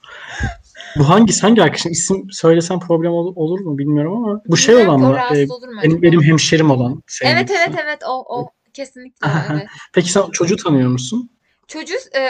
Bu 0.98 1.10
hangi 1.10 1.40
hangi 1.40 1.64
arkadaşın? 1.64 1.90
İsim 1.90 2.32
söylesem 2.32 2.80
problem 2.80 3.12
ol- 3.12 3.34
olur 3.36 3.60
mu 3.60 3.78
bilmiyorum 3.78 4.14
ama 4.14 4.42
bu 4.48 4.58
şey 4.58 4.76
Bilmiyorum 4.76 5.04
olan 5.04 5.12
mı? 5.12 5.46
Mu 5.48 5.82
benim, 5.84 6.02
benim 6.02 6.24
hemşerim 6.24 6.72
olan 6.72 7.04
Evet 7.24 7.52
evet 7.52 7.76
evet 7.84 8.04
o 8.08 8.40
o 8.40 8.50
kesinlikle 8.78 9.28
evet. 9.52 9.68
Peki 9.94 10.12
sen 10.12 10.32
çocuğu 10.32 10.56
tanıyor 10.56 10.90
musun? 10.90 11.30
Çocuğu 11.68 11.96
e, 12.16 12.30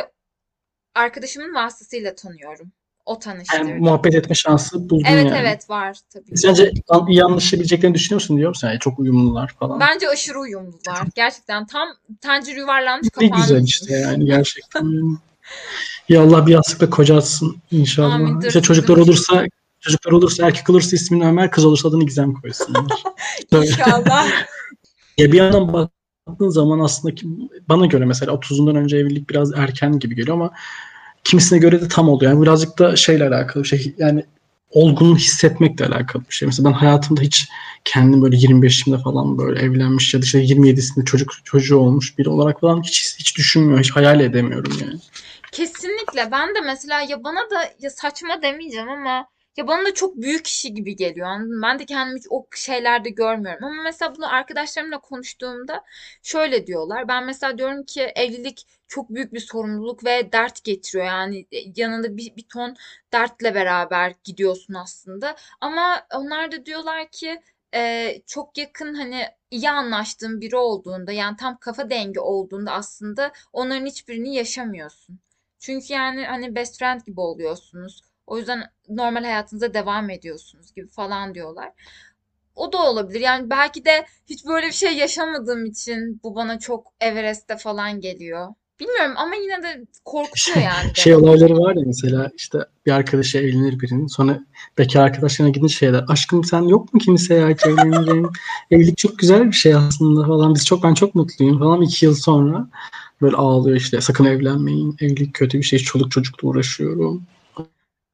arkadaşımın 0.95 1.55
vasıtasıyla 1.55 2.15
tanıyorum. 2.15 2.71
O 3.05 3.11
Yani 3.11 3.19
tanıştırdı. 3.19 3.75
muhabbet 3.75 4.15
etme 4.15 4.35
şansı 4.35 4.89
buldun 4.89 5.05
Evet 5.09 5.25
yani. 5.25 5.37
evet 5.41 5.69
var 5.69 5.97
tabii. 6.13 6.37
Sence 6.37 6.71
anlaşabileceklerini 7.23 7.95
düşünüyor 7.95 8.21
musun 8.21 8.37
diyor 8.37 8.49
musun? 8.49 8.67
Yani 8.67 8.79
çok 8.79 8.99
uyumlular 8.99 9.55
falan. 9.59 9.79
Bence 9.79 10.09
aşırı 10.09 10.39
uyumlular. 10.39 11.07
Gerçekten 11.15 11.65
tam 11.67 11.87
tencere 12.21 12.59
yuvarlanmış 12.59 13.07
Ne 13.21 13.29
kapağını 13.29 13.41
güzel 13.43 13.63
işte 13.63 13.93
yani 13.93 14.25
gerçekten. 14.25 15.17
ya 16.09 16.21
Allah 16.23 16.47
bir 16.47 16.51
yastıkla 16.51 16.89
kocatsın 16.89 17.57
inşallah. 17.71 18.13
Amin, 18.13 18.41
dur, 18.41 18.47
İşte 18.47 18.61
çocuklar 18.61 18.97
dur. 18.97 19.01
olursa 19.01 19.45
çocuklar 19.79 20.11
olursa 20.11 20.47
erkek 20.47 20.69
olursa 20.69 20.95
ismini 20.95 21.25
Ömer, 21.27 21.51
kız 21.51 21.65
olursa 21.65 21.89
adını 21.89 22.03
Gizem 22.05 22.33
koysunlar. 22.33 23.03
İnşallah. 23.51 24.27
Ya 25.17 25.31
bir 25.31 25.37
yandan 25.37 25.89
baktığın 26.27 26.49
zaman 26.49 26.79
aslında 26.79 27.15
ki 27.15 27.27
bana 27.69 27.85
göre 27.85 28.05
mesela 28.05 28.31
30'undan 28.31 28.77
önce 28.77 28.97
evlilik 28.97 29.29
biraz 29.29 29.53
erken 29.53 29.99
gibi 29.99 30.15
geliyor 30.15 30.37
ama 30.37 30.51
kimisine 31.23 31.59
göre 31.59 31.81
de 31.81 31.87
tam 31.87 32.09
oluyor. 32.09 32.31
Yani 32.31 32.41
birazcık 32.41 32.79
da 32.79 32.95
şeyle 32.95 33.27
alakalı 33.27 33.65
şey. 33.65 33.93
Yani 33.97 34.25
olgunluğu 34.71 35.15
hissetmekle 35.15 35.85
alakalı 35.85 36.23
bir 36.29 36.33
şey. 36.33 36.45
Mesela 36.45 36.69
ben 36.69 36.73
hayatımda 36.73 37.21
hiç 37.21 37.49
kendim 37.85 38.21
böyle 38.21 38.35
25'imde 38.35 39.03
falan 39.03 39.37
böyle 39.37 39.59
evlenmiş 39.59 40.13
ya 40.13 40.21
da 40.21 40.25
işte 40.25 40.43
27'sinde 40.43 41.05
çocuk 41.05 41.31
çocuğu 41.43 41.77
olmuş 41.77 42.17
biri 42.17 42.29
olarak 42.29 42.61
falan 42.61 42.81
hiç 42.81 43.15
hiç 43.19 43.37
düşünmüyorum, 43.37 43.83
hiç 43.83 43.91
hayal 43.91 44.19
edemiyorum 44.19 44.73
yani. 44.81 44.99
Kesinlikle. 45.51 46.31
Ben 46.31 46.55
de 46.55 46.61
mesela 46.65 47.01
ya 47.01 47.23
bana 47.23 47.39
da 47.39 47.73
ya 47.81 47.89
saçma 47.89 48.41
demeyeceğim 48.41 48.89
ama 48.89 49.27
ya 49.57 49.67
bana 49.67 49.85
da 49.85 49.93
çok 49.93 50.15
büyük 50.15 50.47
işi 50.47 50.73
gibi 50.73 50.95
geliyor. 50.95 51.27
Anladın? 51.27 51.61
Ben 51.61 51.79
de 51.79 51.85
kendimi 51.85 52.19
o 52.29 52.47
şeylerde 52.55 53.09
görmüyorum. 53.09 53.63
Ama 53.63 53.83
mesela 53.83 54.15
bunu 54.15 54.33
arkadaşlarımla 54.33 54.99
konuştuğumda 54.99 55.83
şöyle 56.23 56.67
diyorlar. 56.67 57.07
Ben 57.07 57.25
mesela 57.25 57.57
diyorum 57.57 57.83
ki 57.83 58.01
evlilik 58.01 58.67
çok 58.87 59.09
büyük 59.09 59.33
bir 59.33 59.39
sorumluluk 59.39 60.05
ve 60.05 60.31
dert 60.31 60.63
getiriyor. 60.63 61.05
Yani 61.05 61.45
e, 61.51 61.57
yanında 61.75 62.17
bir, 62.17 62.35
bir 62.35 62.43
ton 62.53 62.75
dertle 63.13 63.55
beraber 63.55 64.13
gidiyorsun 64.23 64.73
aslında. 64.73 65.35
Ama 65.61 66.07
onlar 66.15 66.51
da 66.51 66.65
diyorlar 66.65 67.07
ki 67.11 67.41
e, 67.75 68.13
çok 68.25 68.57
yakın 68.57 68.93
hani 68.93 69.25
iyi 69.51 69.69
anlaştığın 69.69 70.41
biri 70.41 70.55
olduğunda 70.55 71.11
yani 71.11 71.37
tam 71.37 71.57
kafa 71.57 71.89
dengi 71.89 72.19
olduğunda 72.19 72.71
aslında 72.71 73.31
onların 73.53 73.85
hiçbirini 73.85 74.35
yaşamıyorsun. 74.35 75.19
Çünkü 75.59 75.93
yani 75.93 76.25
hani 76.25 76.55
best 76.55 76.79
friend 76.79 77.01
gibi 77.01 77.19
oluyorsunuz. 77.19 78.01
O 78.27 78.37
yüzden 78.37 78.63
normal 78.89 79.23
hayatınıza 79.23 79.73
devam 79.73 80.09
ediyorsunuz 80.09 80.73
gibi 80.73 80.87
falan 80.87 81.35
diyorlar. 81.35 81.71
O 82.55 82.73
da 82.73 82.77
olabilir. 82.77 83.19
Yani 83.19 83.49
belki 83.49 83.85
de 83.85 84.05
hiç 84.29 84.45
böyle 84.45 84.67
bir 84.67 84.71
şey 84.71 84.97
yaşamadığım 84.97 85.65
için 85.65 86.19
bu 86.23 86.35
bana 86.35 86.59
çok 86.59 86.87
Everest'te 87.01 87.57
falan 87.57 88.01
geliyor. 88.01 88.47
Bilmiyorum 88.79 89.13
ama 89.17 89.35
yine 89.35 89.63
de 89.63 89.85
korkutuyor 90.05 90.57
yani 90.57 90.91
Şey 90.93 91.13
beni. 91.13 91.23
olayları 91.23 91.57
var 91.57 91.75
ya 91.75 91.83
mesela 91.85 92.31
işte 92.35 92.59
bir 92.85 92.91
arkadaşı 92.91 93.37
evlenir 93.37 93.79
birinin 93.79 94.07
sonra 94.07 94.39
bekar 94.77 95.03
arkadaşlarına 95.03 95.51
gidince 95.51 95.75
şeyler 95.75 96.05
aşkım 96.07 96.43
sen 96.43 96.61
yok 96.61 96.93
mu 96.93 96.99
kimseye 96.99 97.47
hiç 97.47 97.65
evleneceğim 97.65 98.29
evlilik 98.71 98.97
çok 98.97 99.19
güzel 99.19 99.47
bir 99.47 99.55
şey 99.55 99.75
aslında 99.75 100.27
falan 100.27 100.55
biz 100.55 100.65
çok 100.65 100.83
ben 100.83 100.93
çok 100.93 101.15
mutluyum 101.15 101.59
falan 101.59 101.81
iki 101.81 102.05
yıl 102.05 102.15
sonra 102.15 102.67
böyle 103.21 103.35
ağlıyor 103.35 103.77
işte 103.77 104.01
sakın 104.01 104.25
evlenmeyin 104.25 104.95
evlilik 105.01 105.33
kötü 105.33 105.57
bir 105.57 105.63
şey 105.63 105.79
çoluk 105.79 106.11
çocukla 106.11 106.47
uğraşıyorum 106.47 107.23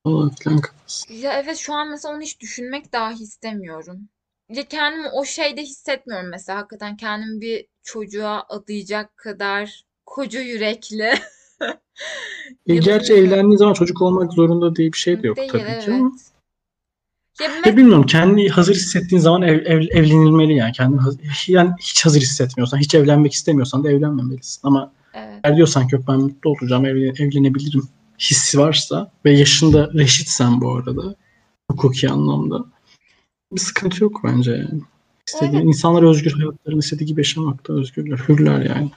falan 0.04 0.30
filan 0.30 0.62
kafası. 0.62 1.14
Ya 1.14 1.34
evet 1.40 1.58
şu 1.58 1.74
an 1.74 1.90
mesela 1.90 2.14
onu 2.16 2.22
hiç 2.22 2.40
düşünmek 2.40 2.94
dahi 2.94 3.24
istemiyorum. 3.24 4.10
ya 4.50 4.64
kendimi 4.68 5.08
o 5.10 5.26
şeyde 5.26 5.62
hissetmiyorum 5.62 6.30
mesela. 6.30 6.60
Hakikaten 6.60 6.98
kendimi 6.98 7.42
bir 7.42 7.66
çocuğa 7.84 8.46
adayacak 8.50 9.18
kadar 9.18 9.84
koca 10.06 10.42
yürekli 10.42 11.14
E, 12.68 12.76
gerçi 12.76 13.14
evlendiğin 13.14 13.58
zaman 13.58 13.74
çocuk 13.74 14.02
olmak 14.02 14.34
zorunda 14.34 14.76
diye 14.76 14.94
bir 14.94 14.98
şey 14.98 15.24
de 15.24 15.28
yok 15.28 15.38
Değil 15.38 15.50
tabii 15.52 15.62
ki 15.62 15.68
evet. 15.70 15.88
ama. 15.90 16.12
Ya 17.42 17.48
Ya 17.50 17.62
mes- 17.62 17.78
bilmiyorum 17.78 18.06
kendini 18.06 18.50
hazır 18.50 18.76
hissettiğin 18.76 19.22
zaman 19.22 19.42
ev, 19.42 19.66
ev- 19.66 19.88
evlenilmeli 19.98 20.54
yani. 20.56 20.72
Kendini 20.72 21.02
haz- 21.02 21.18
yani 21.48 21.72
hiç 21.80 22.06
hazır 22.06 22.22
hissetmiyorsan, 22.22 22.78
hiç 22.78 22.96
evlenmek 22.96 23.34
istemiyorsan 23.34 23.84
da 23.84 23.92
evlenmemelisin. 23.92 24.60
Ama 24.64 24.94
evet. 25.14 25.40
eğer 25.44 25.56
diyorsan 25.56 25.88
ki 25.88 25.96
yok 25.96 26.04
ben 26.08 26.20
mutlu 26.20 26.50
olacağım, 26.50 26.86
evlen- 26.86 27.24
evlenebilirim 27.24 27.88
hissi 28.32 28.60
varsa 28.60 29.12
ve 29.26 29.38
yaşında 29.38 29.92
reşitsen 29.94 30.62
bu 30.62 30.72
arada 30.72 31.16
hukuki 31.72 32.10
anlamda 32.10 32.66
bir 33.52 33.60
sıkıntı 33.60 34.04
yok 34.04 34.22
bence 34.24 34.52
yani. 34.52 34.82
İstediğin, 35.28 35.54
Evet. 35.54 35.66
insanlar 35.66 36.04
özgür 36.04 36.32
hayatlarını 36.32 36.80
istediği 36.80 37.06
gibi 37.06 37.20
yaşamakta 37.20 37.74
özgürler, 37.74 38.18
hürler 38.18 38.62
yani. 38.62 38.92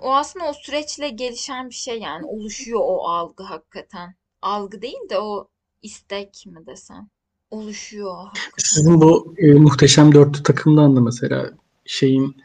O 0.00 0.14
aslında 0.14 0.44
o 0.44 0.52
süreçle 0.52 1.08
gelişen 1.08 1.68
bir 1.70 1.74
şey 1.74 1.98
yani 1.98 2.26
oluşuyor 2.26 2.80
o 2.82 3.08
algı 3.08 3.44
hakikaten. 3.44 4.14
Algı 4.42 4.82
değil 4.82 5.10
de 5.10 5.18
o 5.18 5.48
istek 5.82 6.44
mi 6.46 6.66
desem. 6.66 7.08
Oluşuyor 7.50 8.14
hakikaten. 8.16 8.54
Sizin 8.58 9.00
bu 9.00 9.34
e, 9.38 9.52
muhteşem 9.52 10.14
dörtlü 10.14 10.42
takımdan 10.42 10.96
da 10.96 11.00
mesela 11.00 11.50
şeyin 11.86 12.36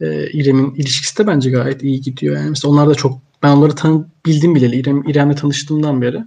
e, 0.00 0.30
İrem'in 0.30 0.74
ilişkisi 0.74 1.18
de 1.18 1.26
bence 1.26 1.50
gayet 1.50 1.82
iyi 1.82 2.00
gidiyor. 2.00 2.36
Yani 2.36 2.50
mesela 2.50 2.72
onlar 2.72 2.88
da 2.88 2.94
çok 2.94 3.18
ben 3.44 3.50
onları 3.50 3.74
tanı, 3.74 4.06
bildim 4.26 4.54
bileli 4.54 4.76
İrem, 4.76 5.08
İrem'le 5.08 5.34
tanıştığımdan 5.34 6.02
beri 6.02 6.24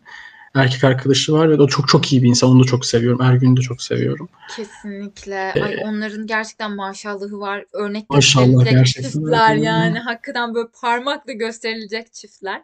erkek 0.56 0.84
arkadaşı 0.84 1.34
var 1.34 1.50
ve 1.50 1.62
o 1.62 1.68
çok 1.68 1.88
çok 1.88 2.12
iyi 2.12 2.24
bir 2.24 2.28
insan. 2.28 2.50
Onu 2.50 2.64
da 2.64 2.68
çok 2.68 2.86
seviyorum. 2.86 3.22
Ergün'ü 3.22 3.58
de 3.58 3.62
çok 3.62 3.82
seviyorum. 3.82 4.30
Kesinlikle. 4.56 5.52
Ee, 5.56 5.62
Ay 5.62 5.78
onların 5.84 6.28
gerçekten 6.28 6.76
maşallahı 6.76 7.40
var. 7.40 7.66
Örnek 7.74 8.10
Maşallah, 8.10 8.46
gösterilecek 8.46 8.74
gerçekten 8.74 9.10
çiftler 9.10 9.56
yani. 9.56 10.00
Hakikaten 10.00 10.56
böyle 10.56 10.68
parmakla 10.82 11.34
gösterilecek 11.34 12.14
çiftler. 12.14 12.62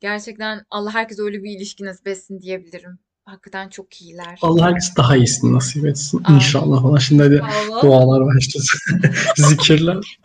Gerçekten 0.00 0.66
Allah 0.70 0.94
herkes 0.94 1.18
öyle 1.18 1.42
bir 1.42 1.56
ilişki 1.56 1.84
nasip 1.84 2.08
etsin 2.08 2.40
diyebilirim. 2.40 2.98
Hakikaten 3.24 3.68
çok 3.68 4.02
iyiler. 4.02 4.38
Allah 4.42 4.66
herkes 4.66 4.96
daha 4.96 5.16
iyisini 5.16 5.52
nasip 5.52 5.86
etsin. 5.86 6.22
Amin. 6.24 6.38
İnşallah 6.38 6.82
falan. 6.82 6.98
Şimdi 6.98 7.22
hadi 7.22 7.42
Allah. 7.42 7.82
dualar 7.82 8.26
başlasın. 8.26 9.02
Zikirler. 9.48 10.18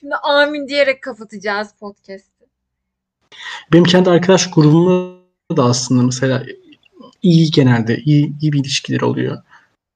Şimdi 0.00 0.14
amin 0.14 0.68
diyerek 0.68 1.02
kapatacağız 1.02 1.68
podcast'ı. 1.80 2.33
Benim 3.72 3.84
kendi 3.84 4.10
arkadaş 4.10 4.50
grubumda 4.50 5.14
da 5.56 5.64
aslında 5.64 6.02
mesela 6.02 6.44
iyi 7.22 7.50
genelde 7.50 7.98
iyi, 7.98 8.32
iyi 8.40 8.52
bir 8.52 8.60
ilişkiler 8.60 9.00
oluyor. 9.00 9.38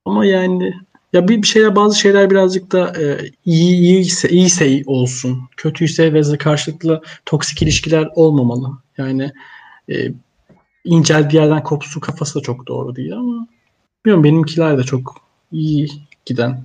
Ama 0.04 0.26
yani 0.26 0.74
ya 1.12 1.28
bir, 1.28 1.42
bir 1.42 1.46
şeyler 1.46 1.76
bazı 1.76 1.98
şeyler 1.98 2.30
birazcık 2.30 2.72
da 2.72 3.02
e, 3.02 3.30
iyi 3.44 3.76
iyiyse 3.76 4.28
iyiyse 4.28 4.68
iyi 4.68 4.82
olsun. 4.86 5.42
Kötüyse 5.56 6.12
ve 6.12 6.38
karşılıklı 6.38 7.02
toksik 7.26 7.62
ilişkiler 7.62 8.08
olmamalı. 8.14 8.78
Yani 8.98 9.32
e, 9.90 10.12
incel 10.84 11.28
bir 11.28 11.34
yerden 11.34 11.62
kopsun 11.62 12.00
kafası 12.00 12.38
da 12.38 12.42
çok 12.42 12.66
doğru 12.66 12.96
değil 12.96 13.12
ama 13.12 13.48
bilmiyorum 14.06 14.24
benimkiler 14.24 14.78
de 14.78 14.82
çok 14.82 15.14
iyi 15.52 15.88
giden. 16.26 16.64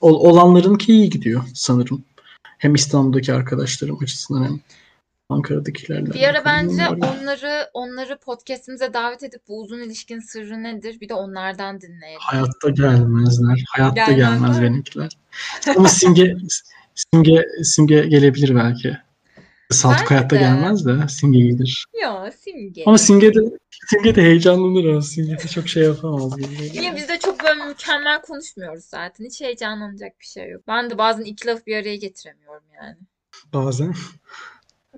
Ol, 0.00 0.14
olanlarınki 0.14 0.92
iyi 0.92 1.10
gidiyor 1.10 1.42
sanırım. 1.54 2.04
Hem 2.58 2.74
İstanbul'daki 2.74 3.32
arkadaşlarım 3.32 3.98
açısından 4.02 4.44
hem 4.44 4.60
Ankara'dakilerle. 5.30 6.14
Bir 6.14 6.22
ara 6.22 6.44
bence 6.44 6.88
onları 6.88 7.70
onları 7.74 8.18
podcast'imize 8.18 8.94
davet 8.94 9.22
edip 9.22 9.42
bu 9.48 9.60
uzun 9.60 9.78
ilişkinin 9.80 10.20
sırrı 10.20 10.62
nedir? 10.62 11.00
Bir 11.00 11.08
de 11.08 11.14
onlardan 11.14 11.80
dinleyelim. 11.80 12.20
Hayatta 12.20 12.70
gelmezler. 12.70 13.64
Hayatta 13.68 14.12
Gelmezler 14.12 14.16
gelmez 14.16 14.62
benimkiler. 14.62 15.10
Ama 15.76 15.88
simge 15.88 16.36
simge 16.94 17.44
simge 17.62 18.06
gelebilir 18.06 18.54
belki. 18.56 18.96
Saltuk 19.70 20.00
Bence 20.00 20.14
hayatta 20.14 20.36
de. 20.36 20.40
gelmez 20.40 20.86
de 20.86 21.08
simge 21.08 21.38
gelir. 21.38 21.86
Ya 22.02 22.30
Simge. 22.44 22.82
Ama 22.86 22.98
simge 22.98 23.34
de 23.34 23.40
simge 23.88 24.14
de 24.14 24.22
heyecanlanır 24.22 24.84
o. 24.84 25.00
Simge 25.00 25.38
de 25.38 25.48
çok 25.48 25.68
şey 25.68 25.82
yapamaz. 25.82 26.32
Niye 26.72 26.96
biz 26.96 27.08
de 27.08 27.18
çok 27.18 27.44
böyle 27.44 27.64
mükemmel 27.64 28.22
konuşmuyoruz 28.22 28.84
zaten. 28.84 29.24
Hiç 29.24 29.40
heyecanlanacak 29.40 30.20
bir 30.20 30.26
şey 30.26 30.50
yok. 30.50 30.62
Ben 30.68 30.90
de 30.90 30.98
bazen 30.98 31.22
iki 31.24 31.46
lafı 31.46 31.66
bir 31.66 31.76
araya 31.76 31.96
getiremiyorum 31.96 32.64
yani. 32.82 32.96
Bazen. 33.52 33.94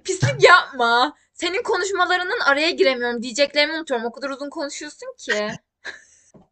Pislik 0.04 0.44
yapma. 0.44 1.14
Senin 1.34 1.62
konuşmalarının 1.62 2.40
araya 2.46 2.70
giremiyorum. 2.70 3.22
Diyeceklerimi 3.22 3.76
unutuyorum. 3.76 4.06
O 4.06 4.12
kadar 4.12 4.30
uzun 4.30 4.50
konuşuyorsun 4.50 5.14
ki. 5.18 5.48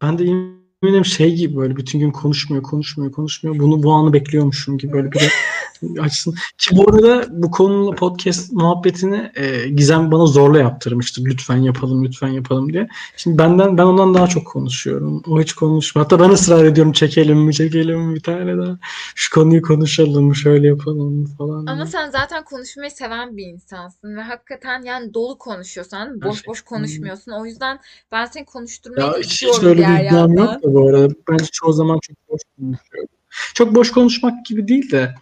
Ben 0.01 0.17
de 0.17 0.23
eminim 0.23 1.05
şey 1.05 1.35
gibi 1.35 1.57
böyle 1.57 1.75
bütün 1.75 1.99
gün 1.99 2.11
konuşmuyor, 2.11 2.63
konuşmuyor, 2.63 3.11
konuşmuyor. 3.11 3.59
Bunu 3.59 3.83
bu 3.83 3.91
anı 3.91 4.13
bekliyormuşum 4.13 4.77
gibi 4.77 4.93
böyle 4.93 5.11
bir 5.11 5.19
açsın. 6.01 6.35
Ki 6.57 6.75
bu 6.77 6.89
arada 6.89 7.25
bu 7.29 7.51
konuyla 7.51 7.91
podcast 7.91 8.53
muhabbetini 8.53 9.31
e, 9.35 9.69
Gizem 9.69 10.11
bana 10.11 10.25
zorla 10.25 10.59
yaptırmıştı. 10.59 11.21
Lütfen 11.25 11.57
yapalım, 11.57 12.05
lütfen 12.05 12.27
yapalım 12.27 12.73
diye. 12.73 12.87
Şimdi 13.17 13.37
benden 13.37 13.77
ben 13.77 13.83
ondan 13.83 14.13
daha 14.13 14.27
çok 14.27 14.47
konuşuyorum. 14.47 15.23
O 15.27 15.41
hiç 15.41 15.53
konuşmuyor. 15.53 16.05
Hatta 16.05 16.23
ben 16.23 16.29
ısrar 16.29 16.65
ediyorum 16.65 16.93
çekelim 16.93 17.37
mi, 17.37 17.53
çekelim 17.53 17.99
mi 17.99 18.15
bir 18.15 18.23
tane 18.23 18.57
daha. 18.57 18.77
Şu 19.15 19.33
konuyu 19.33 19.61
konuşalım, 19.61 20.35
şöyle 20.35 20.67
yapalım 20.67 21.25
falan. 21.37 21.65
Ama 21.65 21.85
sen 21.85 22.09
zaten 22.09 22.43
konuşmayı 22.43 22.91
seven 22.91 23.37
bir 23.37 23.45
insansın 23.45 24.15
ve 24.15 24.21
hakikaten 24.21 24.81
yani 24.81 25.13
dolu 25.13 25.37
konuşuyorsun. 25.37 26.21
Boş 26.21 26.23
boş 26.23 26.45
Gerçekten. 26.45 26.77
konuşmuyorsun. 26.77 27.31
O 27.31 27.45
yüzden 27.45 27.79
ben 28.11 28.25
seni 28.25 28.45
konuşturmayı 28.45 29.07
Ya 29.07 29.17
hiç, 29.19 29.43
hiç 29.43 29.63
öyle 29.63 29.87
bir 29.87 30.05
iddiam 30.05 30.33
yok 30.33 30.63
da 30.63 30.73
bu 30.73 30.89
arada. 30.89 31.13
Bence 31.29 31.45
çoğu 31.51 31.73
zaman 31.73 31.99
çok 31.99 32.17
boş 32.29 32.41
konuşuyorum. 32.57 33.09
Çok 33.53 33.75
boş 33.75 33.91
konuşmak 33.91 34.45
gibi 34.45 34.67
değil 34.67 34.91
de 34.91 35.15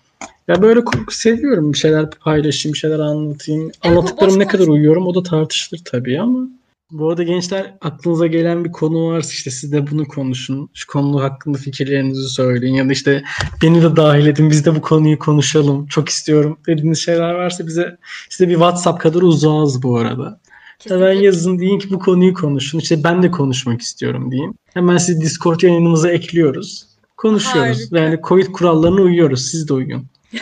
ya 0.48 0.62
böyle 0.62 0.82
seviyorum 1.12 1.74
bir 1.74 1.78
şeyler 1.78 2.10
paylaşayım, 2.10 2.74
bir 2.74 2.80
şeyler 2.80 3.00
anlatayım. 3.00 3.62
Evet, 3.64 3.78
Anlattıklarım 3.86 4.40
ne 4.40 4.48
kadar 4.48 4.68
uyuyorum 4.68 5.08
o 5.08 5.16
da 5.16 5.24
tartışılır 5.24 5.82
tabii 5.86 6.22
ama 6.22 6.48
bu 6.92 7.10
arada 7.10 7.24
gençler 7.24 7.74
aklınıza 7.82 8.28
gelen 8.28 8.66
bir 8.66 8.72
konu 8.72 9.08
varsa 9.08 9.30
işte 9.32 9.52
siz 9.52 9.72
de 9.72 9.92
bunu 9.92 10.08
konuşun. 10.08 10.70
Şu 10.74 10.88
konu 10.88 11.24
hakkında 11.24 11.58
fikirlerinizi 11.58 12.30
söyleyin 12.30 12.74
ya 12.74 12.90
da 12.90 12.92
işte 12.92 13.24
beni 13.64 13.82
de 13.82 13.96
dahil 13.96 14.28
edin 14.28 14.50
biz 14.50 14.66
de 14.66 14.76
bu 14.76 14.82
konuyu 14.82 15.20
konuşalım. 15.20 15.88
Çok 15.88 16.10
istiyorum 16.10 16.58
dediğiniz 16.68 17.00
şeyler 17.00 17.34
varsa 17.34 17.68
bize 17.68 17.98
size 18.30 18.50
bir 18.50 18.54
WhatsApp 18.54 19.02
kadar 19.02 19.22
uzağız 19.22 19.84
bu 19.84 19.98
arada. 19.98 20.40
Hemen 20.88 21.00
Kesinlikle. 21.00 21.26
yazın 21.26 21.60
deyin 21.60 21.80
ki 21.80 21.92
bu 21.92 22.00
konuyu 22.00 22.34
konuşun. 22.34 22.80
İşte 22.80 23.04
ben 23.04 23.24
de 23.24 23.32
konuşmak 23.32 23.82
istiyorum 23.82 24.32
deyin. 24.32 24.56
Hemen 24.74 24.98
sizi 24.98 25.22
Discord 25.22 25.62
yayınımıza 25.62 26.12
ekliyoruz. 26.12 26.89
Konuşuyoruz. 27.22 27.80
Harika. 27.80 28.00
Yani 28.00 28.20
Covid 28.24 28.48
kurallarına 28.48 29.02
uyuyoruz. 29.02 29.48
Siz 29.52 29.70
de 29.70 29.74
uyun. 29.74 30.08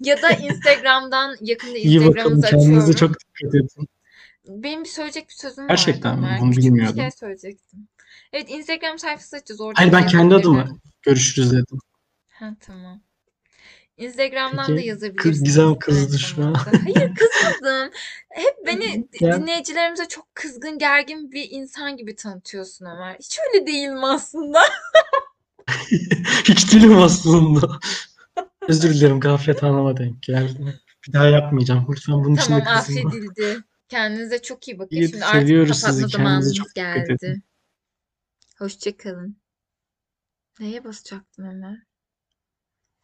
Ya 0.00 0.22
da 0.22 0.30
Instagram'dan 0.30 1.36
yakında. 1.40 1.78
Instagram'ımızı 1.78 2.46
Kendinize 2.46 2.90
açıyorum. 2.90 2.94
çok 2.94 3.10
dikkat 3.20 3.54
edin. 3.54 3.88
Benim 4.48 4.84
bir 4.84 4.88
söyleyecek 4.88 5.28
bir 5.28 5.34
sözüm 5.34 5.64
vardı 5.64 5.72
Gerçekten 5.72 6.18
mi? 6.18 6.26
Ömer. 6.26 6.40
Bunu 6.40 6.50
Küçük 6.50 6.62
bir 6.64 6.68
bilmiyordum. 6.68 6.96
şey 7.00 7.10
söyleyecektim. 7.10 7.88
Evet 8.32 8.46
Instagram 8.50 8.98
sayfası 8.98 9.36
açacağız. 9.36 9.60
Orada 9.60 9.80
Hayır 9.80 9.92
ben 9.92 10.06
kendi 10.06 10.34
adıma 10.34 10.68
görüşürüz 11.02 11.52
dedim. 11.52 11.78
Ha 12.32 12.50
tamam. 12.60 13.00
Instagram'dan 13.96 14.66
Peki, 14.66 14.72
da 14.72 14.76
kız- 14.76 14.86
yazabilirsiniz. 14.86 15.42
Gizem 15.44 15.66
aynı 15.66 15.78
kızdı 15.78 16.18
şu 16.18 16.44
an. 16.44 16.54
Hayır 16.54 17.12
kızmadım. 17.14 17.90
Hep 18.28 18.54
beni 18.66 19.08
Ya. 19.20 19.40
dinleyicilerimize 19.40 20.08
çok 20.08 20.34
kızgın, 20.34 20.78
gergin 20.78 21.32
bir 21.32 21.48
insan 21.50 21.96
gibi 21.96 22.16
tanıtıyorsun 22.16 22.86
Ömer. 22.86 23.16
Hiç 23.20 23.38
öyle 23.54 23.66
değilim 23.66 24.04
aslında. 24.04 24.58
Hiç 26.44 26.72
dilim 26.72 26.98
aslında. 26.98 27.78
Özür 28.68 28.94
dilerim 28.94 29.20
gaflet 29.20 29.64
anlama 29.64 29.96
denk 29.96 30.22
geldi. 30.22 30.80
Bir 31.06 31.12
daha 31.12 31.26
yapmayacağım. 31.26 31.86
Lütfen 31.90 32.14
bunun 32.14 32.34
için 32.36 32.56
de 32.56 32.64
Tamam 32.64 32.78
affedildi. 32.78 33.62
Kendinize 33.88 34.42
çok 34.42 34.68
iyi 34.68 34.78
bakın. 34.78 34.96
İyi, 34.96 35.08
Şimdi 35.08 35.24
artık 35.24 35.40
seviyoruz 35.40 35.80
kapatma 35.80 36.00
sizi. 36.00 36.16
Kendinize 36.16 36.54
çok 36.54 36.66
dikkat 36.66 36.96
geldi. 36.96 37.18
edin. 37.22 37.42
Hoşça 38.58 38.96
kalın. 38.96 39.36
Neye 40.60 40.84
basacaktım 40.84 41.44
Ömer? 41.44 41.78